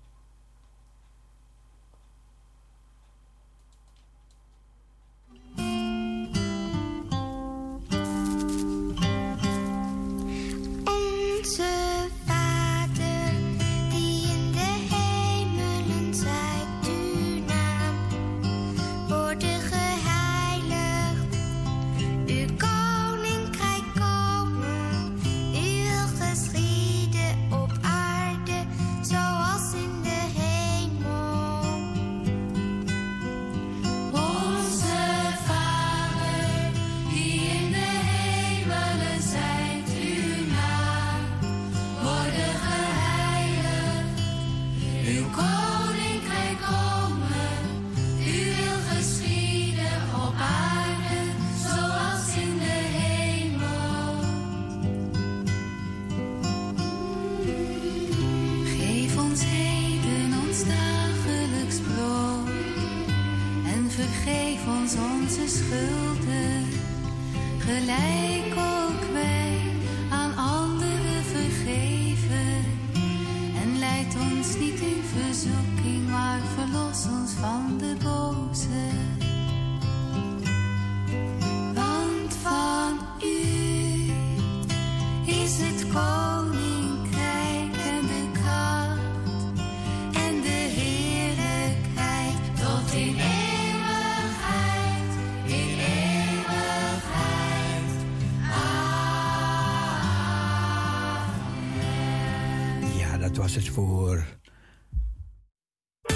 [103.73, 104.25] Voor